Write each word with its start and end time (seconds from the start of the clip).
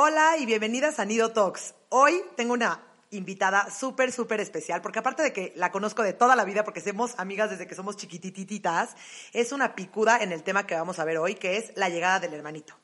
Hola 0.00 0.36
y 0.38 0.46
bienvenidas 0.46 1.00
a 1.00 1.04
Nido 1.04 1.32
Talks. 1.32 1.74
Hoy 1.88 2.22
tengo 2.36 2.52
una 2.52 2.80
invitada 3.10 3.68
súper, 3.68 4.12
súper 4.12 4.38
especial, 4.38 4.80
porque 4.80 5.00
aparte 5.00 5.24
de 5.24 5.32
que 5.32 5.52
la 5.56 5.72
conozco 5.72 6.04
de 6.04 6.12
toda 6.12 6.36
la 6.36 6.44
vida, 6.44 6.62
porque 6.62 6.80
somos 6.80 7.18
amigas 7.18 7.50
desde 7.50 7.66
que 7.66 7.74
somos 7.74 7.96
chiquitititas, 7.96 8.94
es 9.32 9.50
una 9.50 9.74
picuda 9.74 10.18
en 10.22 10.30
el 10.30 10.44
tema 10.44 10.68
que 10.68 10.76
vamos 10.76 11.00
a 11.00 11.04
ver 11.04 11.18
hoy, 11.18 11.34
que 11.34 11.56
es 11.56 11.72
la 11.74 11.88
llegada 11.88 12.20
del 12.20 12.32
hermanito. 12.32 12.74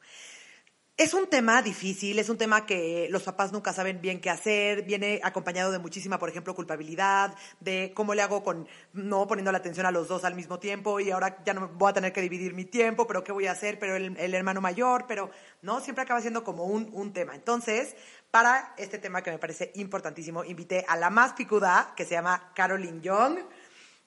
Es 0.96 1.12
un 1.12 1.26
tema 1.26 1.60
difícil, 1.60 2.20
es 2.20 2.28
un 2.28 2.38
tema 2.38 2.66
que 2.66 3.08
los 3.10 3.24
papás 3.24 3.50
nunca 3.50 3.72
saben 3.72 4.00
bien 4.00 4.20
qué 4.20 4.30
hacer, 4.30 4.84
viene 4.84 5.18
acompañado 5.24 5.72
de 5.72 5.80
muchísima, 5.80 6.20
por 6.20 6.28
ejemplo, 6.28 6.54
culpabilidad, 6.54 7.34
de 7.58 7.90
cómo 7.96 8.14
le 8.14 8.22
hago 8.22 8.44
con 8.44 8.68
no 8.92 9.26
poniendo 9.26 9.50
la 9.50 9.58
atención 9.58 9.86
a 9.86 9.90
los 9.90 10.06
dos 10.06 10.24
al 10.24 10.36
mismo 10.36 10.60
tiempo 10.60 11.00
y 11.00 11.10
ahora 11.10 11.42
ya 11.44 11.52
no 11.52 11.66
voy 11.66 11.90
a 11.90 11.94
tener 11.94 12.12
que 12.12 12.20
dividir 12.20 12.54
mi 12.54 12.64
tiempo, 12.64 13.08
pero 13.08 13.24
qué 13.24 13.32
voy 13.32 13.48
a 13.48 13.50
hacer, 13.50 13.80
pero 13.80 13.96
el, 13.96 14.34
hermano 14.34 14.60
mayor, 14.60 15.06
pero 15.08 15.32
no, 15.62 15.80
siempre 15.80 16.04
acaba 16.04 16.20
siendo 16.20 16.44
como 16.44 16.62
un, 16.62 16.88
un 16.92 17.12
tema. 17.12 17.34
Entonces, 17.34 17.96
para 18.30 18.72
este 18.78 18.98
tema 18.98 19.20
que 19.20 19.32
me 19.32 19.38
parece 19.38 19.72
importantísimo, 19.74 20.44
invité 20.44 20.84
a 20.86 20.96
la 20.96 21.10
más 21.10 21.32
picuda, 21.32 21.92
que 21.96 22.04
se 22.04 22.14
llama 22.14 22.52
Caroline 22.54 23.00
Young. 23.00 23.40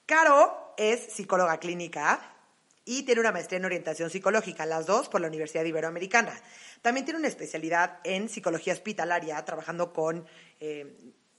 Caro 0.06 0.72
es 0.78 1.12
psicóloga 1.12 1.58
clínica, 1.58 2.37
y 2.88 3.02
tiene 3.02 3.20
una 3.20 3.32
maestría 3.32 3.58
en 3.58 3.66
orientación 3.66 4.08
psicológica, 4.08 4.64
las 4.64 4.86
dos 4.86 5.10
por 5.10 5.20
la 5.20 5.26
Universidad 5.26 5.62
Iberoamericana. 5.62 6.32
También 6.80 7.04
tiene 7.04 7.18
una 7.18 7.28
especialidad 7.28 8.00
en 8.02 8.30
psicología 8.30 8.72
hospitalaria, 8.72 9.44
trabajando 9.44 9.92
con, 9.92 10.26
eh, 10.58 10.96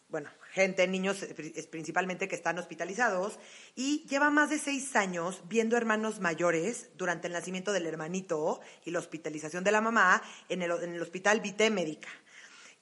bueno, 0.09 0.30
gente, 0.52 0.88
niños 0.88 1.25
principalmente 1.72 2.27
que 2.27 2.36
están 2.36 2.59
hospitalizados, 2.59 3.39
y 3.75 4.05
lleva 4.08 4.30
más 4.30 4.52
de 4.52 4.59
seis 4.59 4.95
años 4.95 5.42
viendo 5.45 5.75
hermanos 5.75 6.20
mayores 6.20 6.92
durante 6.95 7.25
el 7.25 7.33
nacimiento 7.33 7.73
del 7.73 7.88
hermanito 7.88 8.61
y 8.86 8.92
la 8.92 9.00
hospitalización 9.00 9.64
de 9.64 9.72
la 9.72 9.81
mamá 9.81 10.22
en 10.50 10.61
el, 10.61 11.02
hospital 11.02 11.42
Vité 11.42 11.72
Médica. 11.72 12.09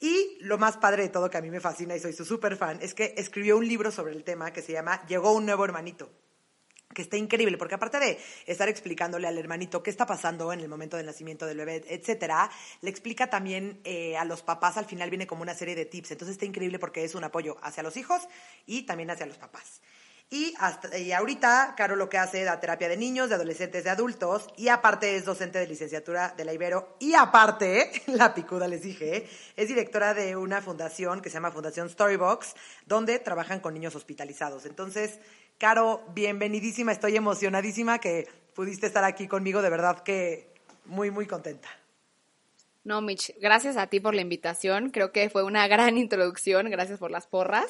Y 0.01 0.39
lo 0.41 0.57
más 0.57 0.75
padre 0.75 1.03
de 1.03 1.09
todo 1.09 1.29
que 1.29 1.38
a 1.38 1.41
mí 1.41 1.49
me 1.49 1.61
fascina 1.61 1.95
y 1.95 2.01
soy 2.01 2.11
su 2.11 2.25
súper 2.25 2.57
fan 2.57 2.79
es 2.81 2.93
que 2.93 3.13
escribió 3.15 3.55
un 3.55 3.65
libro 3.65 3.91
sobre 3.91 4.11
el 4.11 4.25
tema 4.25 4.51
que 4.51 4.61
se 4.61 4.73
llama 4.73 5.05
Llegó 5.07 5.31
un 5.31 5.45
nuevo 5.45 5.63
hermanito 5.63 6.11
que 6.98 7.03
está 7.03 7.16
increíble, 7.16 7.59
porque 7.59 7.76
aparte 7.76 8.00
de 8.00 8.20
estar 8.48 8.67
explicándole 8.67 9.28
al 9.28 9.38
hermanito 9.38 9.84
qué 9.84 9.92
está 9.92 10.08
pasando 10.08 10.52
en 10.52 10.62
el 10.62 10.67
momento 10.67 10.98
del 10.98 11.06
nacimiento 11.06 11.45
del 11.45 11.58
bebé, 11.58 11.86
etcétera, 11.88 12.50
le 12.81 12.90
explica 12.90 13.30
también 13.30 13.80
eh, 13.84 14.17
a 14.17 14.26
los 14.26 14.42
papás, 14.42 14.78
al 14.78 14.86
final 14.86 15.12
viene 15.12 15.28
como 15.28 15.44
una 15.44 15.53
serie 15.53 15.75
de 15.75 15.86
tips. 15.86 16.09
Entonces 16.09 16.34
está 16.34 16.45
increíble 16.45 16.80
porque 16.80 17.03
es 17.03 17.14
un 17.14 17.23
apoyo 17.23 17.58
hacia 17.62 17.84
los 17.84 17.98
hijos 17.98 18.23
y 18.66 18.88
también 18.88 19.12
hacia 19.12 19.28
los 19.28 19.38
papás. 19.38 19.80
Y, 20.31 20.56
y 21.00 21.12
ahorita, 21.12 21.75
Caro 21.78 21.95
lo 21.95 22.09
que 22.09 22.18
hace 22.18 22.44
da 22.44 22.59
terapia 22.59 22.90
de 22.90 22.98
niños, 22.98 23.30
de 23.30 23.36
adolescentes, 23.36 23.84
de 23.84 23.92
adultos, 23.92 24.48
y 24.58 24.68
aparte 24.68 25.16
es 25.16 25.23
docente 25.23 25.59
de 25.59 25.68
licenciatura 25.68 26.34
de 26.36 26.45
la 26.45 26.53
Ibero, 26.53 26.98
y 27.00 27.14
aparte, 27.14 27.92
la 28.08 28.34
picuda 28.34 28.68
les 28.68 28.81
dije, 28.81 29.30
es 29.56 29.68
directora 29.68 30.14
de 30.14 30.36
una 30.36 30.62
fundación 30.62 31.22
que 31.22 31.30
se 31.30 31.36
llama 31.36 31.52
Fundación 31.52 31.90
Storybox, 31.90 32.56
donde 32.88 33.20
trabajan 33.20 33.62
con 33.62 33.75
niños 33.75 33.95
hospitalizados. 33.95 34.66
Entonces, 34.66 35.20
Caro, 35.58 36.03
bienvenidísima, 36.13 36.91
estoy 36.91 37.16
emocionadísima 37.16 37.97
que 37.97 38.27
pudiste 38.53 38.85
estar 38.85 39.03
aquí 39.03 39.28
conmigo, 39.28 39.63
de 39.63 39.72
verdad 39.72 40.03
que 40.03 40.47
muy, 40.85 41.09
muy 41.09 41.25
contenta. 41.25 41.68
No, 42.84 43.01
Mitch, 43.01 43.34
gracias 43.41 43.75
a 43.75 43.88
ti 43.88 44.00
por 44.00 44.16
la 44.16 44.22
invitación. 44.22 44.91
Creo 44.91 45.12
que 45.12 45.29
fue 45.29 45.44
una 45.44 45.68
gran 45.68 45.97
introducción. 45.97 46.69
Gracias 46.69 47.00
por 47.00 47.12
las 47.12 47.28
porras. 47.28 47.66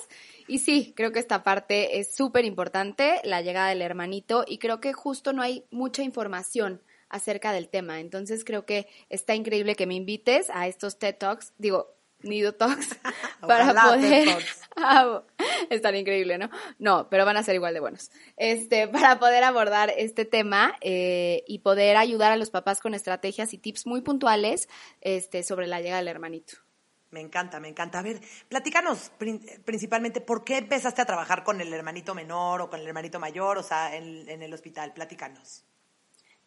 Y 0.47 0.59
sí, 0.59 0.93
creo 0.95 1.11
que 1.11 1.17
esta 1.17 1.43
parte 1.43 1.99
es 1.99 2.13
súper 2.13 2.45
importante, 2.45 3.19
la 3.23 3.41
llegada 3.41 3.69
del 3.69 3.81
hermanito, 3.81 4.45
y 4.47 4.59
creo 4.59 4.79
que 4.79 4.93
justo 4.93 5.33
no 5.33 5.41
hay 5.41 5.63
mucha 5.71 6.03
información 6.03 6.81
acerca 7.09 7.51
del 7.51 7.67
tema. 7.67 7.99
Entonces 7.99 8.43
creo 8.43 8.65
que 8.65 8.87
está 9.09 9.33
increíble 9.33 9.75
que 9.75 9.87
me 9.87 9.95
invites 9.95 10.51
a 10.51 10.67
estos 10.67 10.99
TED 10.99 11.15
Talks. 11.15 11.53
Digo, 11.57 11.96
Nido 12.21 12.53
Talks 12.53 12.97
para 13.41 13.73
poder 13.73 14.29
ah, 14.77 15.21
estar 15.69 15.95
increíble, 15.95 16.37
¿no? 16.37 16.49
No, 16.79 17.09
pero 17.09 17.25
van 17.25 17.37
a 17.37 17.43
ser 17.43 17.55
igual 17.55 17.73
de 17.73 17.79
buenos. 17.79 18.11
Este, 18.35 18.87
para 18.87 19.19
poder 19.19 19.43
abordar 19.43 19.91
este 19.95 20.25
tema 20.25 20.75
eh, 20.81 21.43
y 21.47 21.59
poder 21.59 21.97
ayudar 21.97 22.31
a 22.31 22.37
los 22.37 22.49
papás 22.49 22.79
con 22.79 22.93
estrategias 22.93 23.53
y 23.53 23.57
tips 23.57 23.85
muy 23.85 24.01
puntuales 24.01 24.69
este, 25.01 25.43
sobre 25.43 25.67
la 25.67 25.81
llegada 25.81 25.99
del 25.99 26.09
hermanito. 26.09 26.57
Me 27.09 27.21
encanta, 27.21 27.61
me 27.61 27.69
encanta. 27.69 27.99
A 27.99 28.01
ver, 28.01 28.19
platícanos 28.49 29.11
principalmente 29.63 30.19
por 30.19 30.43
qué 30.43 30.57
empezaste 30.57 31.01
a 31.01 31.05
trabajar 31.05 31.45
con 31.45 31.61
el 31.61 31.73
hermanito 31.73 32.13
menor 32.13 32.61
o 32.61 32.69
con 32.69 32.81
el 32.81 32.87
hermanito 32.87 33.17
mayor, 33.17 33.57
o 33.57 33.63
sea, 33.63 33.95
en, 33.95 34.27
en 34.27 34.41
el 34.41 34.53
hospital. 34.53 34.93
Platícanos. 34.93 35.63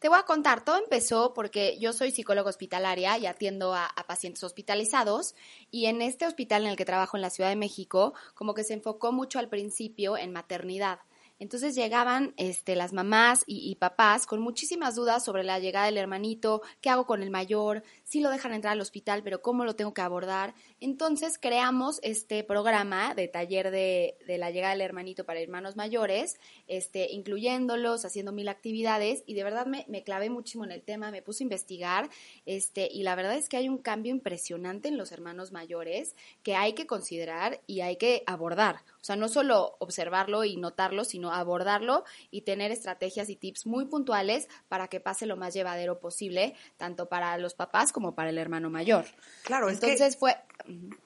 Te 0.01 0.09
voy 0.09 0.19
a 0.19 0.23
contar, 0.23 0.65
todo 0.65 0.79
empezó 0.79 1.35
porque 1.35 1.79
yo 1.79 1.93
soy 1.93 2.11
psicóloga 2.11 2.49
hospitalaria 2.49 3.19
y 3.19 3.27
atiendo 3.27 3.75
a, 3.75 3.85
a, 3.85 4.07
pacientes 4.07 4.43
hospitalizados 4.43 5.35
y 5.71 5.87
en 5.87 6.01
este 6.01 6.27
hospital 6.27 6.63
en 6.63 6.71
el 6.71 6.77
que 6.79 6.87
trabajo 6.87 7.19
en 7.19 7.21
la 7.21 7.29
Ciudad 7.29 7.51
de 7.51 7.57
México, 7.57 8.15
como 8.35 8.55
que 8.55 8.65
se 8.65 8.73
enfocó 8.73 9.13
mucho 9.13 9.39
al 9.39 9.51
principio 9.51 10.17
en 10.17 10.33
maternidad. 10.33 11.01
Entonces 11.41 11.75
llegaban 11.75 12.35
este, 12.37 12.77
las 12.77 12.93
mamás 12.93 13.45
y, 13.47 13.75
papás 13.77 14.27
con 14.27 14.41
muchísimas 14.41 14.95
dudas 14.95 15.25
sobre 15.25 15.43
la 15.43 15.59
llegada 15.59 15.87
del 15.87 15.97
hermanito, 15.97 16.61
qué 16.83 16.91
hago 16.91 17.07
con 17.07 17.23
el 17.23 17.31
mayor, 17.31 17.83
si 18.05 18.21
lo 18.21 18.29
dejan 18.29 18.53
entrar 18.53 18.73
al 18.73 18.81
hospital, 18.81 19.23
pero 19.25 19.41
cómo 19.41 19.65
lo 19.65 19.75
tengo 19.75 19.95
que 19.95 20.03
abordar. 20.03 20.55
Entonces 20.81 21.39
creamos 21.39 21.99
este 22.03 22.45
programa 22.45 23.15
de 23.15 23.27
taller 23.27 23.71
de, 23.71 24.19
de 24.27 24.37
la 24.37 24.51
llegada 24.51 24.75
del 24.75 24.83
hermanito 24.83 25.25
para 25.25 25.41
hermanos 25.41 25.77
mayores, 25.77 26.39
este, 26.69 27.11
incluyéndolos, 27.11 28.05
haciendo 28.05 28.33
mil 28.33 28.49
actividades 28.49 29.23
y 29.27 29.33
de 29.33 29.43
verdad 29.45 29.65
me, 29.65 29.87
me, 29.89 30.03
clavé 30.03 30.29
muchísimo 30.29 30.65
en 30.65 30.73
el 30.73 30.83
tema, 30.83 31.11
me 31.11 31.23
puse 31.23 31.43
a 31.43 31.47
investigar 31.47 32.11
este, 32.45 32.87
y 32.93 33.03
la 33.03 33.15
verdad 33.15 33.37
es 33.37 33.49
que 33.49 33.57
hay 33.57 33.69
un 33.71 33.79
cambio 33.79 34.13
impresionante 34.13 34.89
en 34.89 34.99
los 34.99 35.11
hermanos 35.11 35.53
mayores 35.53 36.15
que 36.43 36.55
hay 36.55 36.75
que 36.75 36.87
considerar 36.87 37.63
y 37.67 37.81
hay 37.81 37.97
que 37.97 38.23
abordar. 38.27 38.83
O 39.01 39.05
sea, 39.05 39.17
no 39.17 39.29
solo 39.29 39.77
observarlo 39.79 40.45
y 40.45 40.57
notarlo, 40.57 41.05
sino 41.05 41.33
abordarlo 41.33 42.05
y 42.31 42.43
tener 42.43 42.71
estrategias 42.71 43.31
y 43.31 43.37
tips 43.37 43.67
muy 43.67 43.87
puntuales 43.87 44.49
para 44.69 44.89
que 44.89 45.01
pase 45.01 45.25
lo 45.25 45.37
más 45.37 45.55
llevadero 45.55 46.01
posible, 46.01 46.55
tanto 46.77 47.09
para 47.09 47.37
los 47.39 47.55
papás 47.55 47.93
como 47.93 48.15
para 48.15 48.29
el 48.29 48.39
hermano 48.39 48.69
mayor. 48.69 49.07
Claro, 49.43 49.71
entonces 49.71 50.01
es 50.01 50.15
que... 50.15 50.19
fue. 50.19 50.37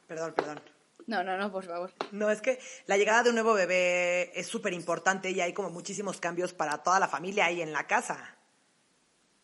Perdón, 0.08 0.34
perdón. 0.34 0.60
No, 1.06 1.22
no, 1.22 1.36
no, 1.36 1.52
por 1.52 1.64
favor. 1.64 1.92
No, 2.12 2.30
es 2.30 2.40
que 2.40 2.58
la 2.86 2.96
llegada 2.96 3.22
de 3.22 3.28
un 3.28 3.36
nuevo 3.36 3.54
bebé 3.54 4.38
es 4.38 4.46
súper 4.46 4.72
importante 4.72 5.30
y 5.30 5.40
hay 5.40 5.52
como 5.52 5.70
muchísimos 5.70 6.18
cambios 6.18 6.52
para 6.52 6.82
toda 6.82 6.98
la 6.98 7.08
familia 7.08 7.50
y 7.52 7.60
en 7.60 7.72
la 7.72 7.86
casa. 7.86 8.36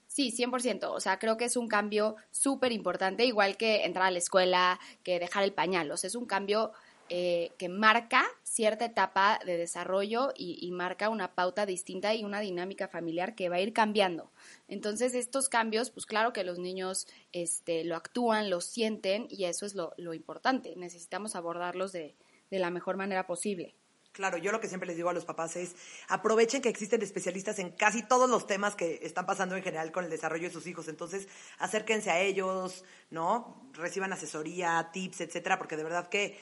Sí, 0.07 0.35
100%. 0.37 0.87
O 0.91 1.01
sea, 1.01 1.19
creo 1.19 1.37
que 1.37 1.45
es 1.45 1.57
un 1.57 1.69
cambio 1.69 2.17
súper 2.31 2.73
importante, 2.73 3.25
igual 3.25 3.57
que 3.57 3.85
entrar 3.85 4.07
a 4.07 4.11
la 4.11 4.19
escuela, 4.19 4.81
que 5.05 5.21
dejar 5.21 5.45
el 5.45 5.53
pañal. 5.53 5.91
O 5.93 5.97
sea, 5.97 6.09
es 6.09 6.17
un 6.17 6.27
cambio 6.27 6.73
eh, 7.13 7.51
que 7.59 7.69
marca 7.69 8.25
cierta 8.45 8.85
etapa 8.85 9.41
de 9.45 9.57
desarrollo 9.57 10.33
y, 10.37 10.59
y, 10.65 10.71
marca 10.71 11.09
una 11.09 11.35
pauta 11.35 11.67
distinta 11.67 12.15
y 12.15 12.23
una 12.23 12.39
dinámica 12.39 12.87
familiar 12.87 13.35
que 13.35 13.49
va 13.49 13.57
a 13.57 13.61
ir 13.61 13.73
cambiando. 13.73 14.31
Entonces, 14.69 15.15
estos 15.15 15.49
cambios, 15.49 15.91
pues 15.91 16.07
claro 16.07 16.33
que 16.33 16.45
los 16.45 16.61
niños 16.61 17.09
este, 17.33 17.83
lo 17.83 17.97
actúan, 17.97 18.49
lo 18.49 18.61
sienten 18.61 19.27
y 19.29 19.47
eso 19.47 19.67
es 19.67 19.75
lo, 19.75 19.93
lo 19.97 20.15
importante. 20.15 20.75
Necesitamos 20.77 21.35
abordarlos 21.35 21.91
de, 21.91 22.15
de 22.49 22.59
la 22.61 22.71
mejor 22.71 22.97
manera 22.97 23.27
posible. 23.27 23.75
Claro, 24.13 24.39
yo 24.39 24.51
lo 24.51 24.61
que 24.61 24.69
siempre 24.69 24.89
les 24.89 24.97
digo 24.97 25.09
a 25.09 25.13
los 25.13 25.25
papás 25.25 25.55
es 25.57 25.77
aprovechen 26.09 26.63
que 26.63 26.69
existen 26.69 27.01
especialistas 27.01 27.61
en 27.61 27.71
casi 27.71 28.03
todos 28.03 28.29
los 28.29 28.47
temas 28.47 28.75
que 28.75 28.99
están 29.03 29.25
pasando 29.25 29.57
en 29.57 29.63
general 29.63 29.93
con 29.93 30.05
el 30.05 30.11
desarrollo 30.11 30.49
de 30.49 30.53
sus 30.53 30.67
hijos. 30.67 30.89
Entonces, 30.89 31.29
acérquense 31.59 32.11
a 32.11 32.21
ellos, 32.21 32.85
¿no? 33.11 33.71
Reciban 33.73 34.13
asesoría, 34.13 34.91
tips, 34.93 35.21
etcétera, 35.21 35.59
porque 35.59 35.77
de 35.77 35.85
verdad 35.85 36.09
que 36.09 36.39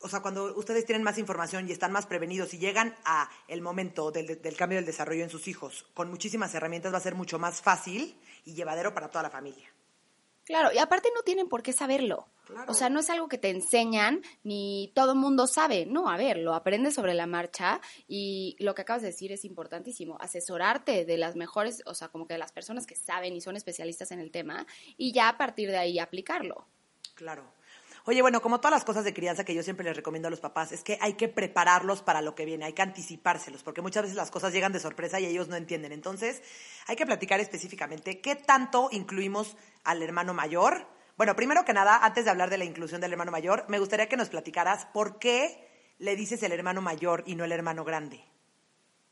o 0.00 0.08
sea, 0.08 0.20
cuando 0.20 0.56
ustedes 0.56 0.84
tienen 0.86 1.02
más 1.02 1.18
información 1.18 1.68
y 1.68 1.72
están 1.72 1.92
más 1.92 2.06
prevenidos 2.06 2.54
y 2.54 2.58
llegan 2.58 2.94
a 3.04 3.30
el 3.48 3.62
momento 3.62 4.10
del, 4.10 4.40
del, 4.40 4.56
cambio 4.56 4.78
del 4.78 4.86
desarrollo 4.86 5.24
en 5.24 5.30
sus 5.30 5.48
hijos 5.48 5.86
con 5.94 6.10
muchísimas 6.10 6.54
herramientas, 6.54 6.92
va 6.92 6.98
a 6.98 7.02
ser 7.02 7.14
mucho 7.14 7.38
más 7.38 7.60
fácil 7.60 8.18
y 8.44 8.54
llevadero 8.54 8.94
para 8.94 9.08
toda 9.08 9.24
la 9.24 9.30
familia. 9.30 9.68
Claro, 10.48 10.70
y 10.72 10.78
aparte 10.78 11.10
no 11.14 11.22
tienen 11.22 11.46
por 11.46 11.62
qué 11.62 11.74
saberlo. 11.74 12.26
Claro. 12.46 12.72
O 12.72 12.74
sea, 12.74 12.88
no 12.88 13.00
es 13.00 13.10
algo 13.10 13.28
que 13.28 13.36
te 13.36 13.50
enseñan 13.50 14.22
ni 14.42 14.90
todo 14.94 15.12
el 15.12 15.18
mundo 15.18 15.46
sabe. 15.46 15.84
No, 15.84 16.08
a 16.08 16.16
ver, 16.16 16.38
lo 16.38 16.54
aprendes 16.54 16.94
sobre 16.94 17.12
la 17.12 17.26
marcha 17.26 17.82
y 18.06 18.56
lo 18.58 18.74
que 18.74 18.80
acabas 18.80 19.02
de 19.02 19.08
decir 19.08 19.30
es 19.30 19.44
importantísimo. 19.44 20.16
Asesorarte 20.18 21.04
de 21.04 21.18
las 21.18 21.36
mejores, 21.36 21.82
o 21.84 21.92
sea, 21.92 22.08
como 22.08 22.26
que 22.26 22.32
de 22.32 22.38
las 22.38 22.52
personas 22.52 22.86
que 22.86 22.94
saben 22.94 23.36
y 23.36 23.42
son 23.42 23.56
especialistas 23.56 24.10
en 24.10 24.20
el 24.20 24.30
tema 24.30 24.66
y 24.96 25.12
ya 25.12 25.28
a 25.28 25.36
partir 25.36 25.68
de 25.68 25.76
ahí 25.76 25.98
aplicarlo. 25.98 26.66
Claro. 27.14 27.57
Oye, 28.08 28.22
bueno, 28.22 28.40
como 28.40 28.58
todas 28.58 28.72
las 28.72 28.86
cosas 28.86 29.04
de 29.04 29.12
crianza 29.12 29.44
que 29.44 29.52
yo 29.52 29.62
siempre 29.62 29.84
les 29.84 29.94
recomiendo 29.94 30.28
a 30.28 30.30
los 30.30 30.40
papás, 30.40 30.72
es 30.72 30.82
que 30.82 30.96
hay 31.02 31.12
que 31.12 31.28
prepararlos 31.28 32.00
para 32.00 32.22
lo 32.22 32.34
que 32.34 32.46
viene, 32.46 32.64
hay 32.64 32.72
que 32.72 32.80
anticipárselos, 32.80 33.62
porque 33.62 33.82
muchas 33.82 34.04
veces 34.04 34.16
las 34.16 34.30
cosas 34.30 34.54
llegan 34.54 34.72
de 34.72 34.80
sorpresa 34.80 35.20
y 35.20 35.26
ellos 35.26 35.48
no 35.48 35.56
entienden. 35.56 35.92
Entonces, 35.92 36.42
hay 36.86 36.96
que 36.96 37.04
platicar 37.04 37.38
específicamente 37.38 38.22
qué 38.22 38.34
tanto 38.34 38.88
incluimos 38.92 39.58
al 39.84 40.02
hermano 40.02 40.32
mayor. 40.32 40.86
Bueno, 41.18 41.36
primero 41.36 41.66
que 41.66 41.74
nada, 41.74 42.02
antes 42.02 42.24
de 42.24 42.30
hablar 42.30 42.48
de 42.48 42.56
la 42.56 42.64
inclusión 42.64 43.02
del 43.02 43.12
hermano 43.12 43.30
mayor, 43.30 43.66
me 43.68 43.78
gustaría 43.78 44.08
que 44.08 44.16
nos 44.16 44.30
platicaras 44.30 44.86
por 44.86 45.18
qué 45.18 45.68
le 45.98 46.16
dices 46.16 46.42
el 46.42 46.52
hermano 46.52 46.80
mayor 46.80 47.24
y 47.26 47.34
no 47.34 47.44
el 47.44 47.52
hermano 47.52 47.84
grande. 47.84 48.24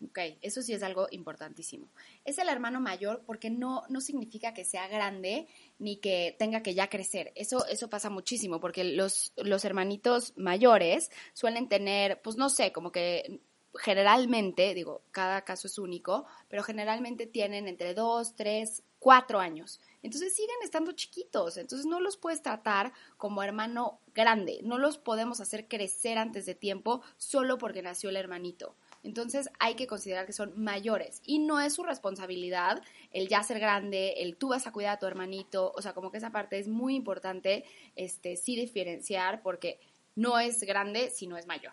Ok, 0.05 0.19
eso 0.43 0.61
sí 0.61 0.75
es 0.75 0.83
algo 0.83 1.09
importantísimo. 1.11 1.89
Es 2.25 2.37
el 2.39 2.51
hermano 2.51 2.81
mayor 2.81 3.23
porque 3.25 3.49
no, 3.49 3.83
no 3.89 4.03
significa 4.03 4.53
que 4.53 4.65
sea 4.65 4.89
grande 4.89 5.47
ni 5.79 5.97
que 5.97 6.37
tenga 6.39 6.63
que 6.63 6.75
ya 6.75 6.91
crecer. 6.91 7.33
Eso, 7.35 7.67
eso 7.67 7.89
pasa 7.89 8.11
muchísimo 8.11 8.61
porque 8.61 8.85
los, 8.85 9.33
los 9.37 9.65
hermanitos 9.65 10.35
mayores 10.37 11.11
suelen 11.33 11.69
tener, 11.69 12.21
pues 12.21 12.37
no 12.37 12.51
sé, 12.51 12.73
como 12.73 12.93
que 12.93 13.41
generalmente, 13.79 14.75
digo, 14.75 15.03
cada 15.13 15.43
caso 15.45 15.67
es 15.67 15.79
único, 15.79 16.27
pero 16.49 16.63
generalmente 16.63 17.27
tienen 17.27 17.67
entre 17.67 17.95
dos, 17.95 18.35
tres, 18.35 18.83
cuatro 18.99 19.39
años. 19.41 19.81
Entonces 20.03 20.35
siguen 20.35 20.57
estando 20.63 20.93
chiquitos, 20.93 21.57
entonces 21.57 21.87
no 21.87 22.01
los 22.01 22.17
puedes 22.17 22.43
tratar 22.43 22.93
como 23.17 23.43
hermano 23.43 24.01
grande, 24.15 24.61
no 24.63 24.79
los 24.79 24.99
podemos 24.99 25.41
hacer 25.41 25.69
crecer 25.69 26.19
antes 26.19 26.47
de 26.47 26.55
tiempo 26.55 27.03
solo 27.17 27.59
porque 27.59 27.83
nació 27.83 28.11
el 28.11 28.17
hermanito. 28.17 28.77
Entonces 29.07 29.49
hay 29.61 29.77
que 29.77 29.87
considerar 29.87 30.27
que 30.27 30.33
son 30.33 30.53
mayores 30.57 31.23
y 31.25 31.39
no 31.39 31.61
es 31.61 31.75
su 31.75 31.85
responsabilidad 31.85 32.83
el 33.13 33.29
ya 33.29 33.41
ser 33.45 33.61
grande, 33.61 34.15
el 34.19 34.37
tú 34.37 34.49
vas 34.49 34.67
a 34.67 34.73
cuidar 34.73 34.97
a 34.97 34.99
tu 34.99 35.07
hermanito, 35.07 35.73
o 35.77 35.81
sea, 35.81 35.93
como 35.93 36.11
que 36.11 36.19
esa 36.19 36.33
parte 36.33 36.59
es 36.59 36.67
muy 36.67 36.97
importante, 36.97 37.65
este, 37.95 38.37
sí 38.37 38.57
diferenciar 38.57 39.43
porque 39.43 39.79
no 40.17 40.41
es 40.41 40.61
grande 40.65 41.11
si 41.11 41.29
no 41.29 41.37
es 41.37 41.47
mayor. 41.47 41.73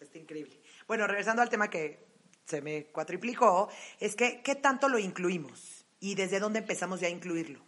Está 0.00 0.18
increíble. 0.18 0.58
Bueno, 0.88 1.06
regresando 1.06 1.42
al 1.42 1.50
tema 1.50 1.68
que 1.68 2.02
se 2.46 2.62
me 2.62 2.86
cuatriplicó, 2.86 3.68
es 4.00 4.16
que 4.16 4.42
¿qué 4.42 4.54
tanto 4.54 4.88
lo 4.88 4.98
incluimos? 4.98 5.84
¿Y 6.00 6.14
desde 6.14 6.40
dónde 6.40 6.60
empezamos 6.60 7.00
ya 7.00 7.08
a 7.08 7.10
incluirlo? 7.10 7.62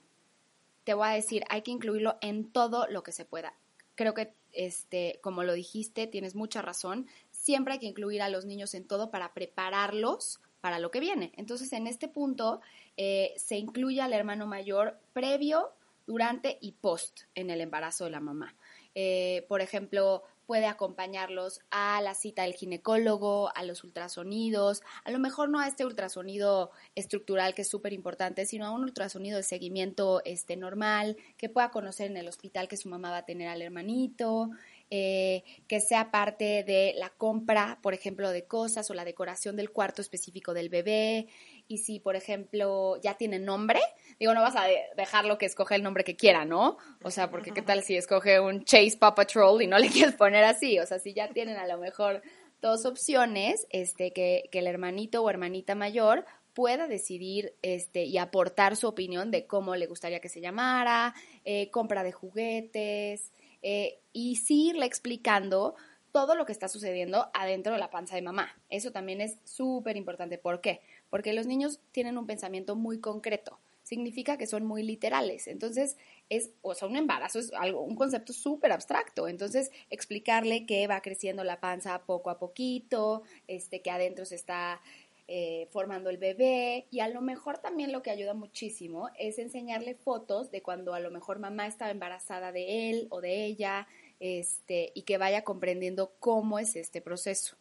Te 0.85 0.95
voy 0.95 1.09
a 1.09 1.13
decir, 1.13 1.45
hay 1.51 1.61
que 1.61 1.71
incluirlo 1.71 2.17
en 2.23 2.51
todo 2.51 2.87
lo 2.89 3.03
que 3.03 3.13
se 3.13 3.27
pueda. 3.27 3.55
Creo 3.95 4.15
que, 4.15 4.35
este, 4.53 5.21
como 5.23 5.45
lo 5.45 5.53
dijiste, 5.53 6.07
tienes 6.07 6.35
mucha 6.35 6.63
razón 6.63 7.07
siempre 7.45 7.75
hay 7.75 7.79
que 7.79 7.87
incluir 7.87 8.23
a 8.23 8.31
los 8.31 8.47
niños 8.47 8.73
en 8.73 8.87
todo 8.87 9.11
para 9.11 9.35
prepararlos 9.35 10.41
para 10.63 10.79
lo 10.79 10.91
que 10.91 11.01
viene. 11.01 11.31
Entonces, 11.37 11.75
en 11.75 11.87
este 11.87 12.09
punto, 12.09 12.63
eh, 12.97 13.35
se 13.37 13.59
incluye 13.59 14.01
al 14.01 14.15
hermano 14.15 14.47
mayor 14.47 14.99
previo, 15.13 15.75
durante 16.07 16.59
y 16.61 16.73
post 16.73 17.23
en 17.35 17.51
el 17.51 17.61
embarazo 17.61 18.05
de 18.05 18.11
la 18.11 18.21
mamá. 18.21 18.55
Eh, 18.95 19.45
por 19.49 19.61
ejemplo, 19.61 20.23
puede 20.47 20.67
acompañarlos 20.67 21.61
a 21.71 22.01
la 22.03 22.15
cita 22.15 22.43
del 22.43 22.53
ginecólogo, 22.53 23.51
a 23.57 23.63
los 23.65 23.83
ultrasonidos, 23.83 24.83
a 25.05 25.11
lo 25.11 25.19
mejor 25.19 25.49
no 25.49 25.59
a 25.59 25.67
este 25.67 25.87
ultrasonido 25.87 26.71
estructural 26.95 27.55
que 27.55 27.63
es 27.63 27.69
súper 27.69 27.93
importante, 27.95 28.45
sino 28.45 28.67
a 28.67 28.71
un 28.71 28.83
ultrasonido 28.83 29.39
de 29.39 29.43
seguimiento 29.43 30.21
este, 30.25 30.57
normal, 30.57 31.17
que 31.39 31.49
pueda 31.49 31.71
conocer 31.71 32.11
en 32.11 32.19
el 32.19 32.29
hospital 32.29 32.69
que 32.69 32.77
su 32.77 32.89
mamá 32.89 33.11
va 33.11 33.19
a 33.19 33.25
tener 33.25 33.49
al 33.49 33.63
hermanito, 33.63 34.51
eh, 34.91 35.43
que 35.67 35.81
sea 35.81 36.11
parte 36.11 36.65
de 36.65 36.95
la 36.97 37.11
compra, 37.11 37.79
por 37.83 37.95
ejemplo, 37.95 38.31
de 38.31 38.47
cosas 38.47 38.91
o 38.91 38.95
la 38.95 39.05
decoración 39.05 39.57
del 39.57 39.71
cuarto 39.71 40.03
específico 40.03 40.55
del 40.55 40.69
bebé. 40.69 41.27
Y 41.67 41.79
si, 41.79 42.01
por 42.01 42.17
ejemplo, 42.17 43.01
ya 43.03 43.15
tiene 43.15 43.39
nombre, 43.39 43.81
digo, 44.19 44.35
no 44.35 44.43
vas 44.43 44.57
a 44.57 44.67
dejarlo 44.97 45.39
que 45.39 45.47
escoge 45.47 45.75
el 45.75 45.83
nombre 45.83 46.05
que 46.05 46.17
quiera, 46.17 46.45
¿no? 46.45 46.77
O 47.03 47.11
sea, 47.11 47.31
porque 47.31 47.53
qué 47.53 47.63
tal 47.63 47.83
si 47.83 47.97
escoge 47.97 48.41
un 48.41 48.65
Chase 48.65 48.97
Paw 48.99 49.15
Patrol 49.15 49.63
y 49.63 49.67
no 49.67 49.79
le 49.79 49.89
quieres 49.91 50.15
poner 50.15 50.45
así. 50.45 50.79
O 50.79 50.87
sea, 50.87 50.99
si 50.99 51.15
ya 51.15 51.29
tienen 51.29 51.57
a 51.57 51.67
lo 51.67 51.79
mejor 51.79 52.23
dos 52.61 52.85
opciones, 52.87 53.67
este, 53.71 54.13
que, 54.13 54.49
que 54.51 54.59
el 54.61 54.67
hermanito 54.67 55.23
o 55.23 55.31
hermanita 55.31 55.75
mayor 55.75 56.25
pueda 56.55 56.87
decidir 56.87 57.55
este, 57.63 58.05
y 58.05 58.17
aportar 58.17 58.77
su 58.77 58.87
opinión 58.87 59.31
de 59.31 59.47
cómo 59.47 59.75
le 59.77 59.87
gustaría 59.87 60.21
que 60.21 60.29
se 60.29 60.41
llamara, 60.41 61.15
eh, 61.45 61.69
compra 61.71 62.05
de 62.05 62.13
juguetes, 62.13 63.33
eh, 63.65 63.99
y 64.13 64.37
sí 64.37 64.69
irle 64.69 64.85
explicando 64.85 65.75
todo 66.13 66.37
lo 66.37 66.45
que 66.45 66.53
está 66.53 66.69
sucediendo 66.69 67.31
adentro 67.33 67.73
de 67.73 67.79
la 67.79 67.91
panza 67.91 68.15
de 68.15 68.23
mamá. 68.23 68.55
Eso 68.69 68.93
también 68.93 69.23
es 69.23 69.39
súper 69.43 69.97
importante. 69.97 70.37
¿Por 70.37 70.61
qué? 70.61 70.83
Porque 71.09 71.33
los 71.33 71.47
niños 71.47 71.81
tienen 71.91 72.19
un 72.19 72.27
pensamiento 72.27 72.77
muy 72.77 73.01
concreto. 73.01 73.59
Significa 73.83 74.37
que 74.37 74.47
son 74.47 74.67
muy 74.67 74.83
literales. 74.83 75.49
Entonces, 75.49 75.97
es, 76.29 76.51
o 76.61 76.75
sea, 76.75 76.89
un 76.89 76.97
embarazo 76.97 77.39
es 77.39 77.53
algo, 77.55 77.81
un 77.81 77.97
concepto 77.97 78.35
súper 78.35 78.71
abstracto. 78.71 79.29
Entonces, 79.29 79.73
explicarle 79.89 80.67
que 80.67 80.87
va 80.87 81.01
creciendo 81.01 81.43
la 81.43 81.59
panza 81.59 82.05
poco 82.05 82.29
a 82.29 82.39
poquito, 82.39 83.23
este, 83.49 83.81
que 83.81 83.91
adentro 83.91 84.27
se 84.27 84.37
está 84.37 84.83
eh, 85.27 85.69
formando 85.71 86.11
el 86.11 86.19
bebé 86.19 86.87
y 86.91 87.01
a 87.01 87.09
lo 87.09 87.23
mejor 87.23 87.59
también 87.59 87.93
lo 87.93 88.03
que 88.03 88.11
ayuda 88.11 88.35
muchísimo 88.35 89.09
es 89.19 89.39
enseñarle 89.39 89.95
fotos 89.95 90.51
de 90.51 90.63
cuando 90.63 90.93
a 90.93 91.01
lo 91.01 91.11
mejor 91.11 91.39
mamá 91.39 91.67
estaba 91.67 91.91
embarazada 91.91 92.53
de 92.53 92.91
él 92.91 93.07
o 93.11 93.21
de 93.23 93.47
ella 93.47 93.89
este, 94.21 94.93
y 94.95 95.03
que 95.03 95.17
vaya 95.17 95.43
comprendiendo 95.43 96.13
cómo 96.21 96.59
es 96.59 96.77
este 96.77 97.01
proceso. 97.01 97.57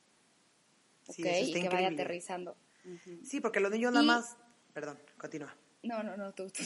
Sí, 1.09 1.23
y 1.25 1.53
que 1.53 1.69
vaya 1.69 1.89
aterrizando. 1.89 2.55
Sí, 3.23 3.39
porque 3.39 3.59
los 3.59 3.71
niños 3.71 3.93
nada 3.93 4.05
más... 4.05 4.37
Perdón, 4.73 4.99
continúa. 5.17 5.55
No, 5.83 6.03
no, 6.03 6.17
no, 6.17 6.33
tú, 6.33 6.49
tú. 6.49 6.63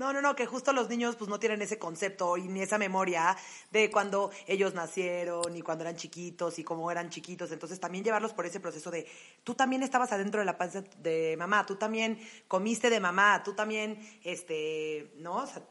No, 0.00 0.14
no, 0.14 0.22
no, 0.22 0.34
que 0.34 0.46
justo 0.46 0.72
los 0.72 0.88
niños 0.88 1.16
pues 1.16 1.28
no 1.28 1.38
tienen 1.38 1.60
ese 1.60 1.78
concepto 1.78 2.38
y 2.38 2.48
ni 2.48 2.62
esa 2.62 2.78
memoria 2.78 3.36
de 3.70 3.90
cuando 3.90 4.30
ellos 4.46 4.72
nacieron 4.72 5.54
y 5.54 5.60
cuando 5.60 5.84
eran 5.84 5.96
chiquitos 5.96 6.58
y 6.58 6.64
cómo 6.64 6.90
eran 6.90 7.10
chiquitos. 7.10 7.52
Entonces 7.52 7.78
también 7.78 8.02
llevarlos 8.02 8.32
por 8.32 8.46
ese 8.46 8.60
proceso 8.60 8.90
de 8.90 9.06
tú 9.44 9.54
también 9.54 9.82
estabas 9.82 10.10
adentro 10.12 10.40
de 10.40 10.46
la 10.46 10.56
panza 10.56 10.82
de 11.02 11.36
mamá, 11.36 11.66
tú 11.66 11.76
también 11.76 12.18
comiste 12.48 12.88
de 12.88 12.98
mamá, 12.98 13.42
tú 13.44 13.52
también, 13.52 14.00
este, 14.24 15.12
¿no? 15.18 15.42
O 15.42 15.46
sea, 15.46 15.62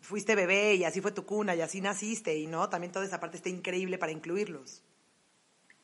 fuiste 0.00 0.34
bebé 0.34 0.74
y 0.74 0.82
así 0.82 1.00
fue 1.00 1.12
tu 1.12 1.24
cuna 1.24 1.54
y 1.54 1.60
así 1.60 1.80
naciste 1.80 2.36
y 2.36 2.48
no, 2.48 2.68
también 2.68 2.90
toda 2.90 3.04
esa 3.04 3.20
parte 3.20 3.36
está 3.36 3.50
increíble 3.50 3.98
para 3.98 4.10
incluirlos. 4.10 4.82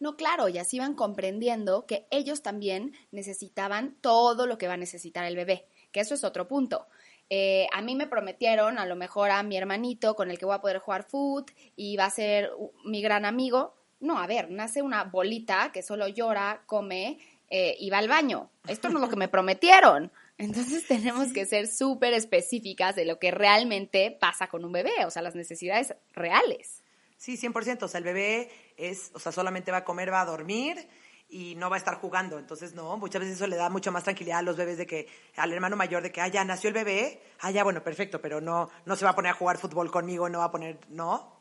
No, 0.00 0.16
claro, 0.16 0.48
y 0.48 0.58
así 0.58 0.80
van 0.80 0.94
comprendiendo 0.94 1.86
que 1.86 2.08
ellos 2.10 2.42
también 2.42 2.96
necesitaban 3.12 3.96
todo 4.00 4.48
lo 4.48 4.58
que 4.58 4.66
va 4.66 4.74
a 4.74 4.76
necesitar 4.76 5.24
el 5.24 5.36
bebé, 5.36 5.68
que 5.92 6.00
eso 6.00 6.14
es 6.14 6.24
otro 6.24 6.48
punto. 6.48 6.88
Eh, 7.28 7.66
a 7.72 7.82
mí 7.82 7.96
me 7.96 8.06
prometieron 8.06 8.78
a 8.78 8.86
lo 8.86 8.96
mejor 8.96 9.30
a 9.30 9.42
mi 9.42 9.56
hermanito 9.56 10.14
con 10.14 10.30
el 10.30 10.38
que 10.38 10.46
voy 10.46 10.54
a 10.54 10.60
poder 10.60 10.78
jugar 10.78 11.04
foot 11.04 11.50
y 11.74 11.96
va 11.96 12.04
a 12.06 12.10
ser 12.10 12.50
mi 12.84 13.02
gran 13.02 13.24
amigo. 13.24 13.74
No, 13.98 14.18
a 14.18 14.26
ver, 14.26 14.50
nace 14.50 14.82
una 14.82 15.04
bolita 15.04 15.72
que 15.72 15.82
solo 15.82 16.06
llora, 16.06 16.62
come 16.66 17.18
eh, 17.48 17.76
y 17.78 17.90
va 17.90 17.98
al 17.98 18.08
baño. 18.08 18.50
Esto 18.68 18.88
no 18.88 18.98
es 18.98 19.02
lo 19.02 19.10
que 19.10 19.16
me 19.16 19.28
prometieron. 19.28 20.12
Entonces 20.38 20.84
tenemos 20.88 21.32
que 21.32 21.46
ser 21.46 21.66
súper 21.66 22.12
específicas 22.12 22.94
de 22.94 23.04
lo 23.04 23.18
que 23.18 23.30
realmente 23.30 24.10
pasa 24.10 24.48
con 24.48 24.64
un 24.64 24.72
bebé, 24.72 25.04
o 25.04 25.10
sea, 25.10 25.22
las 25.22 25.34
necesidades 25.34 25.94
reales. 26.12 26.82
Sí, 27.16 27.38
100%. 27.38 27.82
O 27.82 27.88
sea, 27.88 27.98
el 27.98 28.04
bebé 28.04 28.50
es, 28.76 29.10
o 29.14 29.18
sea, 29.18 29.32
solamente 29.32 29.70
va 29.70 29.78
a 29.78 29.84
comer, 29.84 30.12
va 30.12 30.20
a 30.20 30.26
dormir 30.26 30.86
y 31.28 31.54
no 31.56 31.70
va 31.70 31.76
a 31.76 31.78
estar 31.78 31.96
jugando. 31.96 32.38
Entonces, 32.38 32.74
no, 32.74 32.96
muchas 32.96 33.20
veces 33.20 33.36
eso 33.36 33.46
le 33.46 33.56
da 33.56 33.68
mucha 33.68 33.90
más 33.90 34.04
tranquilidad 34.04 34.38
a 34.38 34.42
los 34.42 34.56
bebés 34.56 34.78
de 34.78 34.86
que, 34.86 35.08
al 35.36 35.52
hermano 35.52 35.76
mayor 35.76 36.02
de 36.02 36.12
que, 36.12 36.20
ah, 36.20 36.28
ya 36.28 36.44
nació 36.44 36.68
el 36.68 36.74
bebé, 36.74 37.20
ah, 37.40 37.50
ya, 37.50 37.64
bueno, 37.64 37.82
perfecto, 37.82 38.20
pero 38.20 38.40
no, 38.40 38.70
no 38.84 38.96
se 38.96 39.04
va 39.04 39.12
a 39.12 39.14
poner 39.14 39.32
a 39.32 39.34
jugar 39.34 39.58
fútbol 39.58 39.90
conmigo, 39.90 40.28
no 40.28 40.38
va 40.38 40.44
a 40.44 40.50
poner, 40.50 40.78
¿no? 40.88 41.36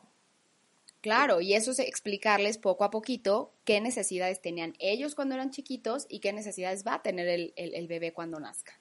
Claro, 1.06 1.40
y 1.40 1.54
eso 1.54 1.70
es 1.70 1.78
explicarles 1.78 2.58
poco 2.58 2.82
a 2.82 2.90
poquito 2.90 3.52
qué 3.64 3.80
necesidades 3.80 4.42
tenían 4.42 4.74
ellos 4.80 5.14
cuando 5.14 5.36
eran 5.36 5.52
chiquitos 5.52 6.06
y 6.08 6.18
qué 6.18 6.32
necesidades 6.32 6.84
va 6.84 6.94
a 6.94 7.02
tener 7.02 7.28
el, 7.28 7.52
el, 7.56 7.86
bebé 7.86 8.12
cuando 8.12 8.40
nazca. 8.40 8.72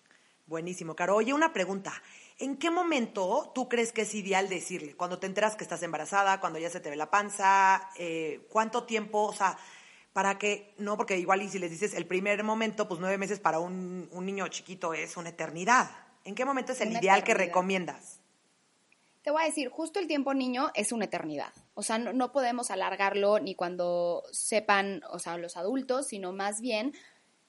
Buenísimo, 0.47 0.95
Caro. 0.95 1.17
Oye, 1.17 1.33
una 1.33 1.53
pregunta. 1.53 1.93
¿En 2.39 2.57
qué 2.57 2.71
momento 2.71 3.51
tú 3.53 3.69
crees 3.69 3.91
que 3.91 4.01
es 4.01 4.15
ideal 4.15 4.50
decirle? 4.50 4.95
Cuando 4.95 5.19
te 5.19 5.27
enteras 5.27 5.55
que 5.55 5.63
estás 5.63 5.83
embarazada, 5.83 6.39
cuando 6.39 6.57
ya 6.57 6.71
se 6.71 6.79
te 6.79 6.89
ve 6.89 6.95
la 6.95 7.12
panza, 7.12 7.91
eh, 7.95 8.47
¿cuánto 8.50 8.85
tiempo? 8.85 9.25
O 9.25 9.33
sea, 9.33 9.57
para 10.15 10.38
que, 10.38 10.74
no, 10.77 10.95
porque 10.95 11.17
igual 11.19 11.41
y 11.41 11.50
si 11.50 11.60
les 11.60 11.69
dices 11.69 11.93
el 11.93 12.07
primer 12.07 12.41
momento, 12.41 12.88
pues 12.88 13.01
nueve 13.01 13.17
meses 13.17 13.41
para 13.41 13.60
un, 13.60 14.10
niño 14.13 14.48
chiquito 14.48 14.93
es 14.93 15.17
una 15.17 15.27
eternidad. 15.27 15.91
¿En 16.24 16.36
qué 16.36 16.45
momento 16.45 16.72
es 16.72 16.79
el 16.79 16.93
ideal 16.93 17.25
que 17.25 17.34
recomiendas? 17.34 18.22
Te 19.24 19.31
voy 19.31 19.43
a 19.43 19.45
decir, 19.48 19.67
justo 19.67 20.00
el 20.00 20.07
tiempo 20.07 20.34
niño 20.34 20.72
es 20.74 20.93
una 20.93 21.03
eternidad. 21.03 21.51
O 21.74 21.84
sea, 21.84 21.98
no, 21.98 22.31
podemos 22.31 22.72
alargarlo 22.72 23.39
ni 23.39 23.55
cuando 23.55 24.24
sepan, 24.31 25.03
o 25.10 25.19
sea, 25.19 25.38
los 25.38 25.57
adultos, 25.57 26.07
sino 26.07 26.31
más 26.31 26.62
bien 26.62 26.93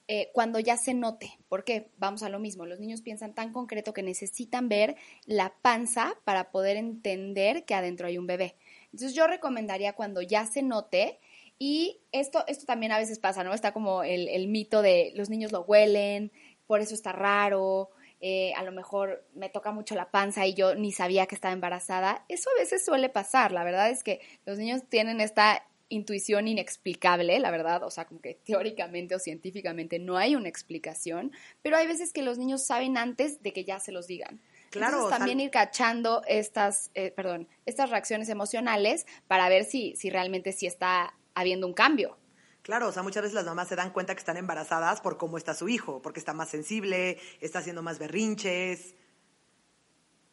eh, 0.09 0.29
cuando 0.33 0.59
ya 0.59 0.75
se 0.75 0.93
note. 0.93 1.39
Porque 1.47 1.89
vamos 1.97 2.21
a 2.21 2.27
lo 2.27 2.37
mismo, 2.37 2.65
los 2.65 2.81
niños 2.81 2.99
piensan 3.01 3.33
tan 3.33 3.53
concreto 3.53 3.93
que 3.93 4.03
necesitan 4.03 4.67
ver 4.67 4.97
la 5.25 5.53
panza 5.61 6.15
para 6.25 6.51
poder 6.51 6.75
entender 6.75 7.63
que 7.63 7.75
adentro 7.75 8.07
hay 8.07 8.17
un 8.17 8.27
bebé. 8.27 8.57
Entonces 8.91 9.13
yo 9.15 9.25
recomendaría 9.25 9.93
cuando 9.93 10.21
ya 10.21 10.45
se 10.45 10.63
note, 10.63 11.21
y 11.59 12.01
esto, 12.11 12.43
esto 12.47 12.65
también 12.65 12.91
a 12.91 12.99
veces 12.99 13.19
pasa, 13.19 13.43
¿no? 13.43 13.53
Está 13.53 13.71
como 13.71 14.03
el, 14.03 14.47
mito 14.47 14.81
de 14.81 15.11
los 15.15 15.29
niños 15.29 15.51
lo 15.51 15.61
huelen, 15.61 16.31
por 16.67 16.81
eso 16.81 16.93
está 16.93 17.11
raro. 17.11 17.89
eh, 18.19 18.51
a 18.55 18.63
lo 18.63 18.71
mejor 18.71 19.23
me 19.35 19.49
toca 19.49 19.71
mucho 19.71 19.93
la 19.93 20.09
panza 20.09 20.45
y 20.47 20.53
yo 20.55 20.73
ni 20.75 20.91
sabía 20.91 21.27
que 21.27 21.35
estaba 21.35 21.53
embarazada. 21.53 22.25
Eso 22.29 22.49
a 22.55 22.59
veces 22.59 22.83
suele 22.83 23.09
pasar, 23.09 23.51
la 23.51 23.63
verdad 23.63 23.89
es 23.89 24.03
que 24.03 24.21
los 24.45 24.57
niños 24.57 24.83
tienen 24.89 25.21
esta 25.21 25.63
intuición 25.89 26.47
inexplicable, 26.47 27.39
la 27.39 27.51
verdad, 27.51 27.83
o 27.83 27.91
sea, 27.91 28.05
como 28.05 28.21
que 28.21 28.35
teóricamente 28.35 29.15
o 29.15 29.19
científicamente 29.19 29.99
no 29.99 30.17
hay 30.17 30.35
una 30.35 30.49
explicación, 30.49 31.31
pero 31.61 31.77
hay 31.77 31.87
veces 31.87 32.11
que 32.11 32.21
los 32.21 32.37
niños 32.37 32.65
saben 32.65 32.97
antes 32.97 33.41
de 33.41 33.53
que 33.53 33.63
ya 33.63 33.79
se 33.79 33.91
los 33.91 34.07
digan. 34.07 34.41
Claro, 34.69 35.07
también 35.07 35.39
ir 35.39 35.49
cachando 35.49 36.23
estas, 36.27 36.91
eh, 36.93 37.11
perdón, 37.11 37.47
estas 37.65 37.89
reacciones 37.89 38.27
emocionales 38.27 39.07
para 39.27 39.47
ver 39.47 39.63
si, 39.63 39.95
si 39.95 40.09
realmente 40.09 40.51
sí 40.51 40.67
está 40.67 41.13
habiendo 41.39 41.67
un 41.67 41.73
cambio. 41.73 42.17
Claro, 42.63 42.89
o 42.89 42.91
sea, 42.91 43.03
muchas 43.03 43.23
veces 43.23 43.35
las 43.35 43.45
mamás 43.45 43.69
se 43.69 43.75
dan 43.75 43.91
cuenta 43.91 44.13
que 44.13 44.19
están 44.19 44.35
embarazadas 44.35 44.99
por 44.99 45.17
cómo 45.17 45.37
está 45.37 45.53
su 45.53 45.69
hijo, 45.69 46.01
porque 46.01 46.19
está 46.19 46.33
más 46.33 46.49
sensible, 46.49 47.17
está 47.39 47.59
haciendo 47.59 47.81
más 47.81 47.99
berrinches. 47.99 48.95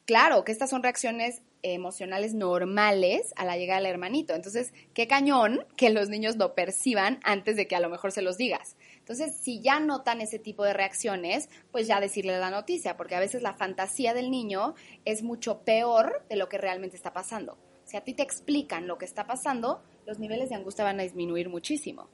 Claro, 0.06 0.44
que 0.44 0.52
estas 0.52 0.70
son 0.70 0.82
reacciones 0.82 1.42
emocionales 1.62 2.34
normales 2.34 3.32
a 3.36 3.44
la 3.44 3.56
llegada 3.56 3.80
del 3.80 3.90
hermanito. 3.90 4.34
Entonces, 4.34 4.72
qué 4.92 5.06
cañón 5.06 5.64
que 5.76 5.90
los 5.90 6.08
niños 6.08 6.36
lo 6.36 6.54
perciban 6.54 7.20
antes 7.22 7.56
de 7.56 7.66
que 7.66 7.76
a 7.76 7.80
lo 7.80 7.88
mejor 7.88 8.12
se 8.12 8.20
los 8.20 8.36
digas. 8.36 8.76
Entonces, 8.98 9.36
si 9.36 9.60
ya 9.60 9.80
notan 9.80 10.20
ese 10.20 10.38
tipo 10.38 10.64
de 10.64 10.74
reacciones, 10.74 11.48
pues 11.72 11.86
ya 11.86 12.00
decirle 12.00 12.38
la 12.38 12.50
noticia, 12.50 12.96
porque 12.96 13.14
a 13.14 13.20
veces 13.20 13.42
la 13.42 13.54
fantasía 13.54 14.12
del 14.12 14.30
niño 14.30 14.74
es 15.04 15.22
mucho 15.22 15.60
peor 15.60 16.24
de 16.28 16.36
lo 16.36 16.48
que 16.48 16.58
realmente 16.58 16.96
está 16.96 17.12
pasando. 17.12 17.56
Si 17.84 17.96
a 17.96 18.02
ti 18.02 18.12
te 18.12 18.22
explican 18.22 18.86
lo 18.86 18.98
que 18.98 19.04
está 19.04 19.26
pasando, 19.26 19.82
los 20.06 20.18
niveles 20.18 20.48
de 20.48 20.56
angustia 20.56 20.84
van 20.84 21.00
a 21.00 21.02
disminuir 21.02 21.48
muchísimo. 21.48 22.08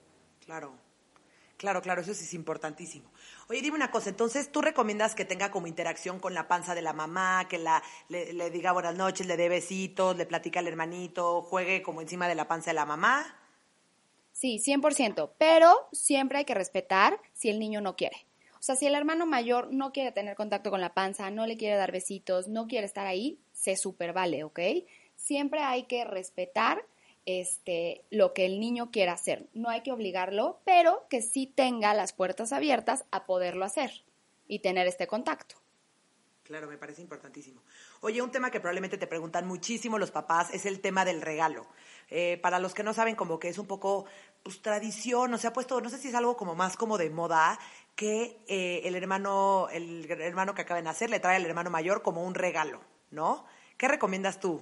Claro, 0.44 0.72
claro, 1.56 1.82
claro, 1.82 2.00
eso 2.00 2.14
sí 2.14 2.24
es 2.24 2.34
importantísimo. 2.34 3.10
Oye, 3.48 3.62
dime 3.62 3.76
una 3.76 3.90
cosa, 3.90 4.10
entonces, 4.10 4.50
¿tú 4.50 4.62
recomiendas 4.62 5.14
que 5.14 5.24
tenga 5.24 5.50
como 5.50 5.66
interacción 5.66 6.18
con 6.18 6.34
la 6.34 6.48
panza 6.48 6.74
de 6.74 6.82
la 6.82 6.92
mamá, 6.92 7.46
que 7.48 7.58
la, 7.58 7.82
le, 8.08 8.50
diga 8.50 8.72
buenas 8.72 8.96
noches, 8.96 9.26
le 9.26 9.36
dé 9.36 9.48
besitos, 9.48 10.16
le 10.16 10.26
platica 10.26 10.60
al 10.60 10.68
hermanito, 10.68 11.42
juegue 11.42 11.82
como 11.82 12.00
encima 12.00 12.28
de 12.28 12.34
la 12.34 12.48
panza 12.48 12.70
de 12.70 12.74
la 12.74 12.86
mamá? 12.86 13.36
Sí, 14.32 14.58
100%, 14.58 15.32
pero 15.38 15.88
siempre 15.92 16.38
hay 16.38 16.44
que 16.44 16.54
respetar 16.54 17.20
si 17.34 17.50
el 17.50 17.58
niño 17.58 17.80
no 17.80 17.96
quiere. 17.96 18.26
O 18.60 18.62
sea, 18.62 18.76
si 18.76 18.86
el 18.86 18.94
hermano 18.94 19.24
mayor 19.26 19.72
no 19.72 19.90
quiere 19.90 20.12
tener 20.12 20.36
contacto 20.36 20.70
con 20.70 20.80
la 20.80 20.92
panza, 20.92 21.30
no 21.30 21.46
le 21.46 21.56
quiere 21.56 21.76
dar 21.76 21.92
besitos, 21.92 22.46
no 22.46 22.66
quiere 22.66 22.86
estar 22.86 23.06
ahí, 23.06 23.38
se 23.52 23.76
super 23.76 24.12
vale, 24.12 24.44
¿ok? 24.44 24.60
Siempre 25.16 25.60
hay 25.60 25.84
que 25.84 26.04
respetar 26.04 26.84
este, 27.26 28.04
lo 28.10 28.32
que 28.32 28.46
el 28.46 28.60
niño 28.60 28.90
quiera 28.90 29.12
hacer. 29.12 29.48
No 29.54 29.68
hay 29.68 29.82
que 29.82 29.92
obligarlo, 29.92 30.60
pero 30.64 31.06
que 31.08 31.22
sí 31.22 31.46
tenga 31.46 31.94
las 31.94 32.12
puertas 32.12 32.52
abiertas 32.52 33.04
a 33.10 33.26
poderlo 33.26 33.64
hacer 33.64 34.04
y 34.46 34.60
tener 34.60 34.86
este 34.86 35.06
contacto. 35.06 35.56
Claro, 36.50 36.66
me 36.66 36.78
parece 36.78 37.00
importantísimo. 37.00 37.62
Oye, 38.00 38.20
un 38.20 38.32
tema 38.32 38.50
que 38.50 38.58
probablemente 38.58 38.98
te 38.98 39.06
preguntan 39.06 39.46
muchísimo 39.46 39.98
los 39.98 40.10
papás 40.10 40.52
es 40.52 40.66
el 40.66 40.80
tema 40.80 41.04
del 41.04 41.22
regalo. 41.22 41.64
Eh, 42.08 42.40
para 42.42 42.58
los 42.58 42.74
que 42.74 42.82
no 42.82 42.92
saben, 42.92 43.14
como 43.14 43.38
que 43.38 43.48
es 43.48 43.58
un 43.58 43.68
poco 43.68 44.06
pues, 44.42 44.60
tradición, 44.60 45.32
o 45.32 45.38
se 45.38 45.46
ha 45.46 45.52
puesto, 45.52 45.80
no 45.80 45.88
sé 45.88 45.98
si 45.98 46.08
es 46.08 46.14
algo 46.16 46.36
como 46.36 46.56
más 46.56 46.76
como 46.76 46.98
de 46.98 47.08
moda, 47.08 47.56
que 47.94 48.36
eh, 48.48 48.80
el 48.82 48.96
hermano, 48.96 49.68
el 49.70 50.10
hermano 50.10 50.52
que 50.54 50.62
acaba 50.62 50.78
de 50.78 50.82
nacer 50.82 51.08
le 51.08 51.20
trae 51.20 51.36
al 51.36 51.46
hermano 51.46 51.70
mayor 51.70 52.02
como 52.02 52.24
un 52.24 52.34
regalo, 52.34 52.80
¿no? 53.12 53.46
¿Qué 53.76 53.86
recomiendas 53.86 54.40
tú? 54.40 54.60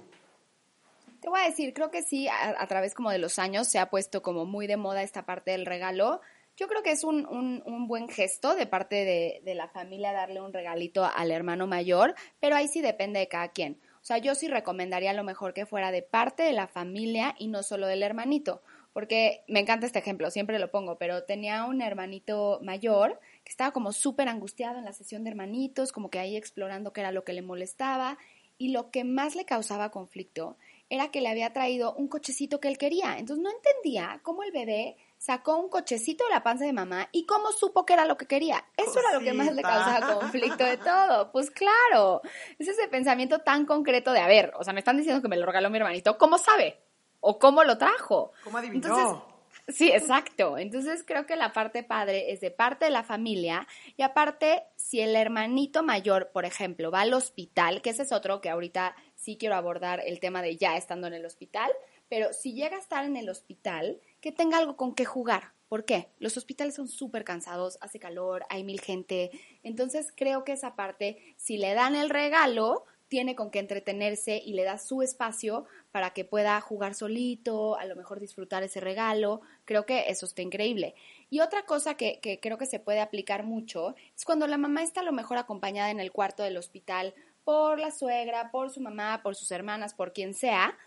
Te 1.21 1.29
voy 1.29 1.41
a 1.41 1.45
decir, 1.45 1.73
creo 1.73 1.91
que 1.91 2.01
sí, 2.01 2.27
a, 2.27 2.65
través 2.67 2.93
como 2.93 3.11
de 3.11 3.17
los 3.17 3.39
años 3.39 3.67
se 3.67 3.77
ha 3.77 3.89
puesto 3.89 4.21
como 4.21 4.45
muy 4.45 4.67
de 4.67 4.77
moda 4.77 5.03
esta 5.03 5.25
parte 5.25 5.51
del 5.51 5.65
regalo. 5.65 6.21
Yo 6.55 6.67
creo 6.67 6.81
que 6.81 6.91
es 6.91 7.03
un, 7.03 7.25
un, 7.25 7.87
buen 7.87 8.07
gesto 8.07 8.55
de 8.55 8.65
parte 8.65 9.03
de, 9.05 9.41
de, 9.43 9.55
la 9.55 9.67
familia 9.67 10.13
darle 10.13 10.41
un 10.41 10.53
regalito 10.53 11.05
al 11.05 11.31
hermano 11.31 11.67
mayor, 11.67 12.15
pero 12.39 12.55
ahí 12.55 12.67
sí 12.67 12.81
depende 12.81 13.19
de 13.19 13.27
cada 13.27 13.49
quien. 13.49 13.79
O 14.01 14.05
sea, 14.05 14.17
yo 14.17 14.33
sí 14.35 14.47
recomendaría 14.47 15.11
a 15.11 15.13
lo 15.13 15.23
mejor 15.23 15.53
que 15.53 15.65
fuera 15.65 15.91
de 15.91 16.01
parte 16.01 16.43
de 16.43 16.53
la 16.53 16.67
familia 16.67 17.35
y 17.37 17.47
no 17.47 17.63
solo 17.63 17.87
del 17.87 18.03
hermanito, 18.03 18.61
porque 18.93 19.43
me 19.47 19.59
encanta 19.59 19.85
este 19.85 19.99
ejemplo, 19.99 20.31
siempre 20.31 20.59
lo 20.59 20.71
pongo, 20.71 20.97
pero 20.97 21.23
tenía 21.23 21.65
un 21.65 21.81
hermanito 21.81 22.59
mayor 22.63 23.19
que 23.43 23.51
estaba 23.51 23.71
como 23.71 23.91
súper 23.91 24.27
angustiado 24.29 24.79
en 24.79 24.85
la 24.85 24.93
sesión 24.93 25.23
de 25.23 25.31
hermanitos, 25.31 25.91
como 25.91 26.09
que 26.09 26.19
ahí 26.19 26.35
explorando 26.35 26.91
qué 26.91 27.01
era 27.01 27.11
lo 27.11 27.23
que 27.23 27.33
le 27.33 27.41
molestaba, 27.41 28.17
y 28.57 28.69
lo 28.69 28.91
que 28.91 29.05
más 29.05 29.35
le 29.35 29.45
causaba 29.45 29.89
conflicto 29.89 30.57
era 30.89 31.11
que 31.11 31.21
le 31.21 31.29
había 31.29 31.53
traído 31.53 31.93
un 31.93 32.07
cochecito 32.07 32.59
que 32.59 32.67
él 32.67 32.77
quería. 32.77 33.17
Entonces 33.17 33.43
no 33.43 33.51
entendía 33.51 34.19
cómo 34.23 34.43
el 34.43 34.51
bebé 34.51 34.97
sacó 35.17 35.57
un 35.57 35.69
cochecito 35.69 36.23
de 36.23 36.31
la 36.31 36.43
panza 36.43 36.65
de 36.65 36.73
mamá 36.73 37.09
y 37.11 37.25
cómo 37.25 37.51
supo 37.51 37.85
que 37.85 37.93
era 37.93 38.05
lo 38.05 38.17
que 38.17 38.25
quería. 38.25 38.65
Eso 38.77 38.99
era 38.99 39.13
lo 39.13 39.19
que 39.19 39.33
más 39.33 39.53
le 39.53 39.61
causaba 39.61 40.15
conflicto 40.15 40.63
de 40.63 40.77
todo. 40.77 41.31
Pues 41.31 41.51
claro, 41.51 42.21
es 42.57 42.67
ese 42.67 42.87
pensamiento 42.87 43.39
tan 43.39 43.65
concreto 43.65 44.11
de, 44.13 44.19
a 44.19 44.27
ver, 44.27 44.53
o 44.57 44.63
sea, 44.63 44.73
me 44.73 44.79
están 44.79 44.97
diciendo 44.97 45.21
que 45.21 45.27
me 45.27 45.37
lo 45.37 45.45
regaló 45.45 45.69
mi 45.69 45.77
hermanito, 45.77 46.17
¿cómo 46.17 46.37
sabe? 46.37 46.79
¿O 47.19 47.37
cómo 47.37 47.63
lo 47.63 47.77
trajo? 47.77 48.31
¿Cómo 48.43 48.57
adivinó? 48.57 49.39
Sí, 49.67 49.91
exacto. 49.91 50.57
Entonces 50.57 51.03
creo 51.05 51.25
que 51.25 51.35
la 51.35 51.53
parte 51.53 51.83
padre 51.83 52.31
es 52.31 52.41
de 52.41 52.49
parte 52.49 52.85
de 52.85 52.91
la 52.91 53.03
familia 53.03 53.67
y 53.97 54.01
aparte, 54.01 54.63
si 54.75 54.99
el 55.01 55.15
hermanito 55.15 55.83
mayor, 55.83 56.31
por 56.31 56.45
ejemplo, 56.45 56.89
va 56.91 57.01
al 57.01 57.13
hospital, 57.13 57.81
que 57.81 57.91
ese 57.91 58.03
es 58.03 58.11
otro 58.11 58.41
que 58.41 58.49
ahorita 58.49 58.95
sí 59.19 59.37
quiero 59.37 59.55
abordar 59.55 60.01
el 60.05 60.19
tema 60.19 60.41
de 60.41 60.55
ya 60.55 60.77
estando 60.77 61.07
en 61.07 61.13
el 61.13 61.25
hospital, 61.25 61.69
pero 62.07 62.31
si 62.33 62.53
llega 62.53 62.77
a 62.77 62.79
estar 62.79 63.05
en 63.05 63.17
el 63.17 63.29
hospital, 63.29 63.99
que 64.21 64.31
tenga 64.31 64.57
algo 64.57 64.77
con 64.77 64.95
qué 64.95 65.05
jugar. 65.05 65.53
¿Por 65.67 65.85
qué? 65.85 66.09
Los 66.17 66.37
hospitales 66.37 66.73
son 66.73 66.87
súper 66.87 67.23
cansados, 67.23 67.77
hace 67.81 67.99
calor, 67.99 68.43
hay 68.49 68.63
mil 68.63 68.81
gente. 68.81 69.29
Entonces 69.61 70.11
creo 70.15 70.43
que 70.43 70.53
esa 70.53 70.75
parte, 70.75 71.35
si 71.37 71.57
le 71.57 71.73
dan 71.73 71.95
el 71.95 72.09
regalo, 72.09 72.85
tiene 73.09 73.35
con 73.35 73.51
qué 73.51 73.59
entretenerse 73.59 74.41
y 74.43 74.53
le 74.53 74.63
da 74.63 74.77
su 74.77 75.01
espacio 75.01 75.65
para 75.91 76.11
que 76.11 76.25
pueda 76.25 76.61
jugar 76.61 76.93
solito, 76.93 77.77
a 77.77 77.85
lo 77.85 77.95
mejor 77.95 78.19
disfrutar 78.19 78.63
ese 78.63 78.79
regalo. 78.79 79.41
Creo 79.65 79.85
que 79.85 80.05
eso 80.07 80.25
está 80.25 80.41
increíble. 80.41 80.95
Y 81.29 81.41
otra 81.41 81.65
cosa 81.65 81.95
que, 81.95 82.19
creo 82.41 82.57
que 82.57 82.67
se 82.67 82.79
puede 82.79 83.01
aplicar 83.01 83.43
mucho 83.43 83.95
es 84.15 84.25
cuando 84.25 84.47
la 84.47 84.57
mamá 84.57 84.83
está 84.83 85.01
a 85.01 85.03
lo 85.03 85.11
mejor 85.11 85.37
acompañada 85.37 85.89
en 85.91 85.99
el 85.99 86.11
cuarto 86.11 86.43
del 86.43 86.57
hospital 86.57 87.13
por 87.49 87.79
la 87.79 87.89
suegra, 87.89 88.51
por 88.51 88.69
su 88.69 88.79
mamá, 88.79 89.21
por 89.23 89.35
sus 89.35 89.49
hermanas, 89.49 89.95
por 89.95 90.13
quien 90.13 90.35
sea, 90.35 90.77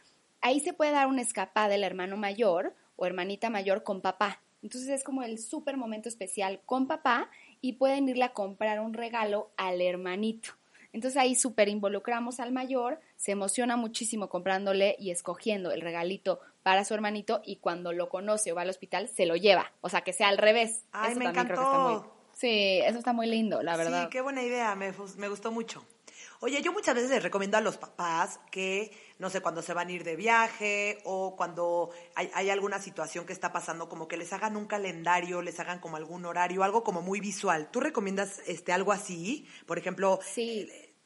ahí 0.41 0.61
se 0.61 0.73
puede 0.73 0.93
dar 0.93 1.09
una 1.09 1.21
escapada 1.21 1.67
del 1.67 1.83
hermano 1.83 2.17
mayor 2.17 2.73
o 2.95 3.05
hermanita 3.05 3.51
mayor 3.51 3.83
con 3.83 4.01
papá. 4.01 4.41
Entonces 4.63 4.89
es 4.91 5.03
como 5.03 5.25
el 5.25 5.41
súper 5.41 5.77
momento 5.77 6.09
especial 6.09 6.61
con 6.65 6.87
papá 6.87 7.29
y 7.61 7.73
pueden 7.73 8.09
irle 8.09 8.23
a 8.23 8.33
comprar 8.33 8.79
un 8.79 8.95
regalo 8.95 9.51
al 9.57 9.81
hermanito. 9.81 10.51
Entonces 10.93 11.21
ahí 11.21 11.35
súper 11.35 11.69
involucramos 11.69 12.39
al 12.39 12.53
mayor, 12.53 13.01
se 13.17 13.33
emociona 13.33 13.77
muchísimo 13.77 14.29
comprándole 14.29 14.95
y 15.01 15.11
escogiendo 15.11 15.73
el 15.73 15.81
regalito 15.81 16.39
para 16.63 16.85
su 16.85 16.95
hermanito 16.95 17.43
y 17.45 17.57
cuando 17.57 17.93
lo 17.93 18.09
conoce 18.09 18.53
o 18.53 18.55
va 18.55 18.63
al 18.63 18.71
hospital 18.71 19.09
se 19.09 19.27
lo 19.27 19.35
lleva. 19.35 19.73
O 19.81 19.89
sea, 19.89 20.03
que 20.03 20.13
sea 20.13 20.29
al 20.29 20.39
revés. 20.39 20.85
Ay, 20.93 21.17
me 21.17 21.25
encantó. 21.25 22.09
Sí, 22.35 22.79
eso 22.85 22.99
está 22.99 23.13
muy 23.13 23.27
lindo, 23.27 23.65
la 23.65 23.77
verdad. 23.77 24.05
Sí, 24.05 24.11
qué 24.11 24.21
buena 24.21 24.45
idea, 24.45 24.77
me, 24.77 24.93
me 25.17 25.29
gustó 25.29 25.51
mucho. 25.51 25.85
Oye, 26.45 26.61
yo 26.61 26.73
muchas 26.73 26.97
veces 26.97 27.09
les 27.09 27.23
recomiendo 27.23 27.57
a 27.57 27.61
los 27.61 27.77
papás 27.77 28.41
que, 28.51 28.91
no 29.21 29.31
sé, 29.31 29.41
cuando 29.41 29.63
se 29.63 29.75
van 29.75 29.87
a 29.87 29.93
ir 29.93 30.03
de 30.03 30.17
viaje 30.17 30.99
o 31.05 31.37
cuando 31.37 31.91
hay, 32.17 32.51
alguna 32.51 32.81
situación 32.81 33.27
que 33.27 33.33
está 33.33 33.53
pasando, 33.53 33.89
como 33.89 34.09
que 34.09 34.17
les 34.17 34.33
hagan 34.33 34.57
un 34.57 34.67
calendario, 34.67 35.41
les 35.41 35.61
hagan 35.61 35.79
como 35.79 35.99
algún 35.99 36.25
horario, 36.25 36.65
algo 36.65 36.83
como 36.83 37.01
muy 37.01 37.21
visual. 37.21 37.71
¿Tú 37.71 37.79
recomiendas 37.79 38.43
este 38.45 38.73
algo 38.73 38.91
así? 38.91 39.47
Por 39.67 39.79
ejemplo, 39.79 40.19
sí. 40.21 40.69
Eh, 40.69 40.97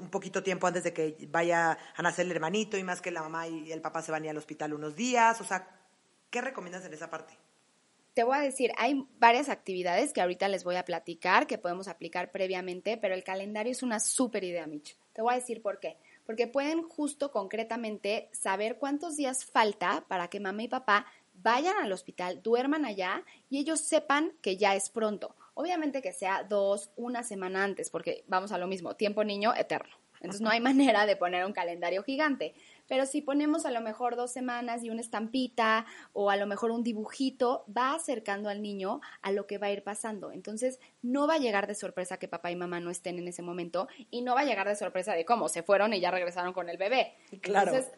un 0.00 0.08
poquito 0.08 0.42
tiempo 0.42 0.66
antes 0.66 0.84
de 0.84 0.94
que 0.94 1.28
vaya 1.28 1.76
a 1.94 2.02
nacer 2.02 2.24
el 2.24 2.32
hermanito 2.32 2.78
y 2.78 2.82
más 2.82 3.02
que 3.02 3.10
la 3.10 3.20
mamá 3.20 3.46
y 3.46 3.70
el 3.70 3.82
papá 3.82 4.00
se 4.00 4.10
van 4.10 4.22
a 4.22 4.24
ir 4.24 4.30
al 4.30 4.38
hospital 4.38 4.72
unos 4.72 4.96
días. 4.96 5.38
O 5.42 5.44
sea, 5.44 5.68
¿qué 6.30 6.40
recomiendas 6.40 6.86
en 6.86 6.94
esa 6.94 7.10
parte? 7.10 7.36
Te 8.18 8.24
voy 8.24 8.36
a 8.36 8.40
decir, 8.40 8.72
hay 8.76 9.06
varias 9.20 9.48
actividades 9.48 10.12
que 10.12 10.20
ahorita 10.20 10.48
les 10.48 10.64
voy 10.64 10.74
a 10.74 10.84
platicar 10.84 11.46
que 11.46 11.56
podemos 11.56 11.86
aplicar 11.86 12.32
previamente, 12.32 12.96
pero 12.96 13.14
el 13.14 13.22
calendario 13.22 13.70
es 13.70 13.84
una 13.84 14.00
súper 14.00 14.42
idea, 14.42 14.66
Mitch. 14.66 14.96
Te 15.12 15.22
voy 15.22 15.34
a 15.34 15.36
decir 15.36 15.62
por 15.62 15.78
qué. 15.78 15.98
Porque 16.26 16.48
pueden 16.48 16.82
justo 16.82 17.30
concretamente 17.30 18.28
saber 18.32 18.76
cuántos 18.78 19.16
días 19.16 19.44
falta 19.44 20.04
para 20.08 20.26
que 20.26 20.40
mamá 20.40 20.64
y 20.64 20.68
papá 20.68 21.06
vayan 21.34 21.76
al 21.76 21.92
hospital, 21.92 22.42
duerman 22.42 22.84
allá 22.84 23.22
y 23.50 23.60
ellos 23.60 23.82
sepan 23.82 24.32
que 24.42 24.56
ya 24.56 24.74
es 24.74 24.90
pronto. 24.90 25.36
Obviamente 25.54 26.02
que 26.02 26.12
sea 26.12 26.42
dos, 26.42 26.90
una 26.96 27.22
semana 27.22 27.62
antes, 27.62 27.88
porque 27.88 28.24
vamos 28.26 28.50
a 28.50 28.58
lo 28.58 28.66
mismo, 28.66 28.96
tiempo 28.96 29.22
niño 29.22 29.54
eterno. 29.54 29.94
Entonces 30.16 30.40
no 30.40 30.50
hay 30.50 30.60
manera 30.60 31.06
de 31.06 31.14
poner 31.14 31.46
un 31.46 31.52
calendario 31.52 32.02
gigante. 32.02 32.56
Pero 32.88 33.06
si 33.06 33.22
ponemos 33.22 33.66
a 33.66 33.70
lo 33.70 33.80
mejor 33.80 34.16
dos 34.16 34.32
semanas 34.32 34.82
y 34.82 34.90
una 34.90 35.00
estampita 35.00 35.86
o 36.12 36.30
a 36.30 36.36
lo 36.36 36.46
mejor 36.46 36.70
un 36.70 36.82
dibujito, 36.82 37.64
va 37.74 37.94
acercando 37.94 38.48
al 38.48 38.62
niño 38.62 39.00
a 39.22 39.30
lo 39.30 39.46
que 39.46 39.58
va 39.58 39.68
a 39.68 39.72
ir 39.72 39.84
pasando. 39.84 40.32
Entonces, 40.32 40.80
no 41.02 41.26
va 41.26 41.34
a 41.34 41.38
llegar 41.38 41.66
de 41.66 41.74
sorpresa 41.74 42.18
que 42.18 42.28
papá 42.28 42.50
y 42.50 42.56
mamá 42.56 42.80
no 42.80 42.90
estén 42.90 43.18
en 43.18 43.28
ese 43.28 43.42
momento 43.42 43.88
y 44.10 44.22
no 44.22 44.34
va 44.34 44.40
a 44.40 44.44
llegar 44.44 44.66
de 44.66 44.74
sorpresa 44.74 45.12
de 45.12 45.24
cómo 45.24 45.48
se 45.48 45.62
fueron 45.62 45.92
y 45.92 46.00
ya 46.00 46.10
regresaron 46.10 46.52
con 46.52 46.68
el 46.68 46.78
bebé. 46.78 47.14
Claro. 47.40 47.70
Entonces, 47.70 47.92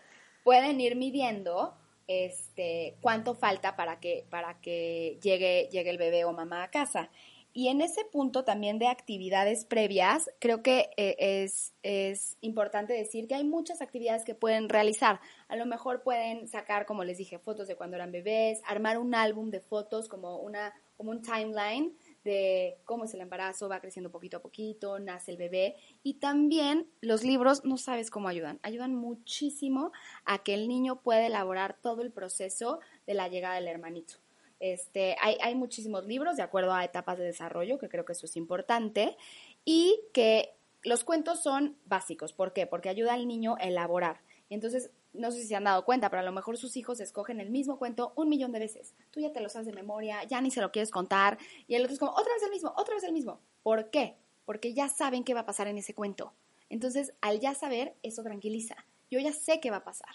pueden 0.45 0.81
ir 0.81 0.97
midiendo 0.97 1.75
este 2.09 2.97
cuánto 3.01 3.37
falta 3.37 3.77
para 3.77 4.01
que 4.01 4.27
para 4.31 4.61
que 4.61 5.21
llegue 5.23 5.69
llegue 5.71 5.91
el 5.91 5.99
bebé 5.99 6.25
o 6.25 6.33
mamá 6.33 6.65
a 6.65 6.71
casa. 6.71 7.09
Y 7.53 7.69
en 7.69 7.81
ese 7.81 8.05
punto 8.05 8.45
también 8.45 8.79
de 8.79 8.87
actividades 8.87 9.65
previas, 9.65 10.31
creo 10.39 10.63
que 10.63 10.91
eh, 10.97 11.17
es, 11.19 11.75
es, 11.83 12.37
importante 12.41 12.93
decir 12.93 13.27
que 13.27 13.35
hay 13.35 13.43
muchas 13.43 13.83
actividades 13.83 14.25
que 14.25 14.37
pueden 14.37 14.69
realizar. 14.69 15.21
A 15.49 15.57
lo 15.57 15.67
mejor 15.67 16.03
pueden 16.03 16.47
sacar, 16.47 16.87
como 16.87 17.03
les 17.03 17.19
dije, 17.19 17.41
fotos 17.41 17.67
de 17.67 17.75
cuando 17.75 17.97
eran 17.97 18.13
bebés, 18.13 18.61
armar 18.67 18.99
un 18.99 19.17
álbum 19.17 19.51
de 19.51 19.61
fotos 19.61 20.09
como, 20.09 20.39
una, 20.39 20.73
como 20.97 21.11
un 21.11 21.23
timeline 21.23 21.97
de 22.23 22.79
cómo 22.85 23.05
es 23.05 23.15
el 23.15 23.21
embarazo, 23.21 23.69
va 23.69 23.81
creciendo 23.81 24.13
poquito 24.13 24.37
a 24.37 24.43
poquito, 24.43 25.01
nace 25.01 25.33
el 25.33 25.37
bebé. 25.37 25.75
Y 26.05 26.15
también 26.15 26.89
los 27.01 27.25
libros, 27.25 27.65
no 27.65 27.79
sabes 27.79 28.11
cómo 28.13 28.29
ayudan, 28.29 28.61
ayudan 28.63 28.95
muchísimo 28.95 29.91
a 30.25 30.45
que 30.45 30.55
el 30.55 30.69
niño 30.69 31.03
pueda 31.03 31.27
elaborar 31.27 31.77
todo 31.81 32.03
el 32.03 32.13
proceso 32.13 32.79
de 33.07 33.15
la 33.15 33.27
llegada 33.27 33.57
del 33.57 33.67
hermanito. 33.67 34.15
Este, 34.61 35.17
hay, 35.21 35.37
hay 35.43 35.55
muchísimos 35.55 36.07
libros 36.07 36.37
de 36.37 36.43
acuerdo 36.43 36.73
a 36.73 36.85
etapas 36.85 37.19
de 37.19 37.25
desarrollo, 37.25 37.79
que 37.79 37.89
creo 37.89 38.05
que 38.05 38.13
eso 38.13 38.27
es 38.27 38.37
importante, 38.37 39.17
y 39.65 40.01
que 40.13 40.55
los 40.83 41.03
cuentos 41.05 41.43
son 41.43 41.77
básicos. 41.87 42.33
¿Por 42.33 42.53
qué? 42.53 42.67
Porque 42.67 42.89
ayuda 42.89 43.15
al 43.15 43.27
niño 43.27 43.57
a 43.59 43.65
elaborar. 43.65 44.21
Entonces, 44.49 44.91
no 45.13 45.31
sé 45.31 45.41
si 45.41 45.49
se 45.49 45.57
han 45.57 45.65
dado 45.65 45.85
cuenta, 45.85 46.09
pero 46.11 46.21
a 46.21 46.25
lo 46.25 46.33
mejor 46.33 46.57
sus 46.57 46.77
hijos 46.77 47.01
escogen 47.01 47.41
el 47.41 47.51
mismo 47.51 47.79
cuento 47.79 48.13
un 48.17 48.29
millón 48.29 48.53
de 48.53 48.61
veces. 48.61 48.95
Tú 49.11 49.21
ya 49.21 49.33
te 49.33 49.41
lo 49.41 49.49
sabes 49.49 49.67
de 49.67 49.73
memoria, 49.73 50.23
ya 50.25 50.41
ni 50.41 50.51
se 50.51 50.61
lo 50.61 50.71
quieres 50.71 50.91
contar, 50.91 51.39
y 51.67 51.75
el 51.75 51.83
otro 51.83 51.95
es 51.95 51.99
como, 51.99 52.13
otra 52.13 52.33
vez 52.35 52.43
el 52.45 52.51
mismo, 52.51 52.73
otra 52.77 52.95
vez 52.95 53.05
el 53.05 53.13
mismo. 53.13 53.41
¿Por 53.63 53.91
qué? 53.91 54.17
Porque 54.45 54.73
ya 54.73 54.89
saben 54.89 55.25
qué 55.25 55.35
va 55.35 55.41
a 55.41 55.47
pasar 55.47 55.69
en 55.69 55.79
ese 55.79 55.95
cuento. 55.95 56.33
Entonces, 56.69 57.15
al 57.21 57.41
ya 57.41 57.55
saber, 57.55 57.97
eso 58.03 58.23
tranquiliza. 58.23 58.77
Yo 59.11 59.19
ya 59.19 59.33
sé 59.33 59.61
qué 59.61 59.71
va 59.71 59.79
a 59.79 59.85
pasar. 59.85 60.15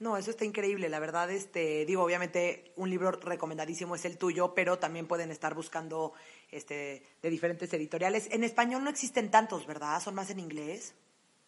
No, 0.00 0.16
eso 0.16 0.30
está 0.30 0.46
increíble, 0.46 0.88
la 0.88 0.98
verdad, 0.98 1.30
este, 1.30 1.84
digo, 1.84 2.02
obviamente 2.02 2.72
un 2.76 2.88
libro 2.88 3.10
recomendadísimo 3.10 3.94
es 3.94 4.06
el 4.06 4.16
tuyo, 4.16 4.54
pero 4.54 4.78
también 4.78 5.06
pueden 5.06 5.30
estar 5.30 5.54
buscando 5.54 6.14
este, 6.50 7.02
de 7.20 7.28
diferentes 7.28 7.70
editoriales. 7.74 8.26
En 8.32 8.42
español 8.42 8.82
no 8.82 8.88
existen 8.88 9.30
tantos, 9.30 9.66
¿verdad? 9.66 10.00
¿Son 10.00 10.14
más 10.14 10.30
en 10.30 10.40
inglés? 10.40 10.94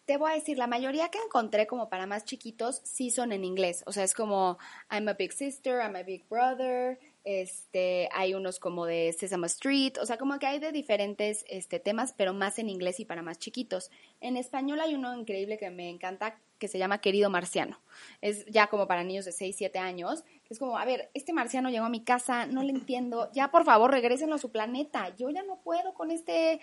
Te 0.05 0.17
voy 0.17 0.33
a 0.33 0.35
decir, 0.35 0.59
la 0.59 0.67
mayoría 0.67 1.09
que 1.09 1.17
encontré 1.17 1.65
como 1.65 1.89
para 1.89 2.05
más 2.05 2.25
chiquitos 2.25 2.81
sí 2.83 3.09
son 3.09 3.31
en 3.31 3.43
inglés. 3.43 3.83
O 3.87 3.91
sea, 3.91 4.03
es 4.03 4.13
como 4.13 4.59
I'm 4.91 5.07
a 5.07 5.13
big 5.13 5.33
sister, 5.33 5.79
I'm 5.79 5.95
a 5.95 6.03
big 6.03 6.23
brother, 6.29 6.99
este, 7.23 8.09
hay 8.11 8.33
unos 8.33 8.59
como 8.59 8.85
de 8.85 9.15
Sesame 9.17 9.47
Street, 9.47 9.93
o 10.01 10.05
sea, 10.05 10.17
como 10.17 10.37
que 10.39 10.45
hay 10.45 10.59
de 10.59 10.71
diferentes 10.71 11.45
este, 11.47 11.79
temas, 11.79 12.13
pero 12.15 12.33
más 12.33 12.59
en 12.59 12.69
inglés 12.69 12.99
y 12.99 13.05
para 13.05 13.23
más 13.23 13.39
chiquitos. 13.39 13.89
En 14.19 14.37
español 14.37 14.81
hay 14.81 14.93
uno 14.93 15.17
increíble 15.17 15.57
que 15.57 15.71
me 15.71 15.89
encanta, 15.89 16.37
que 16.57 16.67
se 16.67 16.77
llama 16.77 16.99
Querido 16.99 17.29
Marciano. 17.29 17.79
Es 18.21 18.45
ya 18.45 18.67
como 18.67 18.87
para 18.87 19.03
niños 19.03 19.25
de 19.25 19.31
6, 19.31 19.55
7 19.57 19.79
años. 19.79 20.23
Es 20.49 20.59
como, 20.59 20.77
a 20.77 20.85
ver, 20.85 21.09
este 21.13 21.33
marciano 21.33 21.69
llegó 21.69 21.85
a 21.85 21.89
mi 21.89 22.03
casa, 22.03 22.45
no 22.45 22.63
le 22.63 22.71
entiendo, 22.71 23.29
ya 23.33 23.51
por 23.51 23.65
favor 23.65 23.91
regrésenlo 23.91 24.35
a 24.35 24.39
su 24.39 24.51
planeta. 24.51 25.15
Yo 25.15 25.29
ya 25.29 25.43
no 25.43 25.61
puedo 25.61 25.93
con 25.93 26.11
este 26.11 26.59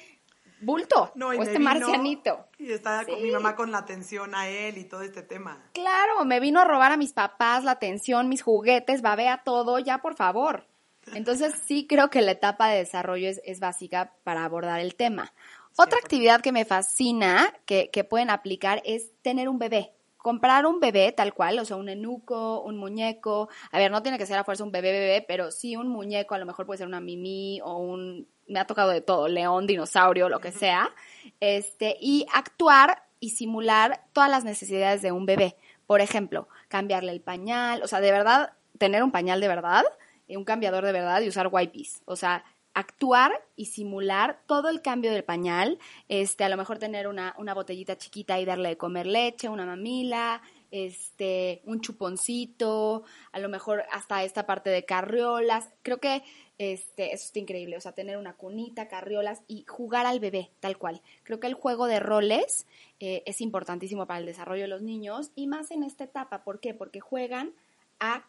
bulto 0.61 1.11
no, 1.15 1.29
o 1.29 1.33
este 1.33 1.59
marcianito. 1.59 2.47
Y 2.59 2.71
está 2.73 3.05
con 3.05 3.23
mi 3.23 3.31
mamá 3.31 3.57
con 3.57 3.73
la 3.73 3.79
atención 3.79 4.35
a 4.35 4.49
él 4.49 4.79
y 4.79 4.85
todo 4.85 5.03
este 5.03 5.23
tema. 5.23 5.63
Claro, 5.73 6.25
me 6.25 6.41
vino 6.41 6.61
a 6.61 6.65
robar 6.65 6.93
a 6.93 6.97
mis 6.97 7.13
papás 7.13 7.65
la 7.65 7.73
atención, 7.73 8.29
mis 8.29 8.43
juguetes, 8.43 9.03
babea 9.03 9.43
todo, 9.45 9.79
ya 9.79 9.99
por 9.99 10.17
favor. 10.17 10.67
Entonces 11.15 11.55
sí 11.67 11.87
creo 11.87 12.11
que 12.11 12.21
la 12.21 12.33
etapa 12.33 12.69
de 12.69 12.79
desarrollo 12.79 13.29
es, 13.29 13.41
es 13.45 13.59
básica 13.59 14.13
para 14.23 14.45
abordar 14.45 14.81
el 14.81 14.95
tema. 14.95 15.33
Otra 15.77 15.99
actividad 15.99 16.41
que 16.41 16.53
me 16.53 16.65
fascina 16.65 17.53
que, 17.65 17.91
que 17.91 18.05
pueden 18.05 18.31
aplicar 18.31 18.83
es 18.85 19.13
tener 19.23 19.49
un 19.49 19.59
bebé 19.59 19.93
comprar 20.21 20.67
un 20.67 20.81
bebé 20.81 21.13
tal 21.13 21.35
cual, 21.35 21.59
o 21.59 21.65
sea, 21.65 21.77
un 21.77 21.89
enuco, 21.89 22.61
un 22.61 22.77
muñeco. 22.77 23.49
A 23.73 23.79
ver, 23.79 23.91
no 23.91 24.03
tiene 24.03 24.19
que 24.19 24.27
ser 24.27 24.39
a 24.39 24.45
fuerza 24.45 24.65
un 24.65 24.73
bebé 24.73 24.93
bebé, 24.93 25.25
pero 25.27 25.51
sí 25.51 25.77
un 25.77 25.89
muñeco, 25.89 26.35
a 26.35 26.39
lo 26.39 26.47
mejor 26.47 26.67
puede 26.67 26.79
ser 26.79 26.87
una 26.87 27.01
mimi 27.01 27.61
o 27.63 27.79
un 27.79 28.29
me 28.47 28.59
ha 28.59 28.67
tocado 28.67 28.91
de 28.91 29.01
todo, 29.01 29.29
león, 29.29 29.67
dinosaurio, 29.67 30.29
lo 30.29 30.41
que 30.41 30.53
sea. 30.53 30.91
Este, 31.39 31.97
y 32.01 32.27
actuar 32.33 33.05
y 33.21 33.31
simular 33.31 34.05
todas 34.13 34.29
las 34.29 34.45
necesidades 34.45 35.03
de 35.03 35.13
un 35.13 35.25
bebé. 35.25 35.57
Por 35.87 36.01
ejemplo, 36.01 36.49
cambiarle 36.69 37.13
el 37.13 37.21
pañal, 37.21 37.83
o 37.83 37.87
sea, 37.87 38.01
de 38.01 38.11
verdad 38.11 38.53
tener 38.79 39.03
un 39.03 39.13
pañal 39.13 39.41
de 39.41 39.49
verdad, 39.49 39.85
y 40.27 40.37
un 40.37 40.45
cambiador 40.45 40.85
de 40.85 40.93
verdad 40.93 41.21
y 41.23 41.29
usar 41.29 41.49
wipes. 41.51 42.03
O 42.05 42.17
sea, 42.17 42.45
actuar 42.75 43.33
y 43.57 43.67
simular 43.67 44.41
todo 44.47 44.69
el 44.69 44.83
cambio 44.83 45.13
del 45.13 45.25
pañal, 45.25 45.79
este, 46.09 46.45
a 46.45 46.49
lo 46.49 46.57
mejor 46.57 46.79
tener 46.79 47.09
una, 47.09 47.35
una 47.39 47.55
botellita 47.55 47.97
chiquita 47.97 48.39
y 48.39 48.45
darle 48.45 48.71
de 48.71 48.77
comer 48.77 49.07
leche, 49.07 49.49
una 49.49 49.67
mamila, 49.67 50.43
este, 50.71 51.63
un 51.65 51.81
chuponcito, 51.81 53.03
a 53.33 53.39
lo 53.39 53.49
mejor 53.49 53.85
hasta 53.91 54.23
esta 54.23 54.47
parte 54.47 54.71
de 54.71 54.85
carriolas. 54.85 55.69
Creo 55.83 55.99
que 55.99 56.23
este, 56.59 57.15
eso 57.15 57.25
está 57.25 57.39
increíble, 57.39 57.77
o 57.77 57.81
sea, 57.81 57.93
tener 57.93 58.19
una 58.19 58.35
cunita, 58.35 58.87
carriolas 58.87 59.43
y 59.49 59.65
jugar 59.67 60.07
al 60.07 60.21
bebé, 60.21 60.51
tal 60.61 60.79
cual. 60.79 61.01
Creo 61.23 61.41
que 61.41 61.47
el 61.47 61.55
juego 61.55 61.87
de 61.87 62.01
roles 62.01 62.67
eh, 63.01 63.23
es 63.27 63.41
importantísimo 63.41 64.07
para 64.07 64.21
el 64.21 64.27
desarrollo 64.27 64.63
de 64.63 64.69
los 64.69 64.83
niños 64.83 65.31
y 65.35 65.47
más 65.47 65.71
en 65.71 65.83
esta 65.83 66.05
etapa. 66.05 66.45
¿Por 66.45 66.61
qué? 66.61 66.75
Porque 66.75 67.01
juegan 67.01 67.55
a 67.99 68.29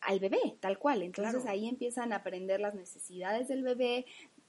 al 0.00 0.20
bebé, 0.20 0.56
tal 0.60 0.78
cual. 0.78 1.02
Entonces 1.02 1.46
ahí 1.46 1.68
empiezan 1.68 2.12
a 2.12 2.16
aprender 2.16 2.60
las 2.60 2.74
necesidades 2.74 3.48
del 3.48 3.62
bebé, 3.62 4.06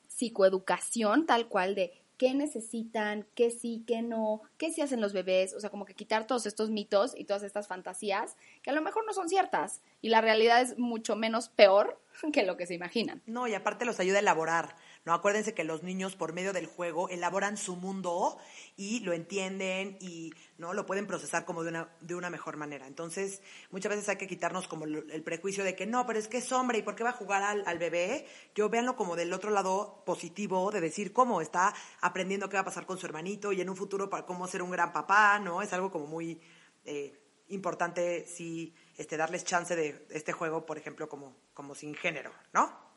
psicoeducación, 0.07 1.25
tal 1.25 1.47
cual, 1.47 1.75
de 1.75 1.93
qué 2.19 2.33
necesitan, 2.33 3.25
qué 3.33 3.49
sí, 3.49 3.85
qué 3.87 4.01
no, 4.01 4.41
qué 4.57 4.73
sí 4.73 4.81
hacen 4.81 4.99
los 4.99 5.13
bebés, 5.13 5.53
o 5.53 5.61
sea, 5.61 5.69
como 5.69 5.85
que 5.85 5.95
quitar 5.95 6.27
todos 6.27 6.45
estos 6.45 6.69
mitos 6.69 7.13
y 7.17 7.23
todas 7.23 7.43
estas 7.43 7.67
fantasías 7.67 8.35
que 8.61 8.71
a 8.71 8.73
lo 8.73 8.81
mejor 8.81 9.05
no 9.05 9.13
son 9.13 9.29
ciertas 9.29 9.81
y 10.01 10.09
la 10.09 10.19
realidad 10.19 10.61
es 10.61 10.77
mucho 10.77 11.15
menos 11.15 11.47
peor 11.47 12.01
que 12.33 12.43
lo 12.43 12.57
que 12.57 12.67
se 12.67 12.73
imaginan. 12.73 13.23
No, 13.25 13.47
y 13.47 13.53
aparte 13.53 13.85
los 13.85 14.01
ayuda 14.01 14.17
a 14.17 14.19
elaborar, 14.19 14.75
¿no? 15.09 15.15
Acuérdense 15.15 15.55
que 15.55 15.63
los 15.63 15.81
niños 15.81 16.15
por 16.15 16.33
medio 16.33 16.53
del 16.53 16.67
juego 16.67 17.09
elaboran 17.09 17.57
su 17.57 17.75
mundo 17.75 18.37
y 18.77 18.99
lo 18.99 19.13
entienden 19.13 19.97
y 19.99 20.31
no 20.59 20.73
lo 20.75 20.85
pueden 20.85 21.07
procesar 21.07 21.45
como 21.45 21.63
de 21.63 21.69
una, 21.69 21.89
de 21.99 22.13
una 22.13 22.29
mejor 22.29 22.57
manera. 22.57 22.85
Entonces, 22.85 23.41
muchas 23.71 23.89
veces 23.89 24.07
hay 24.07 24.17
que 24.17 24.27
quitarnos 24.27 24.67
como 24.67 24.85
el 24.85 25.23
prejuicio 25.23 25.63
de 25.63 25.75
que 25.75 25.87
no, 25.87 26.05
pero 26.05 26.19
es 26.19 26.27
que 26.27 26.37
es 26.37 26.51
hombre 26.51 26.77
y 26.77 26.81
¿por 26.83 26.95
qué 26.95 27.03
va 27.03 27.09
a 27.09 27.13
jugar 27.13 27.41
al, 27.41 27.79
bebé? 27.79 28.27
Yo 28.53 28.69
véanlo 28.69 28.95
como 28.95 29.15
del 29.15 29.33
otro 29.33 29.49
lado 29.49 30.03
positivo, 30.05 30.69
de 30.69 30.79
decir 30.79 31.11
cómo 31.11 31.41
está 31.41 31.73
aprendiendo 32.01 32.47
qué 32.47 32.57
va 32.57 32.61
a 32.61 32.65
pasar 32.65 32.85
con 32.85 32.99
su 32.99 33.07
hermanito 33.07 33.51
y 33.51 33.61
en 33.61 33.69
un 33.71 33.75
futuro 33.75 34.11
para 34.11 34.27
cómo 34.27 34.45
ser 34.45 34.61
un 34.61 34.69
gran 34.69 34.93
papá, 34.93 35.39
¿no? 35.39 35.63
Es 35.63 35.73
algo 35.73 35.89
como 35.89 36.05
muy 36.05 36.39
eh, 36.85 37.19
importante, 37.47 38.27
sí, 38.27 38.75
este, 38.95 39.17
darles 39.17 39.43
chance 39.43 39.75
de 39.75 40.05
este 40.11 40.33
juego, 40.33 40.67
por 40.67 40.77
ejemplo, 40.77 41.09
como, 41.09 41.35
como 41.55 41.73
sin 41.73 41.95
género, 41.95 42.31
¿no? 42.53 42.88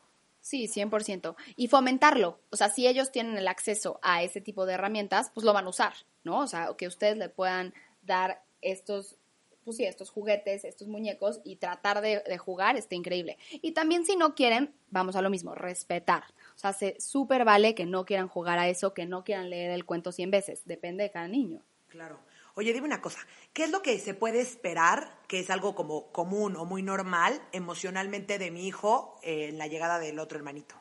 Sí, 0.42 0.66
100%. 0.66 1.37
Y 1.55 1.68
fomentarlo. 1.68 2.40
O 2.50 2.57
sea, 2.57 2.68
si 2.68 2.88
ellos 2.88 3.12
tienen 3.12 3.38
el 3.38 3.46
acceso 3.46 4.00
a 4.02 4.24
ese 4.24 4.40
tipo 4.40 4.66
de 4.66 4.74
herramientas, 4.74 5.31
pues 5.33 5.44
lo 5.46 5.52
van 5.52 5.66
a 5.66 5.70
usar, 5.70 5.94
¿no? 6.24 6.40
O 6.40 6.46
sea, 6.48 6.74
que 6.76 6.88
ustedes 6.88 7.16
le 7.16 7.28
puedan 7.28 7.72
dar 8.02 8.42
estos, 8.61 9.16
pues 9.64 9.76
sí, 9.76 9.85
estos 9.85 10.11
juguetes, 10.11 10.64
estos 10.64 10.88
muñecos 10.88 11.40
y 11.44 11.57
tratar 11.57 12.00
de, 12.00 12.38
jugar, 12.38 12.76
está 12.76 12.96
increíble. 12.96 13.38
Y 13.52 13.70
también 13.70 14.05
si 14.05 14.16
no 14.16 14.35
quieren, 14.35 14.74
vamos 14.90 15.14
a 15.14 15.22
lo 15.22 15.31
mismo, 15.31 15.55
respetar. 15.55 16.24
O 16.57 16.59
sea, 16.59 16.72
se 16.72 17.00
súper 17.00 17.44
vale 17.44 17.76
que 17.76 17.87
no 17.87 18.05
quieran 18.05 18.26
jugar 18.26 18.59
a 18.59 18.68
eso, 18.68 18.94
que 18.94 19.07
no 19.07 19.22
quieran 19.22 19.48
leer 19.48 19.70
el 19.70 19.85
cuento 19.85 20.11
100 20.11 20.33
veces. 20.33 20.62
Depende 20.64 21.05
de 21.05 21.11
cada 21.12 21.28
niño. 21.28 21.62
Claro. 21.87 22.18
Oye, 22.54 22.72
dime 22.72 22.86
una 22.86 23.00
cosa, 23.00 23.20
¿qué 23.52 23.64
es 23.64 23.70
lo 23.70 23.80
que 23.80 23.98
se 23.98 24.12
puede 24.14 24.40
esperar, 24.40 25.18
que 25.26 25.38
es 25.38 25.48
algo 25.48 25.74
como 25.74 26.12
común 26.12 26.56
o 26.56 26.66
muy 26.66 26.82
normal 26.82 27.40
emocionalmente 27.52 28.38
de 28.38 28.50
mi 28.50 28.66
hijo 28.66 29.18
eh, 29.22 29.48
en 29.48 29.58
la 29.58 29.68
llegada 29.68 29.98
del 29.98 30.18
otro 30.18 30.36
hermanito? 30.38 30.74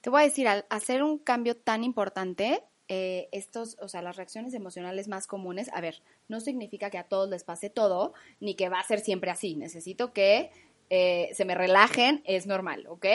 Te 0.00 0.10
voy 0.10 0.22
a 0.22 0.24
decir, 0.24 0.48
al 0.48 0.66
hacer 0.70 1.02
un 1.02 1.18
cambio 1.18 1.56
tan 1.56 1.84
importante, 1.84 2.62
eh, 2.88 3.28
estos, 3.32 3.76
o 3.80 3.88
sea, 3.88 4.02
las 4.02 4.16
reacciones 4.16 4.52
emocionales 4.54 5.08
más 5.08 5.26
comunes, 5.26 5.70
a 5.72 5.80
ver, 5.80 6.02
no 6.28 6.40
significa 6.40 6.90
que 6.90 6.98
a 6.98 7.04
todos 7.04 7.30
les 7.30 7.44
pase 7.44 7.70
todo, 7.70 8.12
ni 8.40 8.54
que 8.56 8.68
va 8.68 8.80
a 8.80 8.86
ser 8.86 9.00
siempre 9.00 9.30
así. 9.30 9.54
Necesito 9.54 10.12
que 10.12 10.50
eh, 10.90 11.30
se 11.32 11.44
me 11.44 11.54
relajen, 11.54 12.22
es 12.26 12.46
normal, 12.46 12.86
¿ok? 12.88 13.06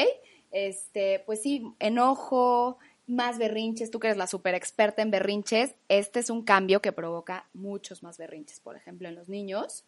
Este, 0.51 1.21
pues 1.25 1.43
sí, 1.43 1.63
enojo, 1.79 2.79
más 3.09 3.37
berrinches, 3.37 3.91
tú 3.91 3.99
que 3.99 4.07
eres 4.07 4.17
la 4.17 4.27
super 4.27 4.55
experta 4.55 5.01
en 5.01 5.11
berrinches, 5.11 5.75
este 5.87 6.19
es 6.19 6.29
un 6.29 6.43
cambio 6.43 6.81
que 6.81 6.91
provoca 6.91 7.47
muchos 7.53 8.03
más 8.03 8.17
berrinches, 8.17 8.59
por 8.59 8.77
ejemplo, 8.77 9.07
en 9.07 9.15
los 9.15 9.29
niños. 9.29 9.83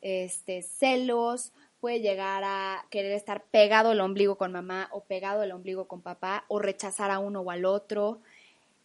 Este, 0.00 0.62
celos, 0.62 1.52
puede 1.80 2.00
llegar 2.00 2.42
a 2.44 2.86
querer 2.90 3.12
estar 3.12 3.44
pegado 3.44 3.92
el 3.92 4.00
ombligo 4.00 4.36
con 4.36 4.52
mamá 4.52 4.88
o 4.92 5.04
pegado 5.04 5.42
el 5.42 5.52
ombligo 5.52 5.86
con 5.86 6.00
papá 6.00 6.46
o 6.48 6.58
rechazar 6.58 7.10
a 7.10 7.18
uno 7.18 7.42
o 7.42 7.50
al 7.50 7.66
otro. 7.66 8.20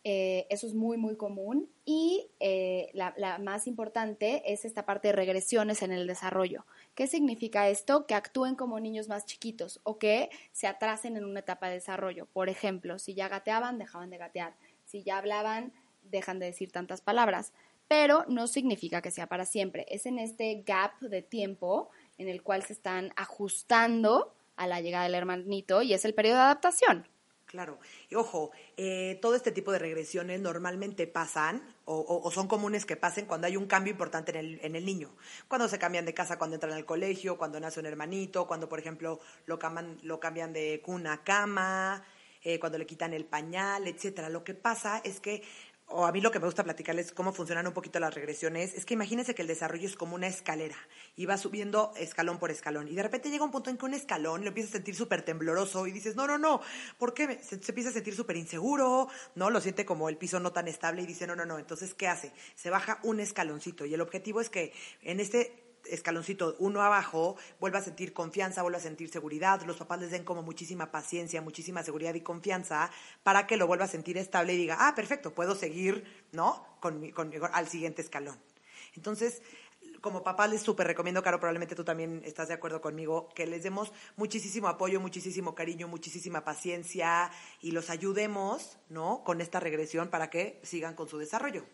Eh, 0.03 0.47
eso 0.49 0.65
es 0.65 0.73
muy, 0.73 0.97
muy 0.97 1.17
común. 1.17 1.69
Y 1.85 2.27
eh, 2.39 2.89
la, 2.93 3.13
la, 3.17 3.37
más 3.37 3.67
importante 3.67 4.51
es 4.51 4.65
esta 4.65 4.85
parte 4.85 5.09
de 5.09 5.13
regresiones 5.13 5.81
en 5.81 5.91
el 5.91 6.07
desarrollo. 6.07 6.65
¿Qué 6.95 7.07
significa 7.07 7.69
esto? 7.69 8.05
Que 8.05 8.15
actúen 8.15 8.55
como 8.55 8.79
niños 8.79 9.07
más 9.09 9.25
chiquitos 9.25 9.81
o 9.83 9.97
que 9.97 10.29
se 10.51 10.67
atrasen 10.67 11.17
en 11.17 11.25
una 11.25 11.41
etapa 11.41 11.67
de 11.67 11.75
desarrollo. 11.75 12.27
Por 12.27 12.49
ejemplo, 12.49 12.99
si 12.99 13.13
ya 13.13 13.27
gateaban, 13.27 13.77
dejaban 13.77 14.09
de 14.09 14.17
gatear. 14.17 14.55
Si 14.85 15.03
ya 15.03 15.17
hablaban, 15.17 15.73
dejan 16.03 16.39
de 16.39 16.47
decir 16.47 16.71
tantas 16.71 17.01
palabras. 17.01 17.51
Pero 17.87 18.23
no 18.27 18.47
significa 18.47 19.01
que 19.01 19.11
sea 19.11 19.27
para 19.27 19.45
siempre. 19.45 19.85
Es 19.89 20.05
en 20.05 20.19
este 20.19 20.63
gap 20.65 20.99
de 20.99 21.21
tiempo 21.21 21.89
en 22.17 22.29
el 22.29 22.43
cual 22.43 22.63
se 22.63 22.73
están 22.73 23.11
ajustando 23.15 24.33
a 24.55 24.67
la 24.67 24.81
llegada 24.81 25.05
del 25.05 25.15
hermanito 25.15 25.81
y 25.81 25.93
es 25.93 26.05
el 26.05 26.13
periodo 26.13 26.37
de 26.37 26.43
adaptación. 26.43 27.07
Claro. 27.49 27.79
Y 28.11 28.15
ojo, 28.15 28.51
eh, 28.77 29.17
todo 29.23 29.33
este 29.33 29.51
tipo 29.51 29.71
de 29.71 29.79
regresiones 29.79 30.39
normalmente 30.39 31.07
pasan 31.07 31.75
o, 31.85 32.29
son 32.31 32.47
comunes 32.47 32.85
que 32.85 32.95
pasen 32.95 33.25
cuando 33.25 33.47
hay 33.47 33.57
un 33.57 33.65
cambio 33.65 33.89
importante 33.89 34.29
en 34.29 34.37
el, 34.37 34.59
en 34.61 34.75
el 34.75 34.85
niño. 34.85 35.09
Cuando 35.47 35.67
se 35.67 35.79
cambian 35.79 36.05
de 36.05 36.13
casa, 36.13 36.37
cuando 36.37 36.57
entran 36.57 36.73
al 36.73 36.85
colegio, 36.85 37.39
cuando 37.39 37.59
nace 37.59 37.79
un 37.79 37.87
hermanito, 37.87 38.45
cuando, 38.45 38.69
por 38.69 38.77
ejemplo, 38.77 39.19
lo, 39.47 39.57
cambian, 39.57 39.97
lo 40.03 40.19
cambian 40.19 40.53
de 40.53 40.79
cuna 40.85 41.13
a 41.13 41.23
cama, 41.23 42.03
eh, 42.43 42.59
cuando 42.59 42.77
le 42.77 42.85
quitan 42.85 43.15
el 43.15 43.25
pañal, 43.25 43.87
etcétera. 43.87 44.29
Lo 44.29 44.43
que 44.43 44.53
pasa 44.53 45.01
es 45.03 45.19
que 45.19 45.41
o 45.89 46.05
a 46.05 46.11
mí 46.11 46.21
lo 46.21 46.31
que 46.31 46.39
me 46.39 46.45
gusta 46.45 46.63
platicarles 46.63 47.11
cómo 47.11 47.33
funcionan 47.33 47.67
un 47.67 47.73
poquito 47.73 47.99
las 47.99 48.13
regresiones, 48.13 48.73
es 48.75 48.85
que 48.85 48.93
imagínense 48.93 49.35
que 49.35 49.41
el 49.41 49.47
desarrollo 49.47 49.87
es 49.87 49.95
como 49.95 50.15
una 50.15 50.27
escalera 50.27 50.75
y 51.15 51.25
va 51.25 51.37
subiendo 51.37 51.93
escalón 51.97 52.39
por 52.39 52.51
escalón. 52.51 52.87
Y 52.87 52.95
de 52.95 53.03
repente 53.03 53.29
llega 53.29 53.43
un 53.43 53.51
punto 53.51 53.69
en 53.69 53.77
que 53.77 53.85
un 53.85 53.93
escalón 53.93 54.41
lo 54.41 54.49
empieza 54.49 54.69
a 54.69 54.71
sentir 54.73 54.95
súper 54.95 55.23
tembloroso 55.23 55.87
y 55.87 55.91
dices, 55.91 56.15
no, 56.15 56.27
no, 56.27 56.37
no, 56.37 56.61
¿por 56.97 57.13
qué? 57.13 57.39
Se, 57.43 57.61
se 57.61 57.71
empieza 57.71 57.89
a 57.89 57.93
sentir 57.93 58.15
súper 58.15 58.37
inseguro, 58.37 59.07
¿no? 59.35 59.49
Lo 59.49 59.61
siente 59.61 59.85
como 59.85 60.09
el 60.09 60.17
piso 60.17 60.39
no 60.39 60.51
tan 60.51 60.67
estable 60.67 61.01
y 61.01 61.05
dice, 61.05 61.27
no, 61.27 61.35
no, 61.35 61.45
no. 61.45 61.59
Entonces, 61.59 61.93
¿qué 61.93 62.07
hace? 62.07 62.31
Se 62.55 62.69
baja 62.69 62.99
un 63.03 63.19
escaloncito 63.19 63.85
y 63.85 63.93
el 63.93 64.01
objetivo 64.01 64.41
es 64.41 64.49
que 64.49 64.73
en 65.01 65.19
este 65.19 65.68
escaloncito 65.85 66.55
uno 66.59 66.81
abajo, 66.81 67.35
vuelva 67.59 67.79
a 67.79 67.81
sentir 67.81 68.13
confianza, 68.13 68.61
vuelva 68.61 68.79
a 68.79 68.81
sentir 68.81 69.09
seguridad, 69.09 69.61
los 69.63 69.77
papás 69.77 69.99
les 69.99 70.11
den 70.11 70.23
como 70.23 70.43
muchísima 70.43 70.91
paciencia, 70.91 71.41
muchísima 71.41 71.83
seguridad 71.83 72.13
y 72.13 72.21
confianza 72.21 72.91
para 73.23 73.47
que 73.47 73.57
lo 73.57 73.67
vuelva 73.67 73.85
a 73.85 73.89
sentir 73.89 74.17
estable 74.17 74.53
y 74.53 74.57
diga, 74.57 74.77
ah, 74.79 74.95
perfecto, 74.95 75.33
puedo 75.33 75.55
seguir, 75.55 76.03
¿no? 76.31 76.65
Con, 76.79 77.11
con, 77.11 77.31
al 77.53 77.67
siguiente 77.67 78.01
escalón. 78.01 78.37
Entonces, 78.95 79.41
como 80.01 80.23
papá 80.23 80.47
les 80.47 80.61
súper 80.61 80.87
recomiendo, 80.87 81.21
Caro, 81.21 81.39
probablemente 81.39 81.75
tú 81.75 81.83
también 81.83 82.21
estás 82.25 82.47
de 82.47 82.53
acuerdo 82.53 82.81
conmigo, 82.81 83.29
que 83.35 83.45
les 83.45 83.63
demos 83.63 83.91
muchísimo 84.15 84.67
apoyo, 84.67 84.99
muchísimo 84.99 85.55
cariño, 85.55 85.87
muchísima 85.87 86.43
paciencia 86.43 87.31
y 87.61 87.71
los 87.71 87.89
ayudemos, 87.89 88.77
¿no? 88.89 89.23
Con 89.23 89.41
esta 89.41 89.59
regresión 89.59 90.09
para 90.09 90.29
que 90.29 90.59
sigan 90.63 90.95
con 90.95 91.07
su 91.09 91.17
desarrollo. 91.17 91.65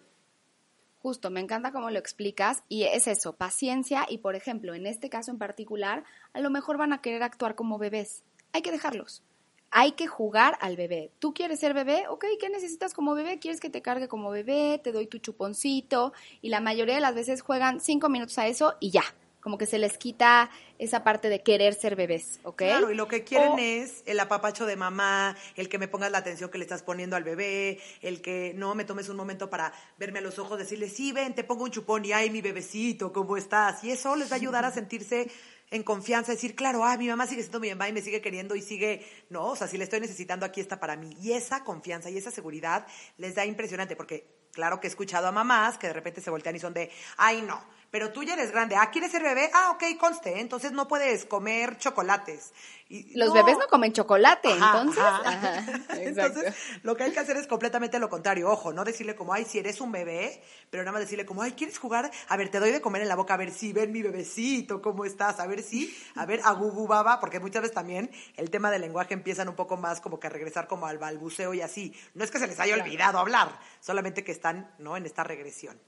Justo, 1.05 1.29
me 1.29 1.39
encanta 1.39 1.71
cómo 1.71 1.91
lo 1.91 1.99
explicas 1.99 2.63
y 2.67 2.85
es 2.85 3.05
eso, 3.05 3.33
paciencia 3.33 4.07
y 4.09 4.17
por 4.17 4.35
ejemplo, 4.35 4.73
en 4.73 4.87
este 4.87 5.07
caso 5.07 5.29
en 5.29 5.37
particular, 5.37 6.03
a 6.33 6.39
lo 6.39 6.49
mejor 6.49 6.79
van 6.79 6.93
a 6.93 7.01
querer 7.03 7.21
actuar 7.21 7.53
como 7.53 7.77
bebés. 7.77 8.23
Hay 8.53 8.63
que 8.63 8.71
dejarlos. 8.71 9.21
Hay 9.69 9.91
que 9.91 10.07
jugar 10.07 10.57
al 10.61 10.75
bebé. 10.75 11.11
¿Tú 11.19 11.31
quieres 11.35 11.59
ser 11.59 11.75
bebé? 11.75 12.07
Ok, 12.09 12.25
¿qué 12.39 12.49
necesitas 12.49 12.95
como 12.95 13.13
bebé? 13.13 13.37
¿Quieres 13.37 13.59
que 13.59 13.69
te 13.69 13.83
cargue 13.83 14.07
como 14.07 14.31
bebé? 14.31 14.81
Te 14.83 14.91
doy 14.91 15.05
tu 15.05 15.19
chuponcito. 15.19 16.11
Y 16.41 16.49
la 16.49 16.59
mayoría 16.59 16.95
de 16.95 17.01
las 17.01 17.13
veces 17.13 17.43
juegan 17.43 17.81
cinco 17.81 18.09
minutos 18.09 18.39
a 18.39 18.47
eso 18.47 18.73
y 18.79 18.89
ya 18.89 19.03
como 19.45 19.59
que 19.59 19.67
se 19.67 19.77
les 19.77 19.99
quita 19.99 20.49
esa 20.79 21.03
parte 21.03 21.29
de 21.29 21.43
querer 21.43 21.75
ser 21.75 21.95
bebés, 21.95 22.39
¿ok? 22.41 22.57
Claro, 22.57 22.89
y 22.89 22.95
lo 22.95 23.07
que 23.07 23.23
quieren 23.23 23.59
es 23.59 24.01
el 24.07 24.19
apapacho 24.19 24.65
de 24.65 24.75
mamá, 24.75 25.37
el 25.55 25.69
que 25.69 25.77
me 25.77 25.87
pongas 25.87 26.09
la 26.09 26.17
atención 26.17 26.49
que 26.49 26.57
le 26.57 26.63
estás 26.63 26.81
poniendo 26.81 27.15
al 27.15 27.23
bebé, 27.23 27.79
el 28.01 28.23
que 28.23 28.55
no 28.55 28.73
me 28.73 28.85
tomes 28.85 29.07
un 29.07 29.17
momento 29.17 29.47
para 29.51 29.71
verme 29.99 30.17
a 30.17 30.23
los 30.23 30.39
ojos, 30.39 30.57
decirle, 30.57 30.89
sí, 30.89 31.11
ven, 31.11 31.35
te 31.35 31.43
pongo 31.43 31.63
un 31.63 31.69
chupón 31.69 32.03
y 32.05 32.11
ay, 32.11 32.31
mi 32.31 32.41
bebecito, 32.41 33.13
¿cómo 33.13 33.37
estás? 33.37 33.83
Y 33.83 33.91
eso 33.91 34.15
les 34.15 34.31
va 34.31 34.33
a 34.33 34.39
ayudar 34.39 34.65
a 34.65 34.71
sentirse 34.71 35.29
en 35.69 35.83
confianza, 35.83 36.31
decir, 36.31 36.55
claro, 36.55 36.83
ah, 36.83 36.97
mi 36.97 37.07
mamá 37.07 37.27
sigue 37.27 37.43
siendo 37.43 37.59
mi 37.59 37.69
mamá 37.69 37.87
y 37.87 37.93
me 37.93 38.01
sigue 38.01 38.21
queriendo 38.21 38.55
y 38.55 38.63
sigue, 38.63 39.05
no, 39.29 39.45
o 39.49 39.55
sea, 39.55 39.67
si 39.67 39.77
le 39.77 39.83
estoy 39.83 39.99
necesitando, 39.99 40.47
aquí 40.47 40.59
está 40.59 40.79
para 40.79 40.95
mí. 40.95 41.15
Y 41.21 41.33
esa 41.33 41.63
confianza 41.63 42.09
y 42.09 42.17
esa 42.17 42.31
seguridad 42.31 42.87
les 43.17 43.35
da 43.35 43.45
impresionante, 43.45 43.95
porque 43.95 44.25
claro 44.53 44.79
que 44.79 44.87
he 44.87 44.89
escuchado 44.89 45.27
a 45.27 45.31
mamás 45.31 45.77
que 45.77 45.85
de 45.85 45.93
repente 45.93 46.19
se 46.19 46.31
voltean 46.31 46.55
y 46.55 46.59
son 46.59 46.73
de, 46.73 46.89
ay, 47.17 47.43
no, 47.43 47.63
pero 47.95 48.11
tú 48.11 48.23
ya 48.23 48.33
eres 48.33 48.51
grande. 48.51 48.75
Ah, 48.75 48.91
¿quieres 48.91 49.09
ser 49.09 49.23
bebé? 49.23 49.49
Ah, 49.53 49.71
ok, 49.71 49.97
conste. 49.97 50.41
Entonces 50.41 50.73
no 50.73 50.85
puedes 50.85 51.25
comer 51.25 51.77
chocolates. 51.77 52.51
Y, 52.89 53.17
Los 53.17 53.31
bebés 53.31 53.57
no 53.57 53.67
comen 53.67 53.93
chocolate, 53.93 54.51
entonces. 54.51 55.01
entonces, 56.01 56.53
lo 56.83 56.97
que 56.97 57.05
hay 57.05 57.13
que 57.13 57.21
hacer 57.21 57.37
es 57.37 57.47
completamente 57.47 57.97
lo 57.97 58.09
contrario. 58.09 58.51
Ojo, 58.51 58.73
no 58.73 58.83
decirle 58.83 59.15
como, 59.15 59.33
ay, 59.33 59.45
si 59.45 59.59
eres 59.59 59.79
un 59.79 59.93
bebé, 59.93 60.43
pero 60.69 60.83
nada 60.83 60.91
más 60.91 61.03
decirle 61.03 61.25
como, 61.25 61.41
ay, 61.41 61.53
¿quieres 61.53 61.79
jugar? 61.79 62.11
A 62.27 62.35
ver, 62.35 62.49
te 62.49 62.59
doy 62.59 62.71
de 62.71 62.81
comer 62.81 63.01
en 63.01 63.07
la 63.07 63.15
boca, 63.15 63.35
a 63.35 63.37
ver 63.37 63.51
si 63.51 63.71
ven 63.71 63.93
mi 63.93 64.01
bebecito, 64.01 64.81
¿cómo 64.81 65.05
estás? 65.05 65.39
A 65.39 65.47
ver 65.47 65.63
si, 65.63 65.97
a 66.15 66.25
ver, 66.25 66.41
a 66.43 66.51
gugu 66.51 66.87
baba, 66.87 67.21
porque 67.21 67.39
muchas 67.39 67.61
veces 67.61 67.75
también 67.75 68.11
el 68.35 68.49
tema 68.49 68.71
del 68.71 68.81
lenguaje 68.81 69.13
empiezan 69.13 69.47
un 69.47 69.55
poco 69.55 69.77
más 69.77 70.01
como 70.01 70.19
que 70.19 70.27
a 70.27 70.31
regresar 70.31 70.67
como 70.67 70.85
al 70.85 70.97
balbuceo 70.97 71.53
y 71.53 71.61
así. 71.61 71.95
No 72.13 72.25
es 72.25 72.29
que 72.29 72.39
se 72.39 72.47
les 72.47 72.59
haya 72.59 72.75
olvidado 72.75 73.19
hablar, 73.19 73.57
solamente 73.79 74.25
que 74.25 74.33
están, 74.33 74.69
¿no? 74.79 74.97
En 74.97 75.05
esta 75.05 75.23
regresión. 75.23 75.79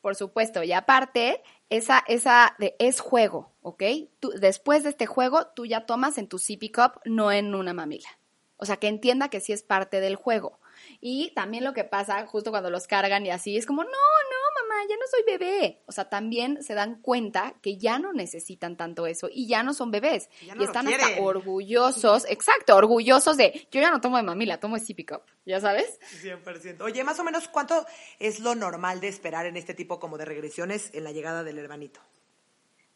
Por 0.00 0.16
supuesto, 0.16 0.62
y 0.62 0.72
aparte, 0.72 1.42
esa, 1.68 2.02
esa 2.08 2.54
de, 2.58 2.74
es 2.78 3.00
juego, 3.00 3.52
¿ok? 3.62 3.82
Tú, 4.18 4.30
después 4.30 4.82
de 4.82 4.90
este 4.90 5.06
juego, 5.06 5.48
tú 5.54 5.66
ya 5.66 5.86
tomas 5.86 6.18
en 6.18 6.28
tu 6.28 6.38
sippy 6.38 6.70
cup, 6.70 7.00
no 7.04 7.32
en 7.32 7.54
una 7.54 7.74
mamila. 7.74 8.08
O 8.56 8.66
sea, 8.66 8.76
que 8.76 8.88
entienda 8.88 9.28
que 9.28 9.40
sí 9.40 9.52
es 9.52 9.62
parte 9.62 10.00
del 10.00 10.16
juego. 10.16 10.58
Y 11.00 11.32
también 11.34 11.64
lo 11.64 11.72
que 11.72 11.84
pasa 11.84 12.26
justo 12.26 12.50
cuando 12.50 12.70
los 12.70 12.86
cargan 12.86 13.24
y 13.26 13.30
así, 13.30 13.56
es 13.56 13.66
como, 13.66 13.84
no, 13.84 13.90
no, 13.90 14.39
ya 14.88 14.96
no 14.96 15.06
soy 15.10 15.22
bebé. 15.26 15.82
O 15.86 15.92
sea, 15.92 16.08
también 16.08 16.62
se 16.62 16.74
dan 16.74 17.00
cuenta 17.00 17.54
que 17.62 17.76
ya 17.76 17.98
no 17.98 18.12
necesitan 18.12 18.76
tanto 18.76 19.06
eso 19.06 19.28
y 19.32 19.46
ya 19.46 19.62
no 19.62 19.74
son 19.74 19.90
bebés. 19.90 20.28
y 20.40 20.62
están 20.62 20.86
hasta 20.88 21.20
orgullosos, 21.20 22.24
exacto, 22.28 22.76
orgullosos 22.76 23.36
de, 23.36 23.68
yo 23.70 23.80
ya 23.80 23.90
no 23.90 24.00
tomo 24.00 24.16
de 24.16 24.22
mamila, 24.22 24.58
tomo 24.58 24.76
de 24.76 24.84
sippy 24.84 25.04
cup, 25.04 25.22
¿ya 25.44 25.60
sabes? 25.60 25.98
100%. 26.22 26.80
Oye, 26.82 27.04
más 27.04 27.18
o 27.18 27.24
menos, 27.24 27.48
¿cuánto 27.48 27.86
es 28.18 28.40
lo 28.40 28.54
normal 28.54 29.00
de 29.00 29.08
esperar 29.08 29.46
en 29.46 29.56
este 29.56 29.74
tipo 29.74 29.98
como 29.98 30.18
de 30.18 30.24
regresiones 30.24 30.90
en 30.94 31.04
la 31.04 31.12
llegada 31.12 31.44
del 31.44 31.58
hermanito? 31.58 32.00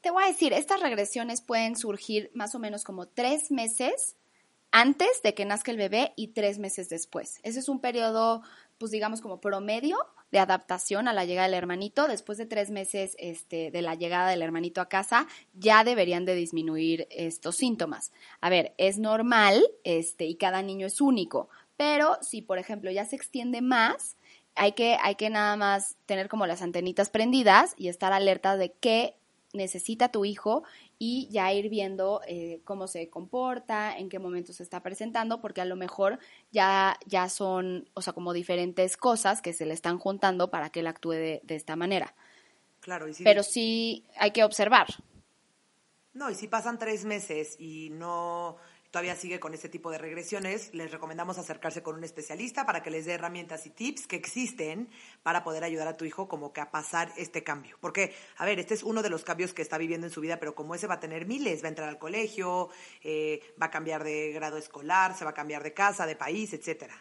Te 0.00 0.10
voy 0.10 0.24
a 0.24 0.26
decir, 0.26 0.52
estas 0.52 0.80
regresiones 0.80 1.40
pueden 1.40 1.76
surgir 1.76 2.30
más 2.34 2.54
o 2.54 2.58
menos 2.58 2.84
como 2.84 3.08
tres 3.08 3.50
meses 3.50 4.16
antes 4.70 5.22
de 5.22 5.34
que 5.34 5.44
nazca 5.44 5.70
el 5.70 5.78
bebé 5.78 6.12
y 6.16 6.32
tres 6.32 6.58
meses 6.58 6.88
después. 6.88 7.38
Ese 7.42 7.60
es 7.60 7.68
un 7.68 7.80
periodo, 7.80 8.42
pues 8.76 8.90
digamos, 8.90 9.20
como 9.20 9.40
promedio 9.40 9.96
de 10.34 10.40
adaptación 10.40 11.06
a 11.06 11.12
la 11.12 11.24
llegada 11.24 11.46
del 11.46 11.54
hermanito. 11.54 12.08
Después 12.08 12.38
de 12.38 12.46
tres 12.46 12.68
meses 12.68 13.14
este, 13.20 13.70
de 13.70 13.82
la 13.82 13.94
llegada 13.94 14.28
del 14.28 14.42
hermanito 14.42 14.80
a 14.80 14.88
casa, 14.88 15.28
ya 15.52 15.84
deberían 15.84 16.24
de 16.24 16.34
disminuir 16.34 17.06
estos 17.12 17.54
síntomas. 17.54 18.10
A 18.40 18.50
ver, 18.50 18.74
es 18.76 18.98
normal 18.98 19.64
este, 19.84 20.24
y 20.26 20.34
cada 20.34 20.60
niño 20.60 20.88
es 20.88 21.00
único, 21.00 21.48
pero 21.76 22.18
si, 22.20 22.42
por 22.42 22.58
ejemplo, 22.58 22.90
ya 22.90 23.04
se 23.04 23.14
extiende 23.14 23.62
más, 23.62 24.16
hay 24.56 24.72
que, 24.72 24.98
hay 25.00 25.14
que 25.14 25.30
nada 25.30 25.56
más 25.56 25.98
tener 26.04 26.28
como 26.28 26.48
las 26.48 26.62
antenitas 26.62 27.10
prendidas 27.10 27.74
y 27.76 27.86
estar 27.86 28.12
alerta 28.12 28.56
de 28.56 28.72
qué 28.72 29.14
necesita 29.52 30.10
tu 30.10 30.24
hijo 30.24 30.64
y 30.98 31.28
ya 31.30 31.52
ir 31.52 31.68
viendo 31.68 32.20
eh, 32.26 32.60
cómo 32.64 32.86
se 32.86 33.08
comporta, 33.08 33.96
en 33.96 34.08
qué 34.08 34.18
momento 34.18 34.52
se 34.52 34.62
está 34.62 34.82
presentando, 34.82 35.40
porque 35.40 35.60
a 35.60 35.64
lo 35.64 35.76
mejor 35.76 36.18
ya, 36.52 36.98
ya 37.06 37.28
son, 37.28 37.88
o 37.94 38.02
sea, 38.02 38.12
como 38.12 38.32
diferentes 38.32 38.96
cosas 38.96 39.42
que 39.42 39.52
se 39.52 39.66
le 39.66 39.74
están 39.74 39.98
juntando 39.98 40.50
para 40.50 40.70
que 40.70 40.80
él 40.80 40.86
actúe 40.86 41.12
de, 41.12 41.42
esta 41.48 41.76
manera. 41.76 42.14
Claro, 42.80 43.08
y 43.08 43.14
Pero 43.22 43.42
sí 43.42 44.04
hay 44.16 44.30
que 44.32 44.44
observar. 44.44 44.86
No, 46.12 46.30
y 46.30 46.34
si 46.34 46.46
pasan 46.46 46.78
tres 46.78 47.04
meses 47.04 47.56
y 47.58 47.90
no 47.90 48.56
todavía 48.94 49.16
sigue 49.16 49.40
con 49.40 49.54
este 49.54 49.68
tipo 49.68 49.90
de 49.90 49.98
regresiones, 49.98 50.72
les 50.72 50.92
recomendamos 50.92 51.36
acercarse 51.36 51.82
con 51.82 51.96
un 51.96 52.04
especialista 52.04 52.64
para 52.64 52.80
que 52.80 52.92
les 52.92 53.06
dé 53.06 53.14
herramientas 53.14 53.66
y 53.66 53.70
tips 53.70 54.06
que 54.06 54.14
existen 54.14 54.88
para 55.24 55.42
poder 55.42 55.64
ayudar 55.64 55.88
a 55.88 55.96
tu 55.96 56.04
hijo 56.04 56.28
como 56.28 56.52
que 56.52 56.60
a 56.60 56.70
pasar 56.70 57.12
este 57.16 57.42
cambio. 57.42 57.76
Porque, 57.80 58.14
a 58.36 58.44
ver, 58.44 58.60
este 58.60 58.72
es 58.72 58.84
uno 58.84 59.02
de 59.02 59.10
los 59.10 59.24
cambios 59.24 59.52
que 59.52 59.62
está 59.62 59.78
viviendo 59.78 60.06
en 60.06 60.12
su 60.12 60.20
vida, 60.20 60.38
pero 60.38 60.54
como 60.54 60.76
ese 60.76 60.86
va 60.86 60.94
a 60.94 61.00
tener 61.00 61.26
miles, 61.26 61.64
va 61.64 61.66
a 61.66 61.70
entrar 61.70 61.88
al 61.88 61.98
colegio, 61.98 62.68
eh, 63.02 63.40
va 63.60 63.66
a 63.66 63.70
cambiar 63.72 64.04
de 64.04 64.30
grado 64.30 64.58
escolar, 64.58 65.18
se 65.18 65.24
va 65.24 65.32
a 65.32 65.34
cambiar 65.34 65.64
de 65.64 65.74
casa, 65.74 66.06
de 66.06 66.14
país, 66.14 66.52
etcétera. 66.52 66.94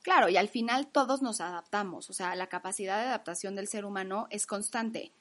Claro, 0.00 0.30
y 0.30 0.38
al 0.38 0.48
final 0.48 0.86
todos 0.86 1.20
nos 1.20 1.42
adaptamos, 1.42 2.08
o 2.08 2.14
sea, 2.14 2.34
la 2.36 2.46
capacidad 2.46 2.96
de 2.96 3.08
adaptación 3.08 3.54
del 3.54 3.68
ser 3.68 3.84
humano 3.84 4.28
es 4.30 4.46
constante. 4.46 5.12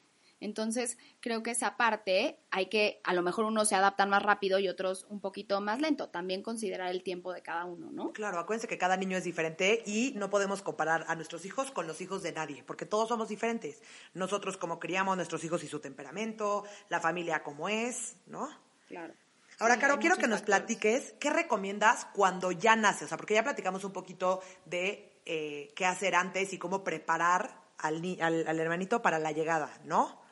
Entonces, 0.41 0.97
creo 1.19 1.43
que 1.43 1.51
esa 1.51 1.75
parte 1.75 2.39
hay 2.49 2.67
que, 2.67 3.01
a 3.03 3.13
lo 3.13 3.21
mejor 3.21 3.45
unos 3.45 3.69
se 3.69 3.75
adaptan 3.75 4.09
más 4.09 4.23
rápido 4.23 4.59
y 4.59 4.69
otros 4.69 5.05
un 5.09 5.19
poquito 5.19 5.59
más 5.59 5.81
lento. 5.81 6.09
También 6.09 6.41
considerar 6.41 6.89
el 6.89 7.03
tiempo 7.03 7.33
de 7.33 7.41
cada 7.41 7.65
uno, 7.65 7.91
¿no? 7.91 8.13
Claro, 8.13 8.39
acuérdense 8.39 8.67
que 8.67 8.77
cada 8.77 8.95
niño 8.97 9.17
es 9.17 9.23
diferente 9.23 9.83
y 9.85 10.13
no 10.15 10.29
podemos 10.29 10.61
comparar 10.61 11.05
a 11.07 11.15
nuestros 11.15 11.45
hijos 11.45 11.71
con 11.71 11.87
los 11.87 11.99
hijos 12.01 12.23
de 12.23 12.31
nadie, 12.31 12.63
porque 12.63 12.85
todos 12.85 13.09
somos 13.09 13.29
diferentes. 13.29 13.81
Nosotros 14.13 14.57
como 14.57 14.79
criamos 14.79 15.15
nuestros 15.17 15.43
hijos 15.43 15.63
y 15.63 15.67
su 15.67 15.79
temperamento, 15.79 16.63
la 16.89 16.99
familia 16.99 17.43
como 17.43 17.67
es, 17.67 18.15
¿no? 18.27 18.49
Claro. 18.87 19.13
Ahora, 19.59 19.77
Caro, 19.77 19.99
quiero 19.99 20.15
que 20.15 20.27
nos 20.27 20.41
platiques 20.41 21.15
qué 21.19 21.29
recomiendas 21.29 22.05
cuando 22.13 22.53
ya 22.53 22.77
nace, 22.77 23.03
o 23.03 23.07
sea, 23.09 23.17
porque 23.17 23.33
ya 23.33 23.43
platicamos 23.43 23.83
un 23.83 23.91
poquito 23.91 24.41
de 24.63 25.19
eh, 25.25 25.73
qué 25.75 25.85
hacer 25.85 26.15
antes 26.15 26.53
y 26.53 26.57
cómo 26.57 26.81
preparar 26.81 27.59
al, 27.77 28.01
al, 28.21 28.47
al 28.47 28.59
hermanito 28.59 29.01
para 29.01 29.19
la 29.19 29.33
llegada, 29.33 29.77
¿no? 29.83 30.28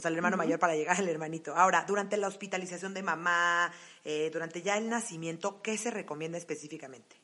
O 0.00 0.02
sea, 0.02 0.10
el 0.10 0.16
hermano 0.16 0.38
mayor 0.38 0.58
para 0.58 0.74
llegar 0.74 0.96
al 0.96 1.08
hermanito. 1.08 1.54
Ahora, 1.54 1.84
durante 1.86 2.16
la 2.16 2.26
hospitalización 2.26 2.94
de 2.94 3.02
mamá, 3.02 3.70
eh, 4.02 4.30
durante 4.32 4.62
ya 4.62 4.78
el 4.78 4.88
nacimiento, 4.88 5.60
¿qué 5.60 5.76
se 5.76 5.90
recomienda 5.90 6.38
específicamente? 6.38 7.16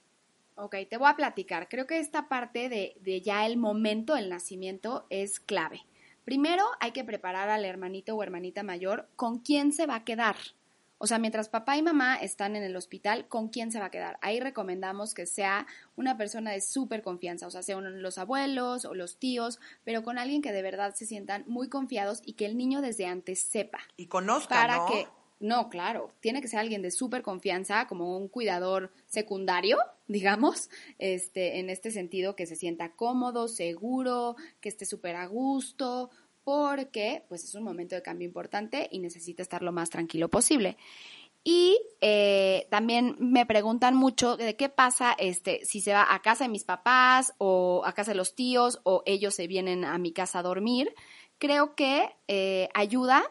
Ok, 0.56 0.76
te 0.90 0.98
voy 0.98 1.08
a 1.08 1.16
platicar. 1.16 1.70
Creo 1.70 1.86
que 1.86 1.98
esta 1.98 2.28
parte 2.28 2.68
de, 2.68 2.94
de 3.00 3.22
ya 3.22 3.46
el 3.46 3.56
momento 3.56 4.14
del 4.14 4.28
nacimiento 4.28 5.06
es 5.08 5.40
clave. 5.40 5.86
Primero 6.26 6.66
hay 6.78 6.92
que 6.92 7.02
preparar 7.02 7.48
al 7.48 7.64
hermanito 7.64 8.14
o 8.14 8.22
hermanita 8.22 8.62
mayor 8.62 9.08
con 9.16 9.38
quién 9.38 9.72
se 9.72 9.86
va 9.86 9.94
a 9.94 10.04
quedar. 10.04 10.36
O 10.98 11.06
sea, 11.06 11.18
mientras 11.18 11.48
papá 11.48 11.76
y 11.76 11.82
mamá 11.82 12.16
están 12.16 12.56
en 12.56 12.62
el 12.62 12.76
hospital, 12.76 13.28
¿con 13.28 13.48
quién 13.48 13.70
se 13.70 13.78
va 13.78 13.86
a 13.86 13.90
quedar? 13.90 14.18
Ahí 14.22 14.40
recomendamos 14.40 15.14
que 15.14 15.26
sea 15.26 15.66
una 15.94 16.16
persona 16.16 16.52
de 16.52 16.60
súper 16.60 17.02
confianza, 17.02 17.46
o 17.46 17.50
sea, 17.50 17.62
sean 17.62 18.02
los 18.02 18.18
abuelos 18.18 18.84
o 18.84 18.94
los 18.94 19.18
tíos, 19.18 19.60
pero 19.84 20.02
con 20.02 20.18
alguien 20.18 20.42
que 20.42 20.52
de 20.52 20.62
verdad 20.62 20.94
se 20.94 21.06
sientan 21.06 21.44
muy 21.46 21.68
confiados 21.68 22.22
y 22.24 22.32
que 22.32 22.46
el 22.46 22.56
niño 22.56 22.80
desde 22.80 23.06
antes 23.06 23.40
sepa. 23.40 23.80
Y 23.96 24.06
conozca, 24.06 24.54
para 24.54 24.76
¿no? 24.78 24.86
que 24.86 25.06
no, 25.38 25.68
claro, 25.68 26.12
tiene 26.20 26.40
que 26.40 26.48
ser 26.48 26.60
alguien 26.60 26.80
de 26.80 26.90
súper 26.90 27.22
confianza, 27.22 27.86
como 27.86 28.16
un 28.16 28.28
cuidador 28.28 28.90
secundario, 29.06 29.78
digamos, 30.08 30.70
este, 30.98 31.58
en 31.58 31.68
este 31.68 31.90
sentido, 31.90 32.36
que 32.36 32.46
se 32.46 32.56
sienta 32.56 32.92
cómodo, 32.92 33.48
seguro, 33.48 34.36
que 34.60 34.70
esté 34.70 34.86
súper 34.86 35.16
a 35.16 35.26
gusto, 35.26 36.10
porque 36.46 37.24
pues 37.28 37.42
es 37.42 37.56
un 37.56 37.64
momento 37.64 37.96
de 37.96 38.02
cambio 38.02 38.24
importante 38.24 38.88
y 38.92 39.00
necesita 39.00 39.42
estar 39.42 39.64
lo 39.64 39.72
más 39.72 39.90
tranquilo 39.90 40.28
posible. 40.28 40.76
Y 41.42 41.76
eh, 42.00 42.68
también 42.70 43.16
me 43.18 43.46
preguntan 43.46 43.96
mucho 43.96 44.36
de 44.36 44.54
qué 44.54 44.68
pasa 44.68 45.16
este, 45.18 45.64
si 45.64 45.80
se 45.80 45.92
va 45.92 46.06
a 46.08 46.22
casa 46.22 46.44
de 46.44 46.50
mis 46.50 46.62
papás 46.62 47.34
o 47.38 47.82
a 47.84 47.94
casa 47.94 48.12
de 48.12 48.16
los 48.16 48.36
tíos 48.36 48.78
o 48.84 49.02
ellos 49.06 49.34
se 49.34 49.48
vienen 49.48 49.84
a 49.84 49.98
mi 49.98 50.12
casa 50.12 50.38
a 50.38 50.42
dormir. 50.44 50.94
Creo 51.38 51.74
que 51.74 52.14
eh, 52.28 52.68
ayuda 52.74 53.24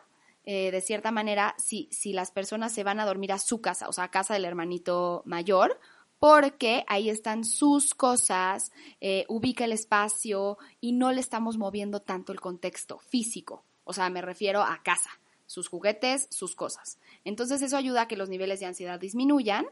eh, 0.43 0.71
de 0.71 0.82
cierta 0.82 1.12
manera 1.12 1.56
si, 1.58 1.88
si 1.93 2.12
las 2.12 2.32
personas 2.32 2.73
se 2.73 2.84
van 2.84 2.99
a 2.99 3.06
dormir 3.06 3.32
a 3.32 3.39
su 3.39 3.62
casa, 3.62 3.88
o 3.88 3.93
sea, 3.93 4.04
a 4.04 4.12
casa 4.12 4.34
del 4.34 4.43
hermanito 4.43 5.23
mayor, 5.25 5.80
porque 6.25 6.83
ahí 6.88 7.11
están 7.11 7.43
sus 7.43 7.93
cosas, 7.93 8.71
eh, 8.99 9.25
ubica 9.27 9.65
el 9.65 9.71
espacio 9.71 10.57
y 10.81 10.91
no 10.93 11.11
le 11.11 11.21
estamos 11.21 11.59
moviendo 11.59 11.99
tanto 11.99 12.33
el 12.33 12.41
contexto 12.41 12.97
físico. 12.97 13.63
O 13.83 13.93
sea, 13.93 14.09
me 14.09 14.23
refiero 14.23 14.63
a 14.63 14.81
casa, 14.81 15.11
sus 15.45 15.67
juguetes, 15.67 16.27
sus 16.31 16.55
cosas. 16.55 16.97
Entonces 17.25 17.61
eso 17.61 17.77
ayuda 17.77 18.01
a 18.01 18.07
que 18.07 18.17
los 18.17 18.27
niveles 18.27 18.59
de 18.59 18.65
ansiedad 18.65 18.99
disminuyan 18.99 19.67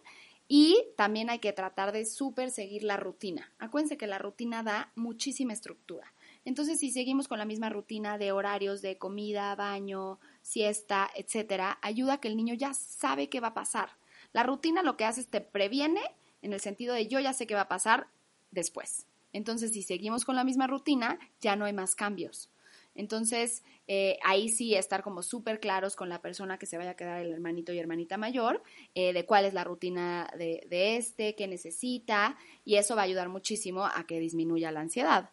y 0.47 0.77
también 0.95 1.31
hay 1.31 1.39
que 1.39 1.53
tratar 1.53 1.91
de 1.91 2.05
súper 2.05 2.51
seguir 2.51 2.83
la 2.83 2.97
rutina. 2.97 3.51
Acuérdense 3.57 3.97
que 3.97 4.05
la 4.05 4.19
rutina 4.19 4.61
da 4.61 4.91
muchísima 4.93 5.53
estructura. 5.53 6.13
Entonces, 6.45 6.77
si 6.77 6.91
seguimos 6.91 7.27
con 7.27 7.39
la 7.39 7.45
misma 7.45 7.69
rutina 7.69 8.19
de 8.19 8.31
horarios 8.31 8.83
de 8.83 8.99
comida, 8.99 9.55
baño, 9.55 10.19
siesta, 10.43 11.09
etcétera, 11.15 11.79
ayuda 11.81 12.13
a 12.13 12.17
que 12.19 12.27
el 12.27 12.37
niño 12.37 12.53
ya 12.53 12.75
sabe 12.75 13.27
qué 13.27 13.39
va 13.39 13.47
a 13.47 13.53
pasar. 13.55 13.89
La 14.33 14.43
rutina 14.43 14.83
lo 14.83 14.97
que 14.97 15.05
hace 15.05 15.21
es 15.21 15.29
te 15.29 15.41
previene 15.41 16.01
en 16.43 16.53
el 16.53 16.59
sentido 16.59 16.93
de 16.93 17.07
yo 17.07 17.19
ya 17.19 17.33
sé 17.33 17.47
qué 17.47 17.55
va 17.55 17.61
a 17.61 17.67
pasar 17.67 18.07
después. 18.51 19.07
Entonces, 19.31 19.71
si 19.71 19.81
seguimos 19.81 20.25
con 20.25 20.35
la 20.35 20.43
misma 20.43 20.67
rutina, 20.67 21.17
ya 21.41 21.55
no 21.55 21.65
hay 21.65 21.73
más 21.73 21.95
cambios. 21.95 22.51
Entonces, 22.95 23.63
eh, 23.87 24.19
ahí 24.23 24.49
sí 24.49 24.75
estar 24.75 25.01
como 25.01 25.23
súper 25.23 25.59
claros 25.59 25.95
con 25.95 26.09
la 26.09 26.21
persona 26.21 26.59
que 26.59 26.67
se 26.67 26.77
vaya 26.77 26.91
a 26.91 26.95
quedar 26.95 27.19
el 27.21 27.31
hermanito 27.31 27.73
y 27.73 27.79
hermanita 27.79 28.17
mayor, 28.17 28.61
eh, 28.93 29.13
de 29.13 29.25
cuál 29.25 29.45
es 29.45 29.55
la 29.55 29.63
rutina 29.63 30.29
de, 30.37 30.67
de 30.69 30.97
este, 30.97 31.33
qué 31.33 31.47
necesita, 31.47 32.37
y 32.63 32.75
eso 32.75 32.95
va 32.95 33.01
a 33.01 33.05
ayudar 33.05 33.29
muchísimo 33.29 33.85
a 33.85 34.05
que 34.05 34.19
disminuya 34.19 34.71
la 34.71 34.81
ansiedad. 34.81 35.31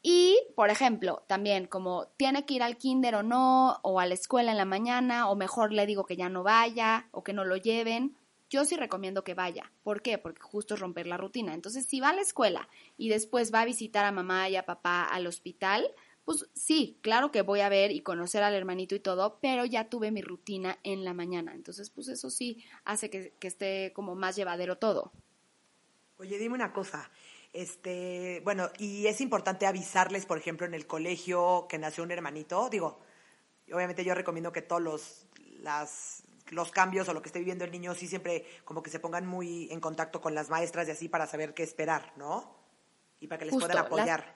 Y, 0.00 0.38
por 0.54 0.70
ejemplo, 0.70 1.24
también 1.26 1.66
como 1.66 2.06
tiene 2.16 2.46
que 2.46 2.54
ir 2.54 2.62
al 2.62 2.76
kinder 2.76 3.16
o 3.16 3.22
no, 3.24 3.80
o 3.82 3.98
a 3.98 4.06
la 4.06 4.14
escuela 4.14 4.52
en 4.52 4.58
la 4.58 4.64
mañana, 4.64 5.28
o 5.28 5.34
mejor 5.34 5.72
le 5.72 5.86
digo 5.86 6.06
que 6.06 6.16
ya 6.16 6.28
no 6.28 6.44
vaya, 6.44 7.08
o 7.10 7.24
que 7.24 7.32
no 7.32 7.44
lo 7.44 7.56
lleven, 7.56 8.16
yo 8.50 8.64
sí 8.64 8.76
recomiendo 8.76 9.24
que 9.24 9.34
vaya. 9.34 9.72
¿Por 9.82 10.02
qué? 10.02 10.18
Porque 10.18 10.42
justo 10.42 10.74
es 10.74 10.80
romper 10.80 11.06
la 11.06 11.16
rutina. 11.16 11.54
Entonces, 11.54 11.86
si 11.86 12.00
va 12.00 12.10
a 12.10 12.14
la 12.14 12.22
escuela 12.22 12.68
y 12.96 13.08
después 13.08 13.52
va 13.52 13.62
a 13.62 13.66
visitar 13.66 14.04
a 14.04 14.12
mamá 14.12 14.48
y 14.48 14.56
a 14.56 14.66
papá 14.66 15.04
al 15.04 15.26
hospital, 15.26 15.86
pues 16.24 16.48
sí, 16.54 16.98
claro 17.02 17.30
que 17.30 17.42
voy 17.42 17.60
a 17.60 17.68
ver 17.68 17.92
y 17.92 18.02
conocer 18.02 18.42
al 18.42 18.54
hermanito 18.54 18.94
y 18.94 19.00
todo, 19.00 19.38
pero 19.40 19.64
ya 19.64 19.88
tuve 19.88 20.10
mi 20.10 20.22
rutina 20.22 20.78
en 20.82 21.04
la 21.04 21.14
mañana. 21.14 21.54
Entonces, 21.54 21.90
pues 21.90 22.08
eso 22.08 22.30
sí 22.30 22.64
hace 22.84 23.10
que, 23.10 23.32
que 23.38 23.48
esté 23.48 23.92
como 23.94 24.14
más 24.14 24.36
llevadero 24.36 24.76
todo. 24.78 25.12
Oye, 26.18 26.38
dime 26.38 26.54
una 26.54 26.72
cosa. 26.72 27.10
Este, 27.52 28.42
bueno, 28.44 28.70
y 28.78 29.06
es 29.06 29.20
importante 29.20 29.66
avisarles, 29.66 30.26
por 30.26 30.36
ejemplo, 30.36 30.66
en 30.66 30.74
el 30.74 30.86
colegio 30.86 31.66
que 31.68 31.78
nació 31.78 32.02
un 32.04 32.10
hermanito. 32.10 32.68
Digo, 32.70 33.00
obviamente 33.72 34.04
yo 34.04 34.14
recomiendo 34.14 34.52
que 34.52 34.62
todos 34.62 34.82
los, 34.82 35.26
las, 35.60 36.24
los 36.50 36.70
cambios 36.70 37.08
o 37.08 37.14
lo 37.14 37.22
que 37.22 37.28
esté 37.28 37.38
viviendo 37.38 37.64
el 37.64 37.70
niño 37.70 37.94
sí 37.94 38.06
siempre 38.06 38.46
como 38.64 38.82
que 38.82 38.90
se 38.90 39.00
pongan 39.00 39.26
muy 39.26 39.70
en 39.70 39.80
contacto 39.80 40.20
con 40.20 40.34
las 40.34 40.50
maestras 40.50 40.88
y 40.88 40.92
así 40.92 41.08
para 41.08 41.26
saber 41.26 41.54
qué 41.54 41.62
esperar, 41.62 42.12
¿no? 42.16 42.56
Y 43.20 43.26
para 43.26 43.38
que 43.38 43.44
les 43.46 43.54
Justo, 43.54 43.68
puedan 43.68 43.84
apoyar. 43.84 44.34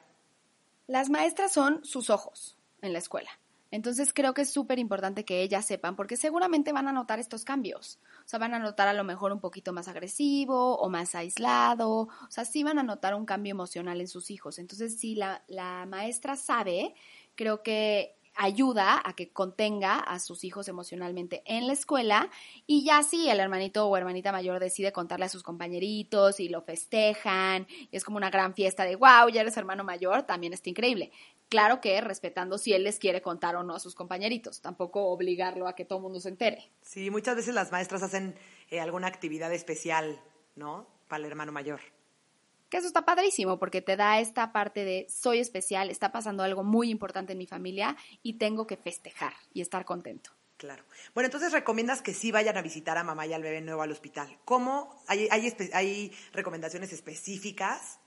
Las, 0.86 1.08
las 1.08 1.10
maestras 1.10 1.52
son 1.52 1.84
sus 1.84 2.10
ojos 2.10 2.58
en 2.82 2.92
la 2.92 2.98
escuela. 2.98 3.30
Entonces 3.72 4.12
creo 4.12 4.34
que 4.34 4.42
es 4.42 4.52
súper 4.52 4.80
importante 4.80 5.24
que 5.24 5.42
ellas 5.42 5.64
sepan, 5.64 5.94
porque 5.94 6.16
seguramente 6.16 6.72
van 6.72 6.88
a 6.88 6.92
notar 6.92 7.20
estos 7.20 7.44
cambios. 7.44 8.00
O 8.24 8.28
sea, 8.28 8.40
van 8.40 8.52
a 8.52 8.58
notar 8.58 8.88
a 8.88 8.92
lo 8.92 9.04
mejor 9.04 9.32
un 9.32 9.40
poquito 9.40 9.72
más 9.72 9.86
agresivo 9.86 10.76
o 10.76 10.88
más 10.88 11.14
aislado. 11.14 11.90
O 11.90 12.30
sea, 12.30 12.44
sí 12.44 12.64
van 12.64 12.80
a 12.80 12.82
notar 12.82 13.14
un 13.14 13.26
cambio 13.26 13.52
emocional 13.52 14.00
en 14.00 14.08
sus 14.08 14.30
hijos. 14.30 14.58
Entonces, 14.58 14.98
si 14.98 15.14
la, 15.14 15.44
la 15.46 15.86
maestra 15.86 16.34
sabe, 16.34 16.94
creo 17.36 17.62
que 17.62 18.16
ayuda 18.40 19.02
a 19.04 19.14
que 19.14 19.30
contenga 19.30 19.98
a 19.98 20.18
sus 20.18 20.44
hijos 20.44 20.66
emocionalmente 20.66 21.42
en 21.44 21.66
la 21.66 21.74
escuela 21.74 22.30
y 22.66 22.84
ya 22.84 23.02
si 23.02 23.28
el 23.28 23.38
hermanito 23.38 23.86
o 23.86 23.96
hermanita 23.98 24.32
mayor 24.32 24.60
decide 24.60 24.92
contarle 24.92 25.26
a 25.26 25.28
sus 25.28 25.42
compañeritos 25.42 26.40
y 26.40 26.48
lo 26.48 26.62
festejan, 26.62 27.66
y 27.90 27.94
es 27.94 28.02
como 28.02 28.16
una 28.16 28.30
gran 28.30 28.54
fiesta 28.54 28.84
de 28.84 28.96
wow, 28.96 29.28
ya 29.28 29.42
eres 29.42 29.58
hermano 29.58 29.84
mayor, 29.84 30.22
también 30.22 30.54
está 30.54 30.70
increíble. 30.70 31.12
Claro 31.50 31.82
que 31.82 32.00
respetando 32.00 32.56
si 32.56 32.72
él 32.72 32.84
les 32.84 32.98
quiere 32.98 33.20
contar 33.20 33.56
o 33.56 33.62
no 33.62 33.74
a 33.74 33.78
sus 33.78 33.94
compañeritos, 33.94 34.62
tampoco 34.62 35.08
obligarlo 35.08 35.68
a 35.68 35.74
que 35.74 35.84
todo 35.84 35.98
el 35.98 36.04
mundo 36.04 36.20
se 36.20 36.30
entere. 36.30 36.70
Sí, 36.80 37.10
muchas 37.10 37.36
veces 37.36 37.54
las 37.54 37.72
maestras 37.72 38.02
hacen 38.02 38.36
eh, 38.70 38.80
alguna 38.80 39.08
actividad 39.08 39.52
especial, 39.52 40.18
¿no? 40.54 40.86
Para 41.08 41.24
el 41.24 41.30
hermano 41.30 41.52
mayor. 41.52 41.80
Que 42.70 42.78
eso 42.78 42.86
está 42.86 43.04
padrísimo 43.04 43.58
porque 43.58 43.82
te 43.82 43.96
da 43.96 44.20
esta 44.20 44.52
parte 44.52 44.84
de 44.84 45.06
soy 45.10 45.40
especial, 45.40 45.90
está 45.90 46.12
pasando 46.12 46.44
algo 46.44 46.62
muy 46.62 46.88
importante 46.88 47.32
en 47.32 47.38
mi 47.38 47.46
familia 47.46 47.96
y 48.22 48.34
tengo 48.34 48.66
que 48.66 48.76
festejar 48.76 49.34
y 49.52 49.60
estar 49.60 49.84
contento. 49.84 50.30
Claro. 50.60 50.84
Bueno, 51.14 51.24
entonces 51.24 51.52
recomiendas 51.52 52.02
que 52.02 52.12
sí 52.12 52.30
vayan 52.30 52.58
a 52.58 52.62
visitar 52.62 52.98
a 52.98 53.02
mamá 53.02 53.26
y 53.26 53.32
al 53.32 53.42
bebé 53.42 53.62
nuevo 53.62 53.80
al 53.80 53.90
hospital. 53.90 54.38
¿Cómo? 54.44 55.02
¿Hay, 55.06 55.26
hay, 55.72 56.12
recomendaciones 56.34 56.92
específicas? 56.92 57.98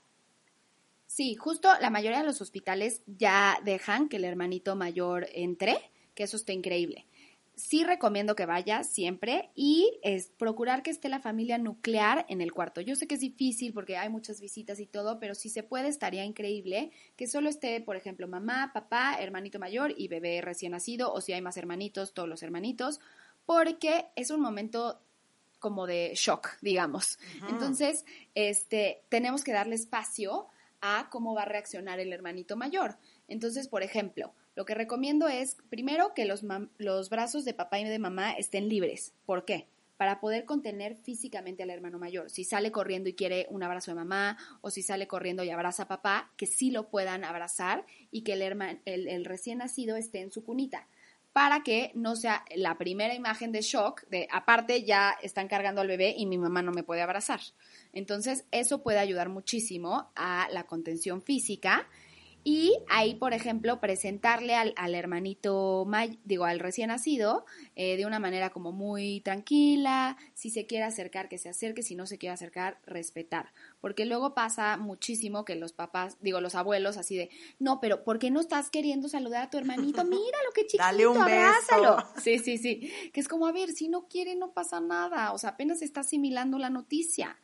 Sí, 1.08 1.34
justo 1.34 1.68
la 1.80 1.90
mayoría 1.90 2.20
de 2.20 2.24
los 2.24 2.40
hospitales 2.40 3.02
ya 3.06 3.58
dejan 3.64 4.08
que 4.08 4.18
el 4.18 4.24
hermanito 4.24 4.76
mayor 4.76 5.26
entre, 5.34 5.78
que 6.14 6.22
eso 6.22 6.36
está 6.36 6.52
increíble. 6.52 7.06
Sí 7.56 7.84
recomiendo 7.84 8.34
que 8.34 8.46
vaya 8.46 8.82
siempre 8.82 9.50
y 9.54 9.98
es 10.02 10.28
procurar 10.36 10.82
que 10.82 10.90
esté 10.90 11.08
la 11.08 11.20
familia 11.20 11.56
nuclear 11.58 12.26
en 12.28 12.40
el 12.40 12.52
cuarto. 12.52 12.80
Yo 12.80 12.96
sé 12.96 13.06
que 13.06 13.14
es 13.14 13.20
difícil 13.20 13.72
porque 13.72 13.96
hay 13.96 14.08
muchas 14.08 14.40
visitas 14.40 14.80
y 14.80 14.86
todo, 14.86 15.20
pero 15.20 15.34
si 15.34 15.48
se 15.48 15.62
puede 15.62 15.88
estaría 15.88 16.24
increíble 16.24 16.90
que 17.16 17.26
solo 17.26 17.48
esté, 17.48 17.80
por 17.80 17.96
ejemplo, 17.96 18.26
mamá, 18.26 18.72
papá, 18.74 19.16
hermanito 19.20 19.58
mayor 19.58 19.94
y 19.96 20.08
bebé 20.08 20.40
recién 20.40 20.72
nacido 20.72 21.12
o 21.12 21.20
si 21.20 21.32
hay 21.32 21.42
más 21.42 21.56
hermanitos, 21.56 22.12
todos 22.12 22.28
los 22.28 22.42
hermanitos, 22.42 23.00
porque 23.46 24.06
es 24.16 24.30
un 24.30 24.40
momento 24.40 25.00
como 25.58 25.86
de 25.86 26.12
shock, 26.14 26.50
digamos. 26.60 27.18
Entonces, 27.48 28.04
este, 28.34 29.02
tenemos 29.08 29.44
que 29.44 29.52
darle 29.52 29.76
espacio 29.76 30.48
a 30.82 31.08
cómo 31.10 31.34
va 31.34 31.42
a 31.42 31.46
reaccionar 31.46 32.00
el 32.00 32.12
hermanito 32.12 32.56
mayor. 32.56 32.98
Entonces, 33.28 33.68
por 33.68 33.82
ejemplo, 33.82 34.34
lo 34.54 34.64
que 34.64 34.74
recomiendo 34.74 35.28
es, 35.28 35.56
primero, 35.68 36.14
que 36.14 36.24
los, 36.24 36.42
los 36.78 37.10
brazos 37.10 37.44
de 37.44 37.54
papá 37.54 37.80
y 37.80 37.84
de 37.84 37.98
mamá 37.98 38.32
estén 38.32 38.68
libres. 38.68 39.12
¿Por 39.26 39.44
qué? 39.44 39.66
Para 39.96 40.20
poder 40.20 40.44
contener 40.44 40.96
físicamente 40.96 41.62
al 41.62 41.70
hermano 41.70 41.98
mayor. 41.98 42.30
Si 42.30 42.44
sale 42.44 42.70
corriendo 42.70 43.08
y 43.08 43.14
quiere 43.14 43.46
un 43.50 43.62
abrazo 43.62 43.90
de 43.90 43.96
mamá, 43.96 44.38
o 44.60 44.70
si 44.70 44.82
sale 44.82 45.06
corriendo 45.06 45.42
y 45.44 45.50
abraza 45.50 45.84
a 45.84 45.88
papá, 45.88 46.32
que 46.36 46.46
sí 46.46 46.70
lo 46.70 46.88
puedan 46.88 47.24
abrazar 47.24 47.84
y 48.10 48.22
que 48.22 48.34
el, 48.34 48.42
el, 48.42 49.08
el 49.08 49.24
recién 49.24 49.58
nacido 49.58 49.96
esté 49.96 50.20
en 50.20 50.30
su 50.30 50.44
cunita 50.44 50.86
para 51.34 51.64
que 51.64 51.90
no 51.94 52.14
sea 52.14 52.44
la 52.54 52.78
primera 52.78 53.12
imagen 53.12 53.50
de 53.50 53.60
shock 53.60 54.06
de 54.08 54.28
aparte 54.30 54.84
ya 54.84 55.16
están 55.20 55.48
cargando 55.48 55.80
al 55.80 55.88
bebé 55.88 56.14
y 56.16 56.26
mi 56.26 56.38
mamá 56.38 56.62
no 56.62 56.70
me 56.70 56.84
puede 56.84 57.02
abrazar. 57.02 57.40
Entonces, 57.92 58.44
eso 58.52 58.84
puede 58.84 59.00
ayudar 59.00 59.28
muchísimo 59.30 60.12
a 60.14 60.46
la 60.52 60.62
contención 60.62 61.22
física 61.22 61.88
y 62.46 62.76
ahí, 62.88 63.14
por 63.14 63.32
ejemplo, 63.32 63.80
presentarle 63.80 64.54
al, 64.54 64.74
al 64.76 64.94
hermanito, 64.94 65.84
may, 65.86 66.18
digo, 66.24 66.44
al 66.44 66.58
recién 66.60 66.88
nacido, 66.88 67.46
eh, 67.74 67.96
de 67.96 68.04
una 68.04 68.18
manera 68.18 68.50
como 68.50 68.70
muy 68.70 69.20
tranquila, 69.20 70.18
si 70.34 70.50
se 70.50 70.66
quiere 70.66 70.84
acercar, 70.84 71.30
que 71.30 71.38
se 71.38 71.48
acerque, 71.48 71.82
si 71.82 71.94
no 71.94 72.06
se 72.06 72.18
quiere 72.18 72.34
acercar, 72.34 72.78
respetar. 72.84 73.50
Porque 73.80 74.04
luego 74.04 74.34
pasa 74.34 74.76
muchísimo 74.76 75.46
que 75.46 75.56
los 75.56 75.72
papás, 75.72 76.18
digo, 76.20 76.42
los 76.42 76.54
abuelos, 76.54 76.98
así 76.98 77.16
de, 77.16 77.30
no, 77.58 77.80
pero 77.80 78.04
¿por 78.04 78.18
qué 78.18 78.30
no 78.30 78.40
estás 78.40 78.68
queriendo 78.68 79.08
saludar 79.08 79.44
a 79.44 79.50
tu 79.50 79.56
hermanito? 79.56 80.04
Mira 80.04 80.38
lo 80.46 80.52
que 80.52 80.66
chiquito, 80.66 80.84
Dale 80.84 81.06
un 81.06 81.16
abrázalo. 81.16 81.96
beso. 81.96 82.08
Sí, 82.20 82.38
sí, 82.38 82.58
sí. 82.58 82.92
Que 83.14 83.20
es 83.20 83.28
como, 83.28 83.46
a 83.46 83.52
ver, 83.52 83.72
si 83.72 83.88
no 83.88 84.06
quiere, 84.06 84.36
no 84.36 84.52
pasa 84.52 84.80
nada. 84.80 85.32
O 85.32 85.38
sea, 85.38 85.50
apenas 85.50 85.80
está 85.80 86.00
asimilando 86.00 86.58
la 86.58 86.68
noticia. 86.68 87.38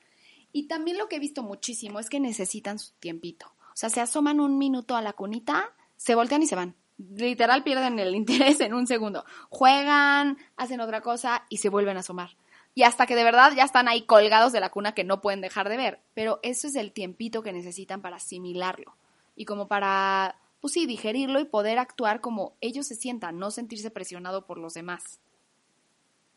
Y 0.52 0.64
también 0.64 0.98
lo 0.98 1.08
que 1.08 1.16
he 1.16 1.20
visto 1.20 1.42
muchísimo 1.42 2.00
es 2.00 2.10
que 2.10 2.20
necesitan 2.20 2.78
su 2.78 2.92
tiempito. 3.00 3.50
Sea, 3.80 3.88
se 3.88 4.02
asoman 4.02 4.40
un 4.40 4.58
minuto 4.58 4.94
a 4.94 5.00
la 5.00 5.14
cunita, 5.14 5.72
se 5.96 6.14
voltean 6.14 6.42
y 6.42 6.46
se 6.46 6.54
van. 6.54 6.76
literal 6.98 7.64
pierden 7.64 7.98
el 7.98 8.14
interés 8.14 8.60
en 8.60 8.74
un 8.74 8.86
segundo. 8.86 9.24
Juegan, 9.48 10.36
hacen 10.58 10.82
otra 10.82 11.00
cosa 11.00 11.46
y 11.48 11.56
se 11.56 11.70
vuelven 11.70 11.96
a 11.96 12.00
asomar. 12.00 12.36
Y 12.74 12.82
hasta 12.82 13.06
que 13.06 13.16
de 13.16 13.24
verdad 13.24 13.54
ya 13.56 13.64
están 13.64 13.88
ahí 13.88 14.02
colgados 14.02 14.52
de 14.52 14.60
la 14.60 14.68
cuna 14.68 14.92
que 14.92 15.02
no 15.02 15.22
pueden 15.22 15.40
dejar 15.40 15.70
de 15.70 15.78
ver. 15.78 16.00
Pero 16.12 16.40
eso 16.42 16.66
es 16.66 16.74
el 16.74 16.92
tiempito 16.92 17.42
que 17.42 17.54
necesitan 17.54 18.02
para 18.02 18.16
asimilarlo. 18.16 18.96
Y 19.34 19.46
como 19.46 19.66
para, 19.66 20.36
pues 20.60 20.74
sí, 20.74 20.84
digerirlo 20.84 21.40
y 21.40 21.46
poder 21.46 21.78
actuar 21.78 22.20
como 22.20 22.52
ellos 22.60 22.86
se 22.86 22.96
sientan, 22.96 23.38
no 23.38 23.50
sentirse 23.50 23.90
presionado 23.90 24.44
por 24.44 24.58
los 24.58 24.74
demás. 24.74 25.20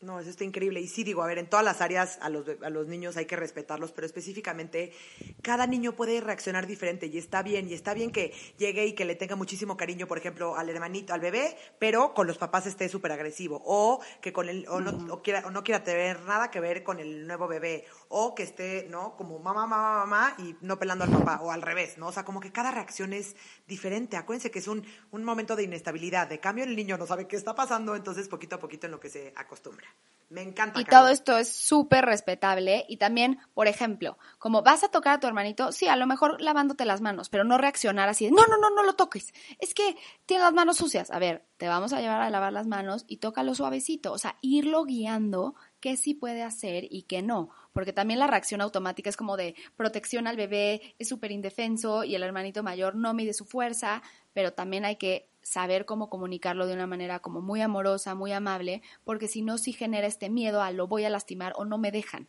No, 0.04 0.20
eso 0.20 0.28
está 0.28 0.44
increíble. 0.44 0.80
Y 0.80 0.86
sí, 0.86 1.02
digo, 1.02 1.22
a 1.22 1.26
ver, 1.26 1.38
en 1.38 1.48
todas 1.48 1.64
las 1.64 1.80
áreas 1.80 2.18
a 2.20 2.28
los, 2.28 2.44
a 2.62 2.68
los 2.68 2.86
niños 2.86 3.16
hay 3.16 3.24
que 3.24 3.36
respetarlos, 3.36 3.90
pero 3.92 4.06
específicamente 4.06 4.92
cada 5.40 5.66
niño 5.66 5.96
puede 5.96 6.20
reaccionar 6.20 6.66
diferente 6.66 7.06
y 7.06 7.16
está 7.16 7.42
bien. 7.42 7.70
Y 7.70 7.72
está 7.72 7.94
bien 7.94 8.10
que 8.10 8.34
llegue 8.58 8.84
y 8.84 8.92
que 8.92 9.06
le 9.06 9.14
tenga 9.14 9.34
muchísimo 9.34 9.78
cariño, 9.78 10.06
por 10.06 10.18
ejemplo, 10.18 10.56
al 10.56 10.68
hermanito, 10.68 11.14
al 11.14 11.20
bebé, 11.20 11.56
pero 11.78 12.12
con 12.12 12.26
los 12.26 12.36
papás 12.36 12.66
esté 12.66 12.90
súper 12.90 13.12
agresivo. 13.12 13.62
O 13.64 14.00
que 14.20 14.30
con 14.30 14.50
él, 14.50 14.66
o 14.68 14.78
no, 14.80 15.22
quiera, 15.22 15.42
o 15.46 15.50
no 15.50 15.64
quiera 15.64 15.82
tener 15.82 16.20
nada 16.20 16.50
que 16.50 16.60
ver 16.60 16.84
con 16.84 17.00
el 17.00 17.26
nuevo 17.26 17.48
bebé. 17.48 17.86
O 18.10 18.34
que 18.34 18.42
esté, 18.42 18.86
¿no? 18.90 19.16
Como 19.16 19.38
mamá, 19.38 19.66
mamá, 19.66 20.04
mamá 20.04 20.34
y 20.38 20.54
no 20.60 20.78
pelando 20.78 21.04
al 21.04 21.12
papá. 21.12 21.40
O 21.40 21.50
al 21.50 21.62
revés, 21.62 21.96
¿no? 21.96 22.08
O 22.08 22.12
sea, 22.12 22.26
como 22.26 22.40
que 22.40 22.52
cada 22.52 22.70
reacción 22.70 23.14
es 23.14 23.36
diferente. 23.66 24.18
Acuérdense 24.18 24.50
que 24.50 24.58
es 24.58 24.68
un, 24.68 24.86
un 25.12 25.24
momento 25.24 25.56
de 25.56 25.62
inestabilidad. 25.62 26.28
De 26.28 26.40
cambio, 26.40 26.64
el 26.64 26.76
niño 26.76 26.98
no 26.98 27.06
sabe 27.06 27.26
qué 27.26 27.36
está 27.36 27.54
pasando, 27.54 27.96
entonces 27.96 28.28
poquito 28.28 28.56
a 28.56 28.58
poquito 28.58 28.86
en 28.86 28.92
lo 28.92 29.00
que 29.00 29.08
se 29.08 29.32
acostumbra. 29.34 29.93
Me 30.28 30.42
encanta. 30.42 30.80
Y 30.80 30.84
todo 30.84 31.08
esto 31.08 31.38
es 31.38 31.48
súper 31.48 32.04
respetable. 32.04 32.84
Y 32.88 32.96
también, 32.96 33.38
por 33.54 33.68
ejemplo, 33.68 34.18
como 34.38 34.62
vas 34.62 34.84
a 34.84 34.88
tocar 34.88 35.14
a 35.14 35.20
tu 35.20 35.26
hermanito, 35.26 35.72
sí, 35.72 35.86
a 35.86 35.96
lo 35.96 36.06
mejor 36.06 36.40
lavándote 36.40 36.84
las 36.84 37.00
manos, 37.00 37.28
pero 37.28 37.44
no 37.44 37.58
reaccionar 37.58 38.08
así 38.08 38.24
de, 38.24 38.30
no, 38.30 38.46
no, 38.46 38.58
no, 38.58 38.70
no 38.70 38.82
lo 38.82 38.94
toques. 38.94 39.32
Es 39.58 39.74
que 39.74 39.96
tiene 40.26 40.42
las 40.42 40.52
manos 40.52 40.76
sucias. 40.76 41.10
A 41.10 41.18
ver, 41.18 41.46
te 41.56 41.68
vamos 41.68 41.92
a 41.92 42.00
llevar 42.00 42.22
a 42.22 42.30
lavar 42.30 42.52
las 42.52 42.66
manos 42.66 43.04
y 43.06 43.18
tócalo 43.18 43.54
suavecito. 43.54 44.12
O 44.12 44.18
sea, 44.18 44.36
irlo 44.40 44.84
guiando 44.84 45.54
qué 45.80 45.96
sí 45.96 46.14
puede 46.14 46.42
hacer 46.42 46.86
y 46.90 47.02
qué 47.02 47.22
no. 47.22 47.50
Porque 47.72 47.92
también 47.92 48.18
la 48.18 48.26
reacción 48.26 48.60
automática 48.60 49.10
es 49.10 49.16
como 49.16 49.36
de 49.36 49.54
protección 49.76 50.26
al 50.26 50.36
bebé, 50.36 50.94
es 50.98 51.08
súper 51.08 51.30
indefenso 51.30 52.04
y 52.04 52.14
el 52.14 52.22
hermanito 52.22 52.62
mayor 52.62 52.94
no 52.94 53.12
mide 53.14 53.34
su 53.34 53.44
fuerza, 53.44 54.02
pero 54.32 54.52
también 54.52 54.84
hay 54.84 54.96
que 54.96 55.28
saber 55.44 55.84
cómo 55.84 56.10
comunicarlo 56.10 56.66
de 56.66 56.74
una 56.74 56.88
manera 56.88 57.20
como 57.20 57.40
muy 57.40 57.60
amorosa, 57.60 58.16
muy 58.16 58.32
amable, 58.32 58.82
porque 59.04 59.28
si 59.28 59.42
no, 59.42 59.58
sí 59.58 59.72
genera 59.72 60.08
este 60.08 60.30
miedo 60.30 60.62
a 60.62 60.72
lo 60.72 60.88
voy 60.88 61.04
a 61.04 61.10
lastimar 61.10 61.52
o 61.56 61.64
no 61.64 61.78
me 61.78 61.92
dejan. 61.92 62.26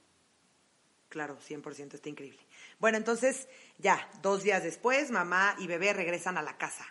Claro, 1.10 1.38
100%, 1.40 1.94
está 1.94 2.10
increíble. 2.10 2.40
Bueno, 2.78 2.98
entonces 2.98 3.48
ya, 3.78 4.08
dos 4.22 4.44
días 4.44 4.64
después, 4.64 5.12
mamá 5.12 5.56
y 5.58 5.66
bebé 5.66 5.94
regresan 5.94 6.38
a 6.38 6.42
la 6.42 6.58
casa. 6.58 6.86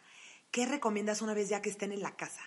¿Qué 0.51 0.67
recomiendas 0.67 1.21
una 1.21 1.35
vez 1.35 1.51
ya 1.51 1.61
que 1.61 1.69
estén 1.69 1.93
en 1.93 2.01
la 2.01 2.17
casa? 2.17 2.41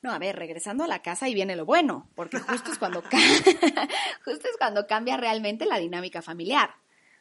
No, 0.00 0.12
a 0.12 0.18
ver, 0.18 0.36
regresando 0.36 0.84
a 0.84 0.88
la 0.88 1.02
casa 1.02 1.28
y 1.28 1.34
viene 1.34 1.56
lo 1.56 1.64
bueno, 1.64 2.08
porque 2.14 2.38
justo 2.38 2.70
es 2.70 2.78
cuando, 2.78 3.02
justo 4.24 4.48
es 4.48 4.56
cuando 4.56 4.86
cambia 4.86 5.16
realmente 5.16 5.66
la 5.66 5.78
dinámica 5.78 6.22
familiar. 6.22 6.70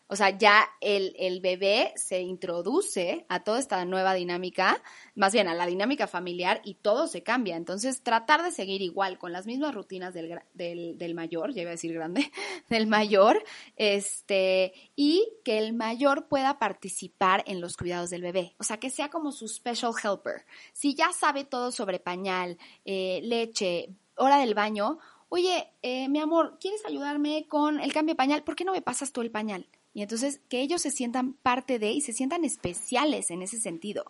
O 0.10 0.15
sea, 0.15 0.38
ya 0.38 0.70
el, 0.80 1.13
el, 1.20 1.41
bebé 1.41 1.91
se 1.98 2.22
introduce 2.22 3.26
a 3.28 3.43
toda 3.43 3.60
esta 3.60 3.84
nueva 3.84 4.13
dinámica, 4.13 4.82
más 5.15 5.34
bien 5.34 5.50
a 5.50 5.54
la 5.54 5.65
dinámica 5.65 6.08
familiar 6.08 6.62
y 6.63 6.76
todo 6.76 7.08
se 7.08 7.24
cambia. 7.24 7.58
Entonces, 7.58 8.02
tratar 8.04 8.41
de 8.41 8.52
seguir 8.52 8.82
igual 8.82 9.17
con 9.17 9.34
las 9.34 9.46
mismas 9.46 9.76
rutinas 9.76 10.13
del, 10.13 10.39
del, 10.54 10.98
del 10.98 11.13
mayor, 11.13 11.54
ya 11.54 11.63
iba 11.63 11.72
a 11.72 11.72
decir 11.72 11.93
grande, 11.93 12.32
del 12.70 12.88
mayor, 12.88 13.43
este, 13.76 14.74
y 14.96 15.28
que 15.43 15.58
el 15.58 15.74
mayor 15.74 16.28
pueda 16.28 16.58
participar 16.58 17.43
en 17.46 17.60
los 17.60 17.76
cuidados 17.76 18.10
del 18.10 18.22
bebé. 18.22 18.56
O 18.60 18.63
sea, 18.63 18.78
que 18.78 18.89
sea 18.89 19.10
como 19.10 19.34
su 19.34 19.50
special 19.50 19.91
helper. 20.02 20.46
Si 20.72 20.96
ya 20.96 21.12
sabe 21.12 21.43
todo 21.43 21.72
sobre 21.74 22.00
pañal, 22.00 22.58
eh, 22.86 23.20
leche, 23.24 23.89
hora 24.15 24.39
del 24.39 24.54
baño, 24.54 25.00
oye, 25.30 25.70
eh, 25.82 26.08
mi 26.08 26.20
amor, 26.20 26.58
¿quieres 26.62 26.86
ayudarme 26.86 27.46
con 27.48 27.82
el 27.82 27.91
cambio 27.91 28.13
de 28.13 28.17
pañal? 28.17 28.43
¿Por 28.43 28.56
qué 28.56 28.63
no 28.63 28.72
me 28.72 28.82
pasas 28.82 29.12
tú 29.12 29.20
el 29.20 29.32
pañal? 29.32 29.67
Y 29.98 30.04
entonces 30.04 30.42
que 30.48 30.62
ellos 30.62 30.84
se 30.84 30.92
sientan 30.92 31.34
parte 31.34 31.80
de 31.80 31.90
y 31.90 32.02
se 32.02 32.14
sientan 32.14 32.46
especiales 32.46 33.32
en 33.32 33.42
ese 33.42 33.60
sentido. 33.60 34.06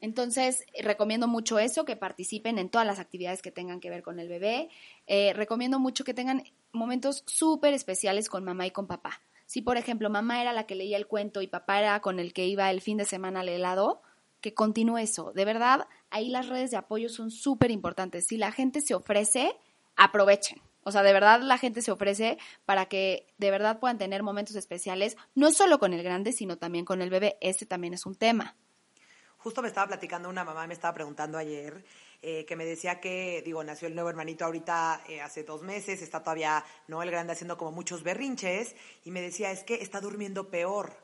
Entonces, 0.00 0.64
recomiendo 0.82 1.28
mucho 1.28 1.60
eso, 1.60 1.84
que 1.84 1.94
participen 1.94 2.58
en 2.58 2.68
todas 2.68 2.84
las 2.84 2.98
actividades 2.98 3.40
que 3.40 3.52
tengan 3.52 3.78
que 3.78 3.88
ver 3.88 4.02
con 4.02 4.18
el 4.18 4.28
bebé. 4.28 4.70
Eh, 5.06 5.32
recomiendo 5.32 5.78
mucho 5.78 6.02
que 6.02 6.12
tengan 6.12 6.42
momentos 6.72 7.22
súper 7.24 7.72
especiales 7.72 8.28
con 8.28 8.42
mamá 8.42 8.66
y 8.66 8.72
con 8.72 8.88
papá. 8.88 9.22
Si, 9.46 9.62
por 9.62 9.76
ejemplo, 9.76 10.10
mamá 10.10 10.42
era 10.42 10.52
la 10.52 10.66
que 10.66 10.74
leía 10.74 10.96
el 10.96 11.06
cuento 11.06 11.40
y 11.40 11.46
papá 11.46 11.78
era 11.78 12.00
con 12.00 12.18
el 12.18 12.32
que 12.32 12.48
iba 12.48 12.68
el 12.68 12.80
fin 12.80 12.96
de 12.96 13.04
semana 13.04 13.42
al 13.42 13.50
helado, 13.50 14.02
que 14.40 14.54
continúe 14.54 14.98
eso. 14.98 15.32
De 15.36 15.44
verdad, 15.44 15.86
ahí 16.10 16.30
las 16.30 16.48
redes 16.48 16.72
de 16.72 16.78
apoyo 16.78 17.08
son 17.08 17.30
súper 17.30 17.70
importantes. 17.70 18.26
Si 18.26 18.38
la 18.38 18.50
gente 18.50 18.80
se 18.80 18.96
ofrece, 18.96 19.52
aprovechen. 19.94 20.60
O 20.84 20.92
sea, 20.92 21.02
de 21.02 21.12
verdad 21.12 21.40
la 21.40 21.58
gente 21.58 21.82
se 21.82 21.90
ofrece 21.90 22.38
para 22.64 22.86
que 22.86 23.26
de 23.38 23.50
verdad 23.50 23.80
puedan 23.80 23.98
tener 23.98 24.22
momentos 24.22 24.54
especiales, 24.56 25.16
no 25.34 25.50
solo 25.50 25.78
con 25.78 25.92
el 25.92 26.02
grande, 26.02 26.32
sino 26.32 26.58
también 26.58 26.84
con 26.84 27.02
el 27.02 27.10
bebé. 27.10 27.36
Ese 27.40 27.66
también 27.66 27.94
es 27.94 28.06
un 28.06 28.14
tema. 28.14 28.56
Justo 29.38 29.60
me 29.60 29.68
estaba 29.68 29.88
platicando 29.88 30.28
una 30.28 30.44
mamá, 30.44 30.66
me 30.66 30.72
estaba 30.72 30.94
preguntando 30.94 31.36
ayer, 31.36 31.84
eh, 32.22 32.46
que 32.46 32.56
me 32.56 32.64
decía 32.64 32.98
que, 32.98 33.42
digo, 33.44 33.62
nació 33.62 33.88
el 33.88 33.94
nuevo 33.94 34.08
hermanito 34.08 34.46
ahorita 34.46 35.02
eh, 35.06 35.20
hace 35.20 35.44
dos 35.44 35.62
meses, 35.62 36.00
está 36.00 36.22
todavía, 36.22 36.64
¿no? 36.88 37.02
El 37.02 37.10
grande 37.10 37.34
haciendo 37.34 37.58
como 37.58 37.70
muchos 37.70 38.02
berrinches, 38.02 38.74
y 39.04 39.10
me 39.10 39.20
decía, 39.20 39.50
es 39.50 39.62
que 39.62 39.74
está 39.74 40.00
durmiendo 40.00 40.48
peor. 40.48 40.96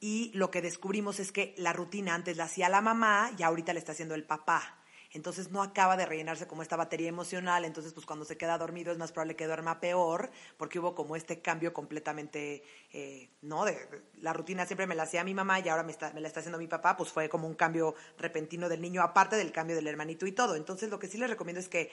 Y 0.00 0.32
lo 0.34 0.50
que 0.50 0.60
descubrimos 0.60 1.20
es 1.20 1.30
que 1.30 1.54
la 1.56 1.72
rutina 1.72 2.16
antes 2.16 2.36
la 2.36 2.44
hacía 2.44 2.68
la 2.68 2.80
mamá 2.80 3.30
y 3.38 3.44
ahorita 3.44 3.72
le 3.72 3.78
está 3.78 3.92
haciendo 3.92 4.16
el 4.16 4.24
papá 4.24 4.83
entonces 5.14 5.50
no 5.50 5.62
acaba 5.62 5.96
de 5.96 6.04
rellenarse 6.04 6.46
como 6.46 6.62
esta 6.62 6.76
batería 6.76 7.08
emocional, 7.08 7.64
entonces 7.64 7.92
pues 7.92 8.04
cuando 8.04 8.24
se 8.24 8.36
queda 8.36 8.58
dormido 8.58 8.92
es 8.92 8.98
más 8.98 9.12
probable 9.12 9.36
que 9.36 9.46
duerma 9.46 9.80
peor, 9.80 10.30
porque 10.56 10.80
hubo 10.80 10.94
como 10.94 11.14
este 11.16 11.40
cambio 11.40 11.72
completamente, 11.72 12.64
eh, 12.92 13.30
¿no? 13.40 13.64
De, 13.64 13.78
la 14.20 14.32
rutina 14.32 14.66
siempre 14.66 14.86
me 14.86 14.96
la 14.96 15.04
hacía 15.04 15.22
mi 15.24 15.32
mamá 15.32 15.60
y 15.60 15.68
ahora 15.68 15.84
me, 15.84 15.92
está, 15.92 16.12
me 16.12 16.20
la 16.20 16.26
está 16.26 16.40
haciendo 16.40 16.58
mi 16.58 16.66
papá, 16.66 16.96
pues 16.96 17.10
fue 17.10 17.28
como 17.28 17.46
un 17.46 17.54
cambio 17.54 17.94
repentino 18.18 18.68
del 18.68 18.80
niño, 18.80 19.02
aparte 19.02 19.36
del 19.36 19.52
cambio 19.52 19.76
del 19.76 19.86
hermanito 19.86 20.26
y 20.26 20.32
todo. 20.32 20.56
Entonces 20.56 20.90
lo 20.90 20.98
que 20.98 21.06
sí 21.06 21.16
les 21.16 21.30
recomiendo 21.30 21.60
es 21.60 21.68
que 21.68 21.92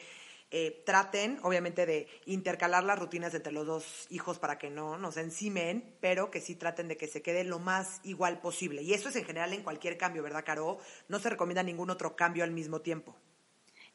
eh, 0.51 0.83
traten, 0.85 1.39
obviamente, 1.43 1.85
de 1.85 2.07
intercalar 2.25 2.83
las 2.83 2.99
rutinas 2.99 3.33
entre 3.33 3.53
los 3.53 3.65
dos 3.65 4.07
hijos 4.09 4.37
para 4.37 4.57
que 4.57 4.69
no 4.69 4.97
nos 4.97 5.17
encimen, 5.17 5.95
pero 6.01 6.29
que 6.29 6.41
sí 6.41 6.55
traten 6.55 6.89
de 6.89 6.97
que 6.97 7.07
se 7.07 7.21
quede 7.21 7.43
lo 7.43 7.57
más 7.57 8.01
igual 8.03 8.41
posible. 8.41 8.81
Y 8.81 8.93
eso 8.93 9.09
es 9.09 9.15
en 9.15 9.23
general 9.23 9.53
en 9.53 9.63
cualquier 9.63 9.97
cambio, 9.97 10.23
¿verdad, 10.23 10.43
Caro? 10.45 10.79
No 11.07 11.19
se 11.19 11.29
recomienda 11.29 11.63
ningún 11.63 11.89
otro 11.89 12.15
cambio 12.15 12.43
al 12.43 12.51
mismo 12.51 12.81
tiempo. 12.81 13.15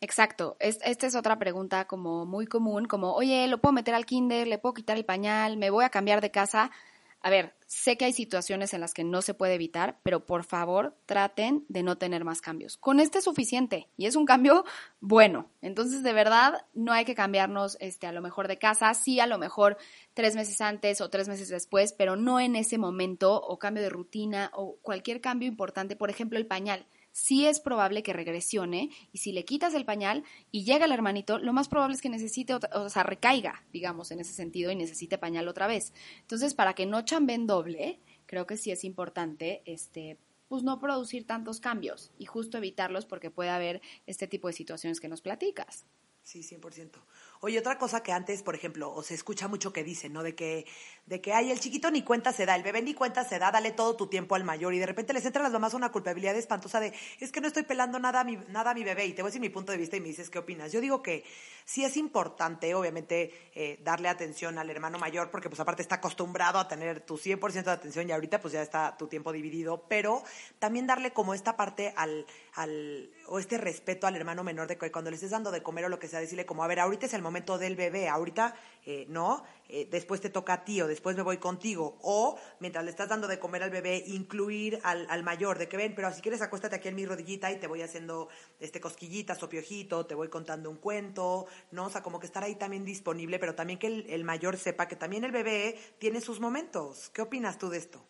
Exacto. 0.00 0.56
esta 0.60 1.06
es 1.06 1.14
otra 1.14 1.38
pregunta 1.38 1.86
como 1.86 2.26
muy 2.26 2.46
común, 2.46 2.86
como, 2.86 3.14
oye, 3.14 3.46
¿lo 3.48 3.58
puedo 3.58 3.72
meter 3.72 3.94
al 3.94 4.04
kinder? 4.04 4.46
¿Le 4.46 4.58
puedo 4.58 4.74
quitar 4.74 4.96
el 4.96 5.04
pañal? 5.04 5.56
¿Me 5.56 5.70
voy 5.70 5.84
a 5.84 5.90
cambiar 5.90 6.20
de 6.20 6.30
casa? 6.30 6.70
A 7.20 7.30
ver, 7.30 7.56
sé 7.66 7.96
que 7.96 8.04
hay 8.04 8.12
situaciones 8.12 8.72
en 8.72 8.80
las 8.80 8.94
que 8.94 9.02
no 9.02 9.20
se 9.20 9.34
puede 9.34 9.54
evitar, 9.54 9.98
pero 10.02 10.26
por 10.26 10.44
favor 10.44 10.96
traten 11.06 11.64
de 11.68 11.82
no 11.82 11.98
tener 11.98 12.24
más 12.24 12.40
cambios. 12.40 12.76
Con 12.76 13.00
este 13.00 13.18
es 13.18 13.24
suficiente 13.24 13.88
y 13.96 14.06
es 14.06 14.16
un 14.16 14.26
cambio 14.26 14.64
bueno. 15.00 15.50
Entonces, 15.60 16.02
de 16.02 16.12
verdad, 16.12 16.66
no 16.74 16.92
hay 16.92 17.04
que 17.04 17.14
cambiarnos 17.14 17.76
este, 17.80 18.06
a 18.06 18.12
lo 18.12 18.22
mejor 18.22 18.46
de 18.48 18.58
casa, 18.58 18.94
sí 18.94 19.18
a 19.18 19.26
lo 19.26 19.38
mejor 19.38 19.76
tres 20.14 20.36
meses 20.36 20.60
antes 20.60 21.00
o 21.00 21.10
tres 21.10 21.28
meses 21.28 21.48
después, 21.48 21.92
pero 21.92 22.16
no 22.16 22.38
en 22.38 22.54
ese 22.54 22.78
momento 22.78 23.34
o 23.34 23.58
cambio 23.58 23.82
de 23.82 23.90
rutina 23.90 24.50
o 24.54 24.76
cualquier 24.82 25.20
cambio 25.20 25.48
importante, 25.48 25.96
por 25.96 26.10
ejemplo, 26.10 26.38
el 26.38 26.46
pañal 26.46 26.86
sí 27.16 27.46
es 27.46 27.60
probable 27.60 28.02
que 28.02 28.12
regresione 28.12 28.90
y 29.10 29.18
si 29.18 29.32
le 29.32 29.46
quitas 29.46 29.72
el 29.72 29.86
pañal 29.86 30.22
y 30.52 30.64
llega 30.64 30.84
el 30.84 30.92
hermanito, 30.92 31.38
lo 31.38 31.54
más 31.54 31.66
probable 31.66 31.94
es 31.94 32.02
que 32.02 32.10
necesite, 32.10 32.52
o 32.54 32.90
sea, 32.90 33.04
recaiga, 33.04 33.64
digamos, 33.72 34.10
en 34.10 34.20
ese 34.20 34.34
sentido 34.34 34.70
y 34.70 34.76
necesite 34.76 35.16
pañal 35.16 35.48
otra 35.48 35.66
vez. 35.66 35.94
Entonces, 36.20 36.52
para 36.52 36.74
que 36.74 36.84
no 36.84 37.00
chamben 37.06 37.46
doble, 37.46 38.00
creo 38.26 38.46
que 38.46 38.58
sí 38.58 38.70
es 38.70 38.84
importante, 38.84 39.62
este, 39.64 40.18
pues 40.48 40.62
no 40.62 40.78
producir 40.78 41.26
tantos 41.26 41.58
cambios 41.58 42.12
y 42.18 42.26
justo 42.26 42.58
evitarlos 42.58 43.06
porque 43.06 43.30
puede 43.30 43.48
haber 43.48 43.80
este 44.06 44.26
tipo 44.26 44.48
de 44.48 44.52
situaciones 44.52 45.00
que 45.00 45.08
nos 45.08 45.22
platicas. 45.22 45.86
Sí, 46.22 46.42
100%. 46.42 46.90
Oye, 47.40 47.58
otra 47.58 47.78
cosa 47.78 48.02
que 48.02 48.12
antes, 48.12 48.42
por 48.42 48.54
ejemplo, 48.54 48.92
o 48.92 49.02
se 49.02 49.14
escucha 49.14 49.48
mucho 49.48 49.72
que 49.72 49.84
dicen, 49.84 50.12
¿no? 50.12 50.22
De 50.22 50.34
que, 50.34 50.66
de 51.06 51.20
que, 51.20 51.32
ay, 51.32 51.50
el 51.50 51.60
chiquito 51.60 51.90
ni 51.90 52.02
cuenta 52.02 52.32
se 52.32 52.46
da, 52.46 52.56
el 52.56 52.62
bebé 52.62 52.82
ni 52.82 52.94
cuenta 52.94 53.24
se 53.24 53.38
da, 53.38 53.50
dale 53.50 53.72
todo 53.72 53.96
tu 53.96 54.06
tiempo 54.06 54.34
al 54.34 54.44
mayor. 54.44 54.74
Y 54.74 54.78
de 54.78 54.86
repente 54.86 55.12
les 55.12 55.24
entra 55.24 55.40
a 55.40 55.44
las 55.44 55.52
mamás 55.52 55.74
una 55.74 55.92
culpabilidad 55.92 56.36
espantosa 56.36 56.80
de, 56.80 56.92
es 57.20 57.32
que 57.32 57.40
no 57.40 57.46
estoy 57.46 57.64
pelando 57.64 57.98
nada 57.98 58.20
a 58.20 58.24
mi, 58.24 58.36
nada 58.48 58.70
a 58.70 58.74
mi 58.74 58.84
bebé. 58.84 59.06
Y 59.06 59.12
te 59.12 59.22
voy 59.22 59.28
a 59.28 59.30
decir 59.30 59.40
mi 59.40 59.48
punto 59.48 59.72
de 59.72 59.78
vista 59.78 59.96
y 59.96 60.00
me 60.00 60.08
dices 60.08 60.30
qué 60.30 60.38
opinas. 60.38 60.72
Yo 60.72 60.80
digo 60.80 61.02
que 61.02 61.24
sí 61.64 61.84
es 61.84 61.96
importante, 61.96 62.74
obviamente, 62.74 63.50
eh, 63.54 63.78
darle 63.82 64.08
atención 64.08 64.58
al 64.58 64.70
hermano 64.70 64.98
mayor, 64.98 65.30
porque 65.30 65.48
pues 65.48 65.60
aparte 65.60 65.82
está 65.82 65.96
acostumbrado 65.96 66.58
a 66.58 66.68
tener 66.68 67.00
tu 67.00 67.18
100% 67.18 67.64
de 67.64 67.70
atención 67.70 68.08
y 68.08 68.12
ahorita 68.12 68.40
pues 68.40 68.54
ya 68.54 68.62
está 68.62 68.96
tu 68.96 69.08
tiempo 69.08 69.32
dividido, 69.32 69.84
pero 69.88 70.22
también 70.58 70.86
darle 70.86 71.12
como 71.12 71.34
esta 71.34 71.56
parte 71.56 71.92
al, 71.96 72.26
al, 72.54 73.10
o 73.26 73.38
este 73.38 73.58
respeto 73.58 74.06
al 74.06 74.16
hermano 74.16 74.44
menor 74.44 74.68
de 74.68 74.78
que 74.78 74.90
cuando 74.92 75.10
le 75.10 75.16
estés 75.16 75.30
dando 75.30 75.50
de 75.50 75.62
comer 75.62 75.86
o 75.86 75.88
lo 75.88 75.98
que 75.98 76.08
sea, 76.08 76.20
decirle 76.20 76.46
como, 76.46 76.64
a 76.64 76.66
ver, 76.66 76.80
ahorita 76.80 77.06
es 77.06 77.14
el 77.14 77.22
momento 77.26 77.58
del 77.58 77.76
bebé, 77.76 78.08
ahorita 78.08 78.54
eh, 78.84 79.04
no, 79.08 79.42
eh, 79.68 79.88
después 79.90 80.20
te 80.20 80.30
toca 80.30 80.52
a 80.54 80.64
ti 80.64 80.80
o 80.80 80.86
después 80.86 81.16
me 81.16 81.22
voy 81.22 81.38
contigo. 81.38 81.98
O 82.02 82.38
mientras 82.60 82.84
le 82.84 82.90
estás 82.90 83.08
dando 83.08 83.26
de 83.26 83.38
comer 83.38 83.62
al 83.64 83.70
bebé, 83.70 84.04
incluir 84.06 84.78
al, 84.84 85.06
al 85.10 85.22
mayor, 85.24 85.58
de 85.58 85.68
que 85.68 85.76
ven, 85.76 85.94
pero 85.94 86.12
si 86.12 86.22
quieres 86.22 86.40
acuéstate 86.40 86.76
aquí 86.76 86.88
en 86.88 86.94
mi 86.94 87.04
rodillita 87.04 87.50
y 87.50 87.58
te 87.58 87.66
voy 87.66 87.82
haciendo 87.82 88.28
este 88.60 88.80
cosquillitas 88.80 89.42
o 89.42 89.48
piojito, 89.48 90.06
te 90.06 90.14
voy 90.14 90.28
contando 90.28 90.70
un 90.70 90.76
cuento, 90.76 91.46
¿no? 91.72 91.86
O 91.86 91.90
sea, 91.90 92.02
como 92.02 92.20
que 92.20 92.26
estar 92.26 92.44
ahí 92.44 92.54
también 92.54 92.84
disponible, 92.84 93.38
pero 93.38 93.54
también 93.54 93.78
que 93.78 93.88
el, 93.88 94.06
el 94.08 94.24
mayor 94.24 94.56
sepa 94.56 94.86
que 94.86 94.96
también 94.96 95.24
el 95.24 95.32
bebé 95.32 95.76
tiene 95.98 96.20
sus 96.20 96.38
momentos. 96.38 97.10
¿Qué 97.10 97.22
opinas 97.22 97.58
tú 97.58 97.68
de 97.68 97.78
esto? 97.78 98.06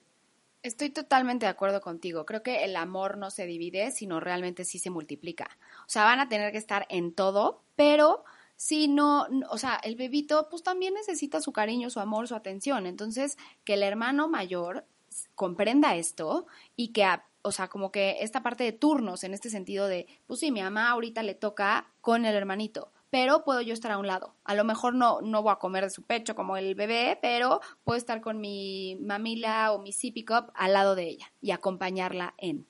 Estoy 0.63 0.91
totalmente 0.91 1.47
de 1.47 1.51
acuerdo 1.51 1.81
contigo. 1.81 2.27
Creo 2.27 2.43
que 2.43 2.65
el 2.65 2.75
amor 2.75 3.19
no 3.19 3.31
se 3.31 3.47
divide, 3.47 3.93
sino 3.93 4.19
realmente 4.19 4.65
sí 4.65 4.81
se 4.81 4.91
multiplica. 4.91 5.49
O 5.83 5.89
sea, 5.89 6.03
van 6.03 6.19
a 6.19 6.29
tener 6.29 6.51
que 6.51 6.59
estar 6.59 6.87
en 6.91 7.15
todo, 7.15 7.63
pero 7.77 8.25
si 8.57 8.89
no, 8.89 9.27
o 9.51 9.59
sea, 9.59 9.77
el 9.77 9.97
bebito 9.97 10.49
pues 10.51 10.63
también 10.63 10.95
necesita 10.95 11.41
su 11.41 11.53
cariño, 11.53 11.91
su 11.91 12.01
amor, 12.01 12.27
su 12.27 12.35
atención. 12.35 12.87
Entonces, 12.87 13.37
que 13.65 13.75
el 13.75 13.83
hermano 13.83 14.29
mayor 14.29 14.87
comprenda 15.35 15.97
esto 15.97 16.47
y 16.75 16.93
que, 16.93 17.07
o 17.43 17.53
sea, 17.53 17.69
como 17.69 17.93
que 17.93 18.19
esta 18.21 18.43
parte 18.43 18.65
de 18.65 18.73
turnos 18.73 19.25
en 19.25 19.35
este 19.35 19.51
sentido 19.51 19.87
de, 19.87 20.07
pues 20.27 20.41
sí, 20.41 20.51
mi 20.51 20.63
mamá 20.63 20.91
ahorita 20.91 21.23
le 21.23 21.35
toca 21.35 21.93
con 22.01 22.25
el 22.25 22.35
hermanito, 22.35 22.93
pero 23.11 23.45
puedo 23.45 23.61
yo 23.61 23.75
estar 23.75 23.93
a 23.93 23.99
un 23.99 24.07
lado. 24.07 24.35
A 24.45 24.55
lo 24.55 24.65
mejor 24.65 24.95
no, 24.95 25.21
no 25.21 25.43
voy 25.43 25.53
a 25.53 25.57
comer 25.57 25.85
de 25.85 25.91
su 25.91 26.03
pecho 26.03 26.35
como 26.35 26.57
el 26.57 26.75
bebé, 26.75 27.19
pero 27.21 27.61
puedo 27.85 27.99
estar 27.99 28.21
con 28.21 28.41
mi 28.41 28.97
mamila 29.01 29.73
o 29.73 29.79
mi 29.79 29.93
sippy 29.93 30.25
cup 30.25 30.51
al 30.55 30.73
lado 30.73 30.95
de 30.95 31.09
ella 31.09 31.33
y 31.41 31.51
acompañarla 31.51 32.35
en. 32.39 32.67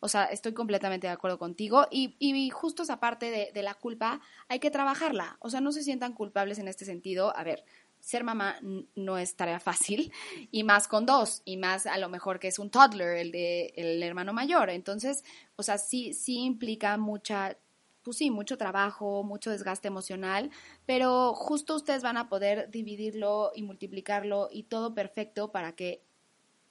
O 0.00 0.08
sea, 0.08 0.24
estoy 0.24 0.54
completamente 0.54 1.06
de 1.06 1.12
acuerdo 1.12 1.38
contigo 1.38 1.86
y, 1.90 2.16
y 2.18 2.50
justo 2.50 2.82
esa 2.82 3.00
parte 3.00 3.30
de, 3.30 3.50
de 3.52 3.62
la 3.62 3.74
culpa 3.74 4.20
hay 4.48 4.58
que 4.58 4.70
trabajarla. 4.70 5.36
O 5.40 5.50
sea, 5.50 5.60
no 5.60 5.72
se 5.72 5.82
sientan 5.82 6.14
culpables 6.14 6.58
en 6.58 6.68
este 6.68 6.84
sentido. 6.84 7.36
A 7.36 7.44
ver, 7.44 7.64
ser 8.00 8.24
mamá 8.24 8.56
no 8.94 9.18
es 9.18 9.36
tarea 9.36 9.60
fácil 9.60 10.12
y 10.50 10.64
más 10.64 10.88
con 10.88 11.06
dos 11.06 11.42
y 11.44 11.56
más 11.56 11.86
a 11.86 11.98
lo 11.98 12.08
mejor 12.08 12.38
que 12.38 12.48
es 12.48 12.58
un 12.58 12.70
toddler 12.70 13.16
el 13.18 13.30
de 13.30 13.72
el 13.76 14.02
hermano 14.02 14.32
mayor 14.32 14.70
entonces 14.70 15.22
o 15.56 15.62
sea 15.62 15.76
sí 15.76 16.14
sí 16.14 16.38
implica 16.38 16.96
mucha 16.96 17.58
pues 18.02 18.16
sí, 18.16 18.30
mucho 18.30 18.56
trabajo, 18.56 19.22
mucho 19.24 19.50
desgaste 19.50 19.88
emocional, 19.88 20.50
pero 20.86 21.34
justo 21.34 21.76
ustedes 21.76 22.02
van 22.02 22.16
a 22.16 22.28
poder 22.28 22.70
dividirlo 22.70 23.52
y 23.54 23.62
multiplicarlo 23.62 24.48
y 24.50 24.64
todo 24.64 24.94
perfecto 24.94 25.52
para 25.52 25.72
que 25.72 26.02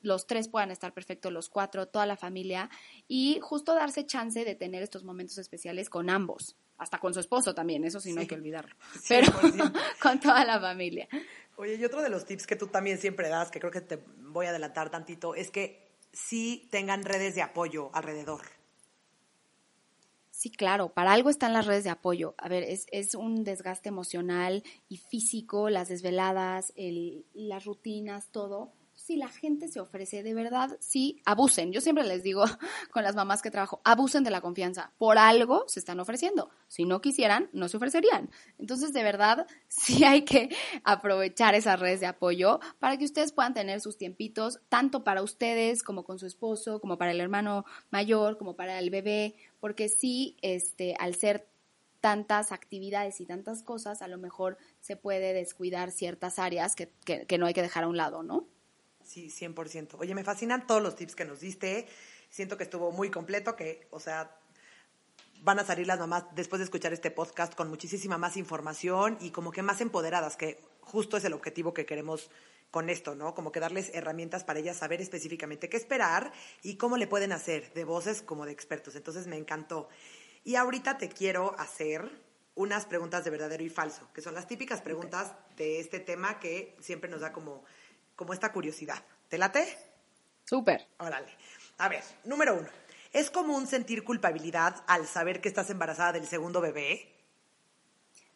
los 0.01 0.27
tres 0.27 0.47
puedan 0.47 0.71
estar 0.71 0.93
perfectos, 0.93 1.31
los 1.31 1.49
cuatro, 1.49 1.87
toda 1.87 2.05
la 2.05 2.17
familia, 2.17 2.69
y 3.07 3.39
justo 3.41 3.75
darse 3.75 4.05
chance 4.05 4.43
de 4.43 4.55
tener 4.55 4.83
estos 4.83 5.03
momentos 5.03 5.37
especiales 5.37 5.89
con 5.89 6.09
ambos, 6.09 6.55
hasta 6.77 6.99
con 6.99 7.13
su 7.13 7.19
esposo 7.19 7.53
también, 7.53 7.83
eso 7.83 7.99
sí 7.99 8.13
no 8.13 8.21
hay 8.21 8.27
que 8.27 8.35
olvidarlo, 8.35 8.75
pero 9.07 9.31
con 10.01 10.19
toda 10.19 10.45
la 10.45 10.59
familia. 10.59 11.07
Oye, 11.57 11.75
y 11.75 11.83
otro 11.83 12.01
de 12.01 12.09
los 12.09 12.25
tips 12.25 12.47
que 12.47 12.55
tú 12.55 12.67
también 12.67 12.97
siempre 12.97 13.27
das, 13.27 13.51
que 13.51 13.59
creo 13.59 13.71
que 13.71 13.81
te 13.81 14.03
voy 14.17 14.45
a 14.45 14.49
adelantar 14.49 14.89
tantito, 14.89 15.35
es 15.35 15.51
que 15.51 15.89
sí 16.13 16.67
tengan 16.71 17.03
redes 17.03 17.35
de 17.35 17.41
apoyo 17.41 17.89
alrededor. 17.93 18.41
Sí, 20.31 20.51
claro, 20.51 20.93
para 20.93 21.11
algo 21.11 21.29
están 21.29 21.51
las 21.51 21.65
redes 21.65 21.83
de 21.83 21.89
apoyo. 21.89 22.33
A 22.37 22.47
ver, 22.47 22.63
es, 22.63 22.85
es 22.93 23.13
un 23.13 23.43
desgaste 23.43 23.89
emocional 23.89 24.63
y 24.87 24.95
físico, 24.95 25.69
las 25.69 25.89
desveladas, 25.89 26.71
el, 26.77 27.25
las 27.33 27.65
rutinas, 27.65 28.29
todo 28.31 28.71
si 29.09 29.17
la 29.17 29.29
gente 29.29 29.67
se 29.69 29.79
ofrece, 29.79 30.21
de 30.21 30.35
verdad, 30.35 30.77
sí, 30.79 31.19
abusen. 31.25 31.71
Yo 31.71 31.81
siempre 31.81 32.03
les 32.03 32.21
digo 32.21 32.43
con 32.93 33.03
las 33.03 33.15
mamás 33.15 33.41
que 33.41 33.49
trabajo, 33.49 33.81
abusen 33.83 34.23
de 34.23 34.29
la 34.29 34.39
confianza. 34.39 34.93
Por 34.99 35.17
algo 35.17 35.63
se 35.67 35.79
están 35.79 35.99
ofreciendo. 35.99 36.51
Si 36.67 36.85
no 36.85 37.01
quisieran, 37.01 37.49
no 37.51 37.67
se 37.69 37.77
ofrecerían. 37.77 38.29
Entonces, 38.59 38.93
de 38.93 39.01
verdad, 39.01 39.47
sí 39.67 40.03
hay 40.03 40.25
que 40.25 40.55
aprovechar 40.83 41.55
esas 41.55 41.79
redes 41.79 42.01
de 42.01 42.05
apoyo 42.05 42.59
para 42.77 42.97
que 42.97 43.05
ustedes 43.05 43.31
puedan 43.31 43.55
tener 43.55 43.81
sus 43.81 43.97
tiempitos, 43.97 44.59
tanto 44.69 45.03
para 45.03 45.23
ustedes 45.23 45.81
como 45.81 46.03
con 46.03 46.19
su 46.19 46.27
esposo, 46.27 46.79
como 46.79 46.99
para 46.99 47.09
el 47.09 47.19
hermano 47.19 47.65
mayor, 47.89 48.37
como 48.37 48.55
para 48.55 48.77
el 48.77 48.91
bebé, 48.91 49.33
porque 49.59 49.89
sí, 49.89 50.37
este, 50.43 50.95
al 50.99 51.15
ser 51.15 51.47
tantas 51.99 52.51
actividades 52.51 53.19
y 53.21 53.25
tantas 53.25 53.63
cosas, 53.63 54.03
a 54.03 54.07
lo 54.07 54.19
mejor 54.19 54.59
se 54.81 54.95
puede 54.95 55.33
descuidar 55.33 55.89
ciertas 55.89 56.37
áreas 56.37 56.75
que, 56.75 56.91
que, 57.03 57.37
no 57.39 57.47
hay 57.47 57.55
que 57.55 57.63
dejar 57.63 57.85
a 57.85 57.87
un 57.87 57.97
lado, 57.97 58.21
¿no? 58.21 58.47
Sí, 59.09 59.31
100%. 59.31 59.95
Oye, 59.97 60.13
me 60.13 60.23
fascinan 60.23 60.67
todos 60.67 60.83
los 60.83 60.95
tips 60.95 61.15
que 61.15 61.25
nos 61.25 61.39
diste. 61.39 61.87
Siento 62.29 62.57
que 62.57 62.63
estuvo 62.65 62.91
muy 62.91 63.09
completo, 63.09 63.55
que, 63.55 63.87
o 63.89 63.99
sea, 63.99 64.37
van 65.41 65.57
a 65.57 65.65
salir 65.65 65.87
las 65.87 65.97
mamás 65.97 66.25
después 66.35 66.59
de 66.59 66.65
escuchar 66.65 66.93
este 66.93 67.09
podcast 67.09 67.55
con 67.55 67.69
muchísima 67.69 68.19
más 68.19 68.37
información 68.37 69.17
y 69.19 69.31
como 69.31 69.51
que 69.51 69.63
más 69.63 69.81
empoderadas, 69.81 70.37
que 70.37 70.61
justo 70.81 71.17
es 71.17 71.23
el 71.23 71.33
objetivo 71.33 71.73
que 71.73 71.87
queremos 71.87 72.29
con 72.69 72.87
esto, 72.91 73.15
¿no? 73.15 73.33
Como 73.33 73.51
que 73.51 73.59
darles 73.59 73.89
herramientas 73.95 74.43
para 74.43 74.59
ellas 74.59 74.77
saber 74.77 75.01
específicamente 75.01 75.69
qué 75.69 75.77
esperar 75.77 76.31
y 76.61 76.75
cómo 76.75 76.95
le 76.95 77.07
pueden 77.07 77.31
hacer, 77.31 77.73
de 77.73 77.85
voces 77.85 78.21
como 78.21 78.45
de 78.45 78.51
expertos. 78.51 78.95
Entonces 78.95 79.25
me 79.25 79.37
encantó. 79.37 79.89
Y 80.43 80.53
ahorita 80.53 80.99
te 80.99 81.09
quiero 81.09 81.55
hacer 81.57 82.11
unas 82.53 82.85
preguntas 82.85 83.23
de 83.23 83.31
verdadero 83.31 83.63
y 83.63 83.69
falso, 83.69 84.07
que 84.13 84.21
son 84.21 84.35
las 84.35 84.47
típicas 84.47 84.81
preguntas 84.81 85.33
de 85.57 85.79
este 85.79 85.99
tema 85.99 86.39
que 86.39 86.77
siempre 86.79 87.09
nos 87.09 87.21
da 87.21 87.33
como 87.33 87.63
como 88.19 88.33
esta 88.33 88.51
curiosidad. 88.51 89.01
¿Te 89.29 89.37
late? 89.37 89.65
Súper. 90.43 90.85
Órale. 90.97 91.29
A 91.77 91.87
ver, 91.87 92.03
número 92.25 92.53
uno. 92.53 92.67
¿Es 93.13 93.31
común 93.31 93.65
sentir 93.65 94.03
culpabilidad 94.03 94.83
al 94.87 95.07
saber 95.07 95.39
que 95.39 95.47
estás 95.47 95.69
embarazada 95.69 96.11
del 96.11 96.27
segundo 96.27 96.59
bebé? 96.59 97.07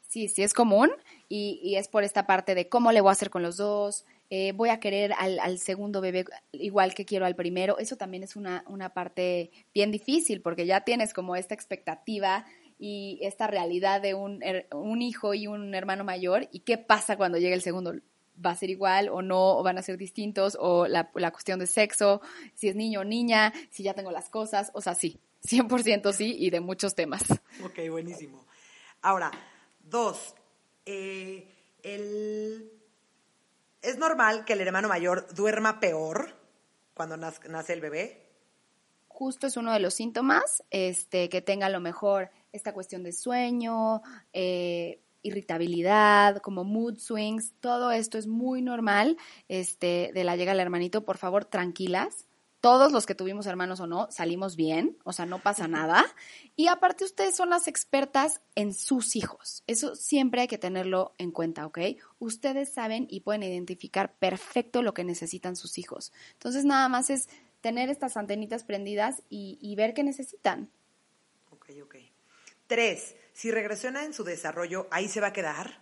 Sí, 0.07 0.29
sí 0.29 0.41
es 0.41 0.53
común 0.53 0.89
y, 1.27 1.75
es 1.75 1.89
por 1.89 2.05
esta 2.05 2.25
parte 2.25 2.55
de 2.55 2.69
cómo 2.69 2.93
le 2.93 3.01
voy 3.01 3.09
a 3.09 3.11
hacer 3.11 3.29
con 3.29 3.43
los 3.43 3.57
dos, 3.57 4.05
eh, 4.29 4.53
voy 4.53 4.69
a 4.69 4.79
querer 4.79 5.11
al, 5.17 5.59
segundo 5.59 5.99
bebé 5.99 6.23
igual 6.53 6.93
que 6.93 7.03
quiero 7.03 7.25
al 7.25 7.35
primero. 7.35 7.77
Eso 7.77 7.97
también 7.97 8.23
es 8.23 8.37
una, 8.37 8.63
una 8.67 8.93
parte 8.93 9.51
bien 9.73 9.91
difícil 9.91 10.41
porque 10.41 10.65
ya 10.65 10.85
tienes 10.85 11.13
como 11.13 11.35
esta 11.35 11.55
expectativa 11.55 12.45
y 12.79 13.19
esta 13.21 13.47
realidad 13.47 14.01
de 14.01 14.13
un, 14.13 14.41
un 14.71 15.01
hijo 15.01 15.33
y 15.33 15.47
un 15.47 15.75
hermano 15.75 16.05
mayor 16.05 16.47
y 16.53 16.59
qué 16.59 16.77
pasa 16.77 17.17
cuando 17.17 17.37
llega 17.37 17.53
el 17.53 17.61
segundo 17.61 17.93
va 18.43 18.51
a 18.51 18.55
ser 18.55 18.69
igual 18.69 19.09
o 19.09 19.21
no, 19.21 19.57
o 19.57 19.63
van 19.63 19.77
a 19.77 19.81
ser 19.81 19.97
distintos, 19.97 20.57
o 20.59 20.87
la, 20.87 21.11
la 21.15 21.31
cuestión 21.31 21.59
de 21.59 21.67
sexo, 21.67 22.21
si 22.53 22.69
es 22.69 22.75
niño 22.75 23.01
o 23.01 23.03
niña, 23.03 23.53
si 23.69 23.83
ya 23.83 23.93
tengo 23.93 24.11
las 24.11 24.29
cosas, 24.29 24.71
o 24.73 24.81
sea, 24.81 24.95
sí, 24.95 25.19
100% 25.43 26.13
sí, 26.13 26.35
y 26.39 26.49
de 26.49 26.59
muchos 26.59 26.95
temas. 26.95 27.23
Ok, 27.63 27.89
buenísimo. 27.89 28.45
Ahora, 29.01 29.31
dos, 29.81 30.35
eh, 30.85 31.47
el... 31.83 32.71
¿es 33.81 33.97
normal 33.97 34.45
que 34.45 34.53
el 34.53 34.61
hermano 34.61 34.87
mayor 34.87 35.27
duerma 35.33 35.79
peor 35.79 36.37
cuando 36.93 37.17
nace 37.17 37.73
el 37.73 37.81
bebé? 37.81 38.23
Justo 39.09 39.45
es 39.45 39.57
uno 39.57 39.73
de 39.73 39.79
los 39.79 39.93
síntomas, 39.93 40.63
este, 40.71 41.29
que 41.29 41.41
tenga 41.41 41.67
a 41.67 41.69
lo 41.69 41.81
mejor 41.81 42.31
esta 42.51 42.73
cuestión 42.73 43.03
de 43.03 43.11
sueño, 43.11 44.01
eh, 44.31 45.02
irritabilidad, 45.23 46.37
como 46.37 46.63
mood 46.63 46.97
swings, 46.99 47.53
todo 47.59 47.91
esto 47.91 48.17
es 48.17 48.27
muy 48.27 48.61
normal 48.61 49.17
este, 49.47 50.11
de 50.13 50.23
la 50.23 50.35
llega 50.35 50.51
del 50.51 50.59
hermanito. 50.59 51.03
Por 51.03 51.17
favor, 51.17 51.45
tranquilas. 51.45 52.27
Todos 52.61 52.93
los 52.93 53.05
que 53.05 53.15
tuvimos 53.15 53.45
hermanos 53.45 53.81
o 53.81 53.87
no, 53.87 54.09
salimos 54.09 54.55
bien, 54.55 54.97
o 55.03 55.11
sea, 55.11 55.25
no 55.25 55.39
pasa 55.39 55.67
nada. 55.67 56.05
Y 56.55 56.67
aparte 56.67 57.03
ustedes 57.03 57.35
son 57.35 57.49
las 57.49 57.67
expertas 57.67 58.39
en 58.55 58.73
sus 58.73 59.17
hijos. 59.17 59.63
Eso 59.67 59.95
siempre 59.95 60.41
hay 60.41 60.47
que 60.47 60.57
tenerlo 60.57 61.11
en 61.17 61.31
cuenta, 61.31 61.65
¿ok? 61.65 61.79
Ustedes 62.19 62.71
saben 62.71 63.05
y 63.09 63.19
pueden 63.19 63.43
identificar 63.43 64.13
perfecto 64.13 64.81
lo 64.81 64.93
que 64.93 65.03
necesitan 65.03 65.57
sus 65.57 65.77
hijos. 65.77 66.13
Entonces 66.33 66.63
nada 66.63 66.87
más 66.87 67.09
es 67.09 67.27
tener 67.59 67.89
estas 67.89 68.15
antenitas 68.15 68.63
prendidas 68.63 69.23
y, 69.29 69.57
y 69.59 69.75
ver 69.75 69.93
qué 69.93 70.03
necesitan. 70.03 70.69
Ok, 71.51 71.69
ok. 71.83 71.95
Tres, 72.73 73.15
si 73.33 73.51
regresiona 73.51 74.03
en 74.03 74.15
su 74.15 74.23
desarrollo, 74.23 74.87
¿ahí 74.89 75.07
se 75.07 75.21
va 75.21 75.27
a 75.27 75.33
quedar? 75.33 75.79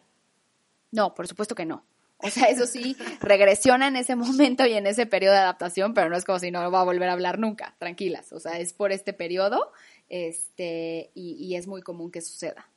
No, 0.92 1.16
por 1.16 1.26
supuesto 1.26 1.56
que 1.56 1.66
no. 1.66 1.86
O 2.18 2.30
sea, 2.30 2.50
eso 2.50 2.68
sí, 2.68 2.98
regresiona 3.22 3.88
en 3.88 3.96
ese 3.96 4.18
momento 4.18 4.66
y 4.66 4.74
en 4.74 4.86
ese 4.86 5.06
periodo 5.06 5.36
de 5.36 5.40
adaptación, 5.40 5.94
pero 5.94 6.10
no 6.10 6.18
es 6.18 6.26
como 6.26 6.40
si 6.40 6.52
no 6.52 6.70
va 6.70 6.82
a 6.82 6.84
volver 6.84 7.08
a 7.08 7.14
hablar 7.14 7.40
nunca, 7.40 7.78
tranquilas. 7.80 8.34
O 8.34 8.42
sea, 8.42 8.60
es 8.60 8.74
por 8.74 8.92
este 8.92 9.14
periodo 9.14 9.72
este, 10.10 11.12
y, 11.16 11.36
y 11.36 11.56
es 11.56 11.66
muy 11.66 11.82
común 11.82 12.12
que 12.12 12.20
suceda. 12.20 12.70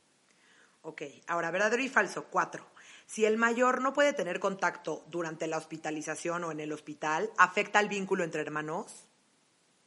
Ok, 0.82 1.02
ahora, 1.26 1.50
verdadero 1.50 1.82
y 1.82 1.88
falso, 1.88 2.26
cuatro. 2.30 2.64
Si 3.06 3.24
el 3.24 3.36
mayor 3.36 3.80
no 3.80 3.94
puede 3.94 4.12
tener 4.12 4.38
contacto 4.38 5.04
durante 5.10 5.48
la 5.48 5.58
hospitalización 5.58 6.44
o 6.44 6.52
en 6.52 6.60
el 6.60 6.72
hospital, 6.72 7.32
¿afecta 7.36 7.80
el 7.80 7.88
vínculo 7.88 8.22
entre 8.22 8.42
hermanos? 8.42 9.08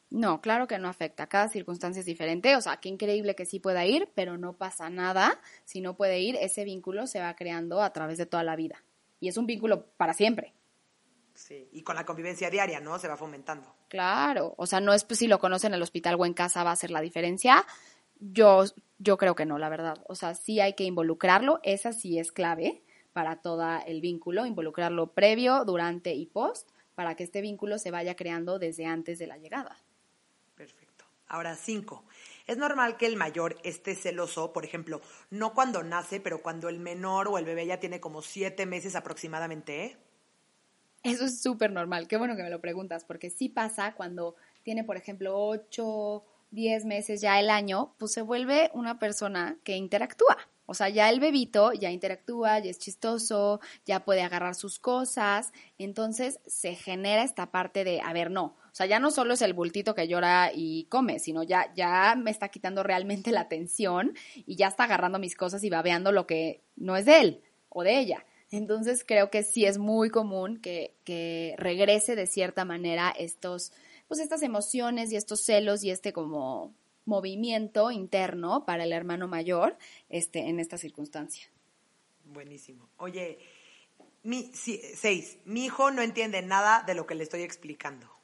No, 0.10 0.40
claro 0.42 0.68
que 0.68 0.78
no 0.78 0.88
afecta. 0.88 1.28
Cada 1.28 1.50
circunstancia 1.50 2.00
es 2.00 2.06
diferente. 2.06 2.56
O 2.56 2.62
sea, 2.62 2.78
qué 2.78 2.90
increíble 2.90 3.36
que 3.36 3.46
sí 3.46 3.60
pueda 3.60 3.86
ir, 3.86 4.10
pero 4.16 4.38
no 4.38 4.54
pasa 4.54 4.90
nada. 4.90 5.40
Si 5.66 5.82
no 5.82 5.96
puede 5.96 6.20
ir, 6.20 6.38
ese 6.38 6.64
vínculo 6.64 7.08
se 7.08 7.20
va 7.20 7.36
creando 7.36 7.82
a 7.82 7.92
través 7.92 8.18
de 8.18 8.26
toda 8.26 8.44
la 8.44 8.56
vida. 8.56 8.84
Y 9.20 9.28
es 9.28 9.38
un 9.38 9.46
vínculo 9.46 9.86
para 9.98 10.14
siempre. 10.14 10.54
Sí, 11.34 11.68
y 11.72 11.84
con 11.84 11.96
la 11.96 12.06
convivencia 12.06 12.50
diaria, 12.50 12.80
¿no? 12.80 12.98
Se 12.98 13.08
va 13.08 13.16
fomentando. 13.16 13.76
Claro, 13.90 14.56
o 14.58 14.66
sea, 14.66 14.80
no 14.80 14.94
es 14.94 15.04
pues, 15.04 15.20
si 15.20 15.28
lo 15.28 15.40
conocen 15.40 15.72
en 15.72 15.76
el 15.76 15.84
hospital 15.84 16.16
o 16.18 16.26
en 16.26 16.34
casa 16.34 16.64
va 16.64 16.72
a 16.72 16.76
ser 16.76 16.90
la 16.90 17.02
diferencia. 17.02 17.66
Yo, 18.20 18.64
yo 18.98 19.18
creo 19.18 19.36
que 19.36 19.46
no, 19.46 19.60
la 19.60 19.70
verdad. 19.70 20.04
O 20.08 20.16
sea, 20.16 20.34
sí 20.34 20.60
hay 20.60 20.74
que 20.74 20.86
involucrarlo, 20.86 21.60
esa 21.64 21.94
sí 21.94 22.18
es 22.18 22.32
clave 22.32 22.82
para 23.14 23.42
todo 23.42 23.64
el 23.86 24.02
vínculo, 24.02 24.46
involucrarlo 24.46 25.14
previo, 25.14 25.64
durante 25.66 26.14
y 26.14 26.26
post, 26.26 26.70
para 26.96 27.16
que 27.16 27.24
este 27.24 27.42
vínculo 27.42 27.78
se 27.78 27.92
vaya 27.92 28.16
creando 28.16 28.58
desde 28.58 28.86
antes 28.86 29.20
de 29.20 29.28
la 29.28 29.38
llegada. 29.38 29.78
Ahora, 31.28 31.56
cinco. 31.56 32.04
Es 32.46 32.58
normal 32.58 32.98
que 32.98 33.06
el 33.06 33.18
mayor 33.18 33.58
esté 33.64 33.96
celoso, 33.96 34.54
por 34.54 34.64
ejemplo, 34.64 35.02
no 35.30 35.54
cuando 35.54 35.84
nace, 35.84 36.20
pero 36.20 36.42
cuando 36.42 36.70
el 36.70 36.80
menor 36.80 37.28
o 37.28 37.38
el 37.38 37.46
bebé 37.46 37.66
ya 37.66 37.80
tiene 37.80 38.00
como 38.00 38.22
siete 38.22 38.66
meses 38.66 38.96
aproximadamente, 38.96 39.86
¿eh? 39.86 39.98
Eso 41.04 41.26
es 41.26 41.42
súper 41.42 41.72
normal. 41.72 42.08
Qué 42.08 42.18
bueno 42.18 42.36
que 42.36 42.44
me 42.44 42.50
lo 42.50 42.62
preguntas, 42.62 43.06
porque 43.06 43.30
sí 43.30 43.50
pasa 43.50 43.94
cuando 43.96 44.36
tiene, 44.64 44.84
por 44.84 44.98
ejemplo, 44.98 45.38
8, 45.38 46.24
10 46.52 46.86
meses 46.86 47.22
ya 47.22 47.40
el 47.40 47.50
año, 47.50 47.94
pues 47.98 48.14
se 48.14 48.22
vuelve 48.22 48.72
una 48.74 49.00
persona 49.00 49.58
que 49.64 49.76
interactúa. 49.76 50.38
O 50.66 50.74
sea, 50.74 50.90
ya 50.90 51.10
el 51.10 51.22
bebito 51.22 51.72
ya 51.72 51.92
interactúa, 51.92 52.60
ya 52.60 52.70
es 52.70 52.78
chistoso, 52.78 53.62
ya 53.86 54.04
puede 54.04 54.22
agarrar 54.22 54.54
sus 54.54 54.80
cosas. 54.80 55.54
Entonces 55.78 56.42
se 56.46 56.76
genera 56.76 57.24
esta 57.24 57.52
parte 57.52 57.86
de, 57.86 58.02
a 58.02 58.12
ver, 58.12 58.32
no. 58.32 58.58
Sea, 58.78 58.86
ya 58.86 59.00
no 59.00 59.10
solo 59.10 59.34
es 59.34 59.42
el 59.42 59.56
bultito 59.56 59.96
que 59.96 60.08
llora 60.08 60.52
y 60.54 60.84
come, 60.84 61.18
sino 61.18 61.42
ya, 61.42 61.74
ya 61.74 62.14
me 62.16 62.30
está 62.30 62.50
quitando 62.50 62.84
realmente 62.84 63.32
la 63.32 63.42
atención 63.42 64.14
y 64.36 64.56
ya 64.56 64.68
está 64.68 64.84
agarrando 64.84 65.18
mis 65.18 65.36
cosas 65.36 65.64
y 65.64 65.72
babeando 65.72 66.12
lo 66.12 66.28
que 66.28 66.62
no 66.76 66.96
es 66.96 67.06
de 67.06 67.20
él 67.20 67.42
o 67.70 67.82
de 67.82 67.98
ella. 67.98 68.24
Entonces 68.52 69.04
creo 69.04 69.32
que 69.32 69.42
sí 69.42 69.66
es 69.66 69.80
muy 69.80 70.12
común 70.12 70.60
que, 70.60 70.94
que 71.06 71.56
regrese 71.58 72.16
de 72.16 72.28
cierta 72.28 72.66
manera 72.66 73.10
estos, 73.18 73.74
pues 74.08 74.20
estas 74.20 74.44
emociones 74.44 75.12
y 75.12 75.16
estos 75.16 75.42
celos 75.42 75.84
y 75.84 75.90
este 75.90 76.14
como 76.14 76.72
movimiento 77.06 77.90
interno 77.90 78.64
para 78.64 78.84
el 78.84 78.94
hermano 78.94 79.28
mayor 79.28 79.76
este, 80.08 80.50
en 80.50 80.60
esta 80.60 80.78
circunstancia. 80.78 81.48
Buenísimo. 82.26 82.88
Oye, 82.98 83.40
mi, 84.22 84.52
seis, 84.54 85.40
mi 85.46 85.66
hijo 85.66 85.90
no 85.90 86.04
entiende 86.04 86.44
nada 86.44 86.84
de 86.86 86.94
lo 86.94 87.08
que 87.08 87.16
le 87.16 87.24
estoy 87.24 87.42
explicando. 87.42 88.17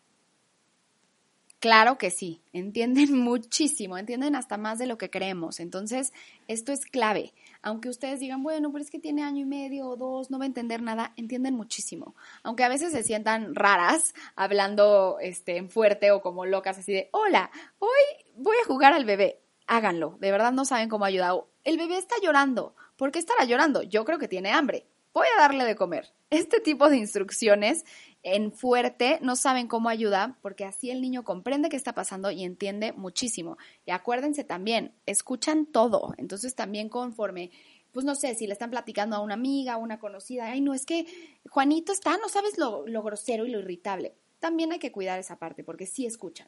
Claro 1.64 1.98
que 1.98 2.12
sí, 2.12 2.42
entienden 2.52 3.18
muchísimo, 3.24 3.98
entienden 3.98 4.36
hasta 4.36 4.58
más 4.58 4.80
de 4.80 4.86
lo 4.86 4.98
que 4.98 5.10
creemos. 5.10 5.62
Entonces, 5.62 6.12
esto 6.50 6.74
es 6.74 6.86
clave. 6.86 7.34
Aunque 7.62 7.88
ustedes 7.88 8.20
digan, 8.20 8.44
bueno, 8.44 8.70
pero 8.74 8.84
es 8.84 8.92
que 8.92 9.00
tiene 9.00 9.24
año 9.24 9.40
y 9.40 9.46
medio 9.46 9.88
o 9.88 9.96
dos, 9.96 10.30
no 10.30 10.40
va 10.40 10.44
a 10.44 10.48
entender 10.48 10.82
nada, 10.82 11.14
entienden 11.16 11.56
muchísimo. 11.56 12.16
Aunque 12.44 12.66
a 12.66 12.68
veces 12.68 12.92
se 12.92 13.02
sientan 13.02 13.56
raras 13.56 14.14
hablando 14.36 15.20
este, 15.22 15.56
en 15.56 15.70
fuerte 15.70 16.12
o 16.12 16.22
como 16.22 16.46
locas, 16.46 16.80
así 16.80 16.92
de, 16.92 17.08
hola, 17.14 17.50
hoy 17.80 18.26
voy 18.36 18.58
a 18.62 18.68
jugar 18.68 18.92
al 18.92 19.06
bebé. 19.06 19.40
Háganlo, 19.66 20.18
de 20.20 20.32
verdad 20.32 20.52
no 20.52 20.66
saben 20.66 20.90
cómo 20.90 21.06
ayudar. 21.06 21.46
El 21.64 21.78
bebé 21.78 21.98
está 21.98 22.16
llorando. 22.22 22.76
¿Por 22.98 23.14
qué 23.14 23.20
estará 23.20 23.46
llorando? 23.46 23.84
Yo 23.84 24.04
creo 24.04 24.20
que 24.20 24.28
tiene 24.28 24.52
hambre. 24.52 24.86
Voy 25.14 25.28
a 25.38 25.40
darle 25.40 25.64
de 25.64 25.78
comer. 25.78 26.12
Este 26.30 26.60
tipo 26.60 26.90
de 26.90 26.98
instrucciones 26.98 27.86
en 28.24 28.54
fuerte 28.54 29.20
no 29.22 29.36
saben 29.36 29.68
cómo 29.68 29.90
ayudar 29.90 30.36
porque 30.42 30.64
así 30.66 30.90
el 30.90 31.02
niño 31.02 31.24
comprende 31.24 31.70
qué 31.70 31.76
está 31.76 31.94
pasando 31.94 32.32
y 32.32 32.44
entiende 32.44 32.94
muchísimo. 32.94 33.58
Y 33.86 33.92
acuérdense 33.92 34.44
también, 34.44 34.94
escuchan 35.06 35.66
todo. 35.66 36.14
Entonces 36.18 36.56
también 36.56 36.90
conforme, 36.90 37.52
pues 37.92 38.06
no 38.06 38.16
sé, 38.16 38.34
si 38.36 38.48
le 38.48 38.54
están 38.54 38.72
platicando 38.72 39.18
a 39.18 39.20
una 39.20 39.34
amiga, 39.34 39.74
a 39.74 39.78
una 39.78 40.00
conocida, 40.00 40.46
ay, 40.46 40.62
no, 40.62 40.74
es 40.74 40.86
que 40.86 41.06
Juanito 41.50 41.92
está, 41.92 42.18
no 42.18 42.30
sabes 42.30 42.58
lo, 42.58 42.88
lo 42.88 43.04
grosero 43.04 43.46
y 43.46 43.52
lo 43.52 43.60
irritable. 43.60 44.16
También 44.40 44.72
hay 44.72 44.80
que 44.80 44.92
cuidar 44.92 45.20
esa 45.20 45.38
parte 45.38 45.64
porque 45.64 45.86
sí 45.86 46.06
escuchan. 46.06 46.48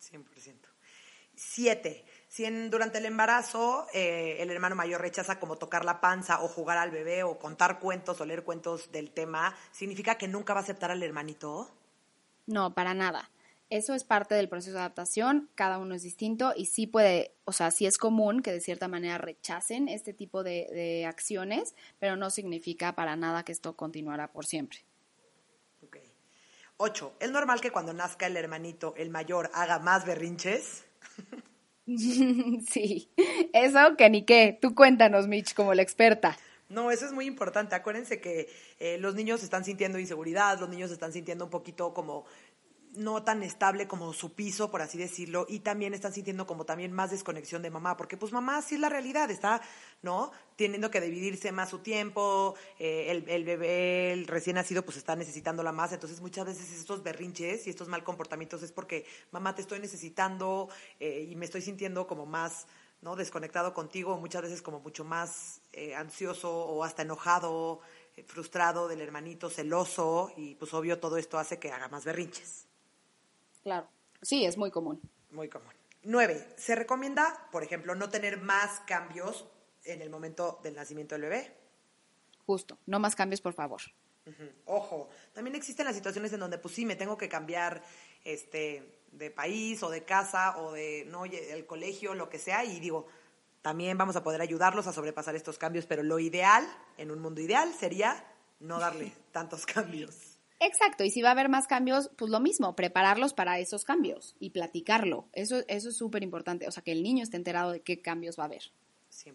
100%. 0.00 0.56
Siete 1.34 2.04
si 2.32 2.48
durante 2.70 2.96
el 2.96 3.04
embarazo 3.04 3.86
eh, 3.92 4.38
el 4.40 4.50
hermano 4.50 4.74
mayor 4.74 5.02
rechaza 5.02 5.38
como 5.38 5.58
tocar 5.58 5.84
la 5.84 6.00
panza 6.00 6.42
o 6.42 6.48
jugar 6.48 6.78
al 6.78 6.90
bebé 6.90 7.24
o 7.24 7.38
contar 7.38 7.78
cuentos 7.78 8.22
o 8.22 8.24
leer 8.24 8.42
cuentos 8.42 8.90
del 8.90 9.10
tema, 9.10 9.54
¿significa 9.70 10.14
que 10.14 10.28
nunca 10.28 10.54
va 10.54 10.60
a 10.60 10.62
aceptar 10.62 10.90
al 10.90 11.02
hermanito? 11.02 11.70
No, 12.46 12.72
para 12.72 12.94
nada. 12.94 13.28
Eso 13.68 13.92
es 13.92 14.04
parte 14.04 14.34
del 14.34 14.48
proceso 14.48 14.72
de 14.72 14.78
adaptación, 14.78 15.50
cada 15.54 15.76
uno 15.76 15.94
es 15.94 16.02
distinto 16.04 16.54
y 16.56 16.64
sí 16.64 16.86
puede, 16.86 17.34
o 17.44 17.52
sea, 17.52 17.70
sí 17.70 17.84
es 17.84 17.98
común 17.98 18.40
que 18.40 18.50
de 18.50 18.60
cierta 18.60 18.88
manera 18.88 19.18
rechacen 19.18 19.88
este 19.88 20.14
tipo 20.14 20.42
de, 20.42 20.68
de 20.72 21.04
acciones, 21.04 21.74
pero 21.98 22.16
no 22.16 22.30
significa 22.30 22.94
para 22.94 23.14
nada 23.14 23.42
que 23.42 23.52
esto 23.52 23.76
continuará 23.76 24.32
por 24.32 24.46
siempre. 24.46 24.78
Ok. 25.82 25.98
Ocho, 26.78 27.12
¿es 27.20 27.30
normal 27.30 27.60
que 27.60 27.70
cuando 27.70 27.92
nazca 27.92 28.26
el 28.26 28.38
hermanito, 28.38 28.94
el 28.96 29.10
mayor, 29.10 29.50
haga 29.52 29.78
más 29.80 30.06
berrinches? 30.06 30.86
sí, 32.68 33.10
eso 33.52 33.96
que 33.96 34.10
ni 34.10 34.24
qué. 34.24 34.58
Tú 34.60 34.74
cuéntanos, 34.74 35.28
Mitch, 35.28 35.54
como 35.54 35.74
la 35.74 35.82
experta. 35.82 36.36
No, 36.68 36.90
eso 36.90 37.04
es 37.04 37.12
muy 37.12 37.26
importante. 37.26 37.74
Acuérdense 37.74 38.20
que 38.20 38.48
eh, 38.80 38.96
los 38.98 39.14
niños 39.14 39.42
están 39.42 39.62
sintiendo 39.62 39.98
inseguridad, 39.98 40.58
los 40.58 40.70
niños 40.70 40.90
están 40.90 41.12
sintiendo 41.12 41.44
un 41.44 41.50
poquito 41.50 41.92
como 41.92 42.24
no 42.94 43.22
tan 43.22 43.42
estable 43.42 43.88
como 43.88 44.12
su 44.12 44.34
piso, 44.34 44.70
por 44.70 44.82
así 44.82 44.98
decirlo, 44.98 45.46
y 45.48 45.60
también 45.60 45.94
están 45.94 46.12
sintiendo 46.12 46.46
como 46.46 46.64
también 46.64 46.92
más 46.92 47.10
desconexión 47.10 47.62
de 47.62 47.70
mamá, 47.70 47.96
porque 47.96 48.16
pues 48.16 48.32
mamá 48.32 48.60
sí 48.60 48.74
es 48.74 48.80
la 48.80 48.88
realidad, 48.88 49.30
está, 49.30 49.62
¿no? 50.02 50.30
Teniendo 50.56 50.90
que 50.90 51.00
dividirse 51.00 51.52
más 51.52 51.70
su 51.70 51.78
tiempo, 51.78 52.54
eh, 52.78 53.06
el, 53.10 53.44
bebé, 53.44 54.12
el 54.12 54.26
recién 54.26 54.56
nacido, 54.56 54.84
pues 54.84 54.98
está 54.98 55.16
necesitándola 55.16 55.72
más, 55.72 55.92
entonces 55.92 56.20
muchas 56.20 56.46
veces 56.46 56.70
estos 56.72 57.02
berrinches 57.02 57.66
y 57.66 57.70
estos 57.70 57.88
mal 57.88 58.04
comportamientos 58.04 58.62
es 58.62 58.72
porque 58.72 59.06
mamá 59.30 59.54
te 59.54 59.62
estoy 59.62 59.80
necesitando 59.80 60.68
eh, 61.00 61.26
y 61.30 61.34
me 61.36 61.46
estoy 61.46 61.62
sintiendo 61.62 62.06
como 62.06 62.26
más, 62.26 62.66
¿no? 63.00 63.16
Desconectado 63.16 63.72
contigo, 63.72 64.18
muchas 64.18 64.42
veces 64.42 64.60
como 64.60 64.80
mucho 64.80 65.04
más 65.04 65.62
eh, 65.72 65.94
ansioso 65.94 66.52
o 66.52 66.84
hasta 66.84 67.02
enojado, 67.02 67.80
frustrado 68.26 68.86
del 68.86 69.00
hermanito, 69.00 69.48
celoso, 69.48 70.30
y 70.36 70.56
pues 70.56 70.74
obvio 70.74 71.00
todo 71.00 71.16
esto 71.16 71.38
hace 71.38 71.58
que 71.58 71.72
haga 71.72 71.88
más 71.88 72.04
berrinches. 72.04 72.66
Claro, 73.62 73.88
sí, 74.20 74.44
es 74.44 74.56
muy 74.56 74.70
común. 74.70 75.00
Muy 75.30 75.48
común. 75.48 75.72
Nueve, 76.04 76.54
se 76.56 76.74
recomienda, 76.74 77.48
por 77.52 77.62
ejemplo, 77.62 77.94
no 77.94 78.10
tener 78.10 78.40
más 78.40 78.80
cambios 78.80 79.46
en 79.84 80.02
el 80.02 80.10
momento 80.10 80.60
del 80.62 80.74
nacimiento 80.74 81.14
del 81.14 81.22
bebé. 81.22 81.56
Justo, 82.44 82.78
no 82.86 82.98
más 82.98 83.14
cambios, 83.14 83.40
por 83.40 83.54
favor. 83.54 83.80
Ojo, 84.66 85.08
también 85.32 85.56
existen 85.56 85.86
las 85.86 85.96
situaciones 85.96 86.32
en 86.32 86.40
donde, 86.40 86.58
pues 86.58 86.74
sí, 86.74 86.86
me 86.86 86.96
tengo 86.96 87.16
que 87.16 87.28
cambiar 87.28 87.82
este, 88.24 89.00
de 89.12 89.30
país 89.30 89.82
o 89.82 89.90
de 89.90 90.04
casa 90.04 90.58
o 90.58 90.72
de 90.72 91.04
no 91.08 91.24
el 91.24 91.66
colegio, 91.66 92.14
lo 92.14 92.28
que 92.28 92.38
sea, 92.38 92.64
y 92.64 92.78
digo, 92.78 93.06
también 93.62 93.98
vamos 93.98 94.16
a 94.16 94.22
poder 94.22 94.40
ayudarlos 94.40 94.86
a 94.86 94.92
sobrepasar 94.92 95.34
estos 95.34 95.58
cambios, 95.58 95.86
pero 95.86 96.02
lo 96.02 96.18
ideal, 96.18 96.66
en 96.98 97.10
un 97.10 97.20
mundo 97.20 97.40
ideal, 97.40 97.72
sería 97.74 98.24
no 98.60 98.78
darle 98.78 99.12
tantos 99.32 99.66
cambios. 99.66 100.31
Exacto, 100.64 101.02
y 101.02 101.10
si 101.10 101.22
va 101.22 101.30
a 101.30 101.32
haber 101.32 101.48
más 101.48 101.66
cambios, 101.66 102.12
pues 102.16 102.30
lo 102.30 102.38
mismo, 102.38 102.76
prepararlos 102.76 103.34
para 103.34 103.58
esos 103.58 103.84
cambios 103.84 104.36
y 104.38 104.50
platicarlo. 104.50 105.28
Eso, 105.32 105.64
eso 105.66 105.88
es 105.88 105.96
súper 105.96 106.22
importante, 106.22 106.68
o 106.68 106.70
sea, 106.70 106.84
que 106.84 106.92
el 106.92 107.02
niño 107.02 107.24
esté 107.24 107.36
enterado 107.36 107.72
de 107.72 107.80
qué 107.80 108.00
cambios 108.00 108.38
va 108.38 108.44
a 108.44 108.46
haber. 108.46 108.62
100%. 109.10 109.34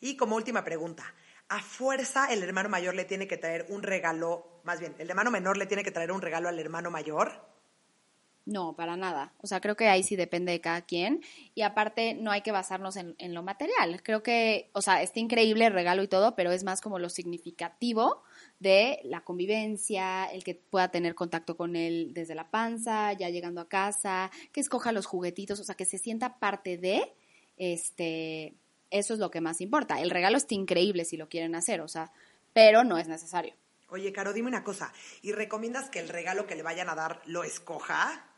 Y 0.00 0.16
como 0.16 0.34
última 0.34 0.64
pregunta, 0.64 1.04
¿a 1.48 1.62
fuerza 1.62 2.32
el 2.32 2.42
hermano 2.42 2.68
mayor 2.68 2.96
le 2.96 3.04
tiene 3.04 3.28
que 3.28 3.36
traer 3.36 3.66
un 3.68 3.84
regalo, 3.84 4.60
más 4.64 4.80
bien, 4.80 4.96
el 4.98 5.08
hermano 5.08 5.30
menor 5.30 5.56
le 5.56 5.66
tiene 5.66 5.84
que 5.84 5.92
traer 5.92 6.10
un 6.10 6.20
regalo 6.20 6.48
al 6.48 6.58
hermano 6.58 6.90
mayor? 6.90 7.46
No, 8.44 8.74
para 8.74 8.96
nada. 8.96 9.32
O 9.40 9.46
sea, 9.46 9.60
creo 9.60 9.76
que 9.76 9.88
ahí 9.88 10.02
sí 10.02 10.16
depende 10.16 10.50
de 10.50 10.60
cada 10.60 10.82
quien. 10.82 11.22
Y 11.54 11.62
aparte, 11.62 12.14
no 12.14 12.32
hay 12.32 12.42
que 12.42 12.50
basarnos 12.50 12.96
en, 12.96 13.14
en, 13.18 13.34
lo 13.34 13.44
material. 13.44 14.02
Creo 14.02 14.24
que, 14.24 14.68
o 14.72 14.82
sea, 14.82 15.00
está 15.00 15.20
increíble 15.20 15.64
el 15.64 15.72
regalo 15.72 16.02
y 16.02 16.08
todo, 16.08 16.34
pero 16.34 16.50
es 16.50 16.64
más 16.64 16.80
como 16.80 16.98
lo 16.98 17.08
significativo 17.08 18.24
de 18.64 18.98
la 19.04 19.22
convivencia, 19.22 20.24
el 20.24 20.42
que 20.42 20.54
pueda 20.54 20.90
tener 20.90 21.14
contacto 21.14 21.56
con 21.56 21.76
él 21.76 22.12
desde 22.14 22.34
la 22.34 22.50
panza, 22.50 23.12
ya 23.12 23.28
llegando 23.28 23.60
a 23.60 23.68
casa, 23.68 24.30
que 24.52 24.60
escoja 24.60 24.90
los 24.90 25.06
juguetitos, 25.06 25.60
o 25.60 25.64
sea, 25.64 25.76
que 25.76 25.84
se 25.84 25.98
sienta 25.98 26.40
parte 26.40 26.78
de, 26.78 27.14
este, 27.56 28.54
eso 28.90 29.14
es 29.14 29.20
lo 29.20 29.30
que 29.30 29.40
más 29.40 29.60
importa. 29.60 30.00
El 30.00 30.10
regalo 30.10 30.38
está 30.38 30.54
increíble 30.54 31.04
si 31.04 31.16
lo 31.16 31.28
quieren 31.28 31.54
hacer, 31.54 31.82
o 31.82 31.88
sea, 31.88 32.10
pero 32.52 32.82
no 32.82 32.98
es 32.98 33.06
necesario. 33.06 33.54
Oye, 33.90 34.12
Caro, 34.12 34.32
dime 34.32 34.48
una 34.48 34.64
cosa, 34.64 34.92
¿y 35.22 35.32
recomiendas 35.32 35.90
que 35.90 36.00
el 36.00 36.08
regalo 36.08 36.46
que 36.46 36.56
le 36.56 36.62
vayan 36.62 36.88
a 36.88 36.94
dar 36.94 37.20
lo 37.26 37.44
escoja? 37.44 38.28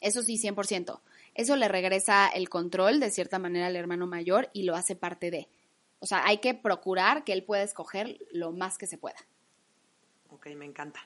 Eso 0.00 0.22
sí, 0.22 0.38
100%. 0.38 1.00
Eso 1.34 1.56
le 1.56 1.68
regresa 1.68 2.28
el 2.28 2.50
control 2.50 3.00
de 3.00 3.10
cierta 3.10 3.38
manera 3.38 3.66
al 3.66 3.76
hermano 3.76 4.06
mayor 4.06 4.50
y 4.52 4.64
lo 4.64 4.76
hace 4.76 4.94
parte 4.94 5.30
de. 5.30 5.48
O 5.98 6.06
sea, 6.06 6.26
hay 6.26 6.38
que 6.38 6.52
procurar 6.52 7.24
que 7.24 7.32
él 7.32 7.42
pueda 7.42 7.62
escoger 7.62 8.18
lo 8.30 8.52
más 8.52 8.76
que 8.76 8.86
se 8.86 8.98
pueda. 8.98 9.16
Ok, 10.46 10.54
me 10.54 10.64
encanta. 10.64 11.00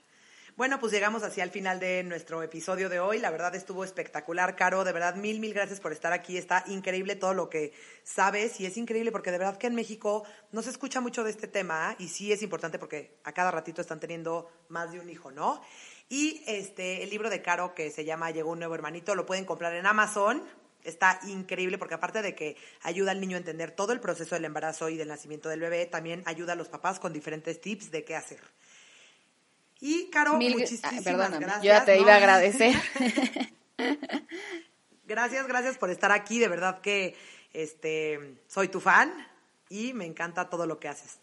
Bueno, 0.56 0.78
pues 0.78 0.92
llegamos 0.92 1.22
así 1.22 1.40
al 1.40 1.50
final 1.50 1.80
de 1.80 2.02
nuestro 2.02 2.42
episodio 2.42 2.90
de 2.90 3.00
hoy. 3.00 3.18
La 3.18 3.30
verdad 3.30 3.54
estuvo 3.54 3.84
espectacular, 3.84 4.54
Caro. 4.54 4.84
De 4.84 4.92
verdad, 4.92 5.14
mil, 5.14 5.40
mil 5.40 5.54
gracias 5.54 5.80
por 5.80 5.92
estar 5.92 6.12
aquí. 6.12 6.36
Está 6.36 6.62
increíble 6.66 7.16
todo 7.16 7.32
lo 7.32 7.48
que 7.48 7.72
sabes 8.02 8.60
y 8.60 8.66
es 8.66 8.76
increíble 8.76 9.12
porque 9.12 9.30
de 9.30 9.38
verdad 9.38 9.56
que 9.56 9.68
en 9.68 9.74
México 9.74 10.24
no 10.52 10.60
se 10.60 10.68
escucha 10.68 11.00
mucho 11.00 11.24
de 11.24 11.30
este 11.30 11.48
tema 11.48 11.96
y 11.98 12.08
sí 12.08 12.32
es 12.32 12.42
importante 12.42 12.78
porque 12.78 13.16
a 13.24 13.32
cada 13.32 13.50
ratito 13.50 13.80
están 13.80 13.98
teniendo 13.98 14.50
más 14.68 14.92
de 14.92 15.00
un 15.00 15.08
hijo, 15.08 15.30
¿no? 15.30 15.62
Y 16.10 16.42
este, 16.46 17.02
el 17.02 17.08
libro 17.08 17.30
de 17.30 17.40
Caro 17.40 17.74
que 17.74 17.90
se 17.90 18.04
llama 18.04 18.30
Llegó 18.30 18.50
un 18.50 18.58
nuevo 18.58 18.74
hermanito, 18.74 19.14
lo 19.14 19.24
pueden 19.24 19.46
comprar 19.46 19.72
en 19.74 19.86
Amazon. 19.86 20.42
Está 20.84 21.18
increíble 21.28 21.78
porque 21.78 21.94
aparte 21.94 22.20
de 22.20 22.34
que 22.34 22.56
ayuda 22.82 23.12
al 23.12 23.20
niño 23.20 23.36
a 23.36 23.38
entender 23.38 23.70
todo 23.70 23.94
el 23.94 24.00
proceso 24.00 24.34
del 24.34 24.44
embarazo 24.44 24.90
y 24.90 24.98
del 24.98 25.08
nacimiento 25.08 25.48
del 25.48 25.60
bebé, 25.60 25.86
también 25.86 26.22
ayuda 26.26 26.52
a 26.52 26.56
los 26.56 26.68
papás 26.68 27.00
con 27.00 27.14
diferentes 27.14 27.58
tips 27.62 27.90
de 27.90 28.04
qué 28.04 28.16
hacer. 28.16 28.40
Y 29.80 30.10
Caro, 30.10 30.34
muchísimas 30.34 31.04
gracias. 31.04 31.62
Yo 31.62 31.68
ya 31.68 31.84
te 31.84 31.98
iba 31.98 32.12
a 32.12 32.16
agradecer. 32.16 32.74
gracias, 35.06 35.46
gracias 35.46 35.78
por 35.78 35.90
estar 35.90 36.12
aquí. 36.12 36.38
De 36.38 36.48
verdad 36.48 36.80
que 36.80 37.16
este, 37.52 38.36
soy 38.46 38.68
tu 38.68 38.80
fan 38.80 39.12
y 39.70 39.94
me 39.94 40.04
encanta 40.04 40.50
todo 40.50 40.66
lo 40.66 40.78
que 40.78 40.88
haces. 40.88 41.18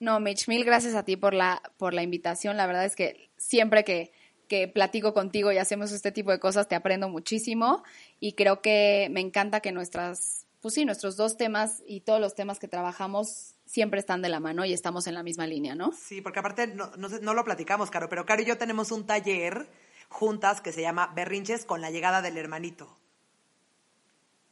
No, 0.00 0.18
Mitch, 0.20 0.48
mil 0.48 0.64
gracias 0.64 0.94
a 0.94 1.04
ti 1.04 1.16
por 1.16 1.34
la, 1.34 1.62
por 1.76 1.94
la 1.94 2.02
invitación. 2.02 2.56
La 2.56 2.66
verdad 2.66 2.84
es 2.84 2.96
que 2.96 3.30
siempre 3.36 3.84
que, 3.84 4.12
que 4.48 4.66
platico 4.66 5.14
contigo 5.14 5.52
y 5.52 5.58
hacemos 5.58 5.92
este 5.92 6.12
tipo 6.12 6.30
de 6.30 6.40
cosas 6.40 6.68
te 6.68 6.74
aprendo 6.74 7.08
muchísimo 7.08 7.84
y 8.18 8.32
creo 8.32 8.60
que 8.60 9.08
me 9.10 9.20
encanta 9.20 9.60
que 9.60 9.72
nuestras, 9.72 10.46
pues 10.60 10.74
sí, 10.74 10.84
nuestros 10.84 11.16
dos 11.16 11.36
temas 11.36 11.82
y 11.86 12.00
todos 12.00 12.20
los 12.20 12.34
temas 12.34 12.58
que 12.58 12.68
trabajamos 12.68 13.54
siempre 13.68 14.00
están 14.00 14.22
de 14.22 14.30
la 14.30 14.40
mano 14.40 14.64
y 14.64 14.72
estamos 14.72 15.06
en 15.06 15.14
la 15.14 15.22
misma 15.22 15.46
línea, 15.46 15.74
¿no? 15.74 15.92
Sí, 15.92 16.20
porque 16.20 16.40
aparte 16.40 16.66
no, 16.66 16.90
no, 16.96 17.34
lo 17.34 17.44
platicamos, 17.44 17.90
Caro, 17.90 18.08
pero 18.08 18.24
Caro 18.24 18.42
y 18.42 18.46
yo 18.46 18.56
tenemos 18.56 18.90
un 18.90 19.06
taller 19.06 19.68
juntas 20.08 20.60
que 20.60 20.72
se 20.72 20.80
llama 20.80 21.12
Berrinches 21.14 21.64
con 21.64 21.80
la 21.80 21.90
llegada 21.90 22.22
del 22.22 22.38
hermanito. 22.38 22.96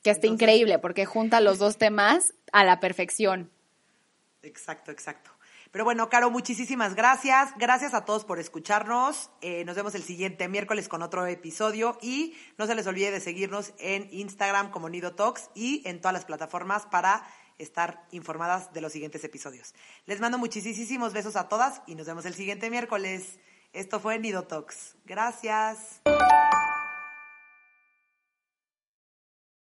Que 0.03 0.11
está 0.11 0.27
increíble 0.27 0.79
porque 0.79 1.07
junta 1.07 1.41
los 1.41 1.59
dos 1.59 1.79
temas 1.79 2.35
a 2.53 2.63
la 2.65 2.79
perfección. 2.79 3.51
Exacto, 4.43 4.93
exacto. 4.93 5.31
Pero 5.73 5.85
bueno, 5.85 6.09
Caro, 6.09 6.31
muchísimas 6.31 6.95
gracias. 6.95 7.51
Gracias 7.59 7.93
a 7.93 8.05
todos 8.05 8.25
por 8.25 8.39
escucharnos. 8.39 9.31
Eh, 9.41 9.65
nos 9.65 9.77
vemos 9.77 9.95
el 9.95 10.03
siguiente 10.03 10.47
miércoles 10.49 10.89
con 10.89 11.03
otro 11.03 11.27
episodio 11.27 11.99
y 12.01 12.35
no 12.57 12.67
se 12.67 12.75
les 12.75 12.87
olvide 12.87 13.11
de 13.11 13.21
seguirnos 13.21 13.73
en 13.79 14.09
Instagram 14.13 14.71
como 14.71 14.89
Nido 14.89 15.15
Talks 15.15 15.51
y 15.55 15.83
en 15.89 16.01
todas 16.01 16.15
las 16.15 16.25
plataformas 16.25 16.87
para 16.87 17.27
estar 17.59 18.07
informadas 18.11 18.73
de 18.73 18.81
los 18.81 18.93
siguientes 18.93 19.25
episodios. 19.25 19.75
Les 20.07 20.21
mando 20.21 20.39
muchísimos 20.39 21.13
besos 21.13 21.37
a 21.37 21.49
todas 21.49 21.83
y 21.87 21.95
nos 21.95 22.07
vemos 22.07 22.25
el 22.27 22.35
siguiente 22.35 22.71
miércoles. 22.71 23.39
Esto 23.73 24.01
fue 24.01 24.19
Nido 24.19 24.45
Talks. 24.45 24.97
Gracias. 25.05 26.01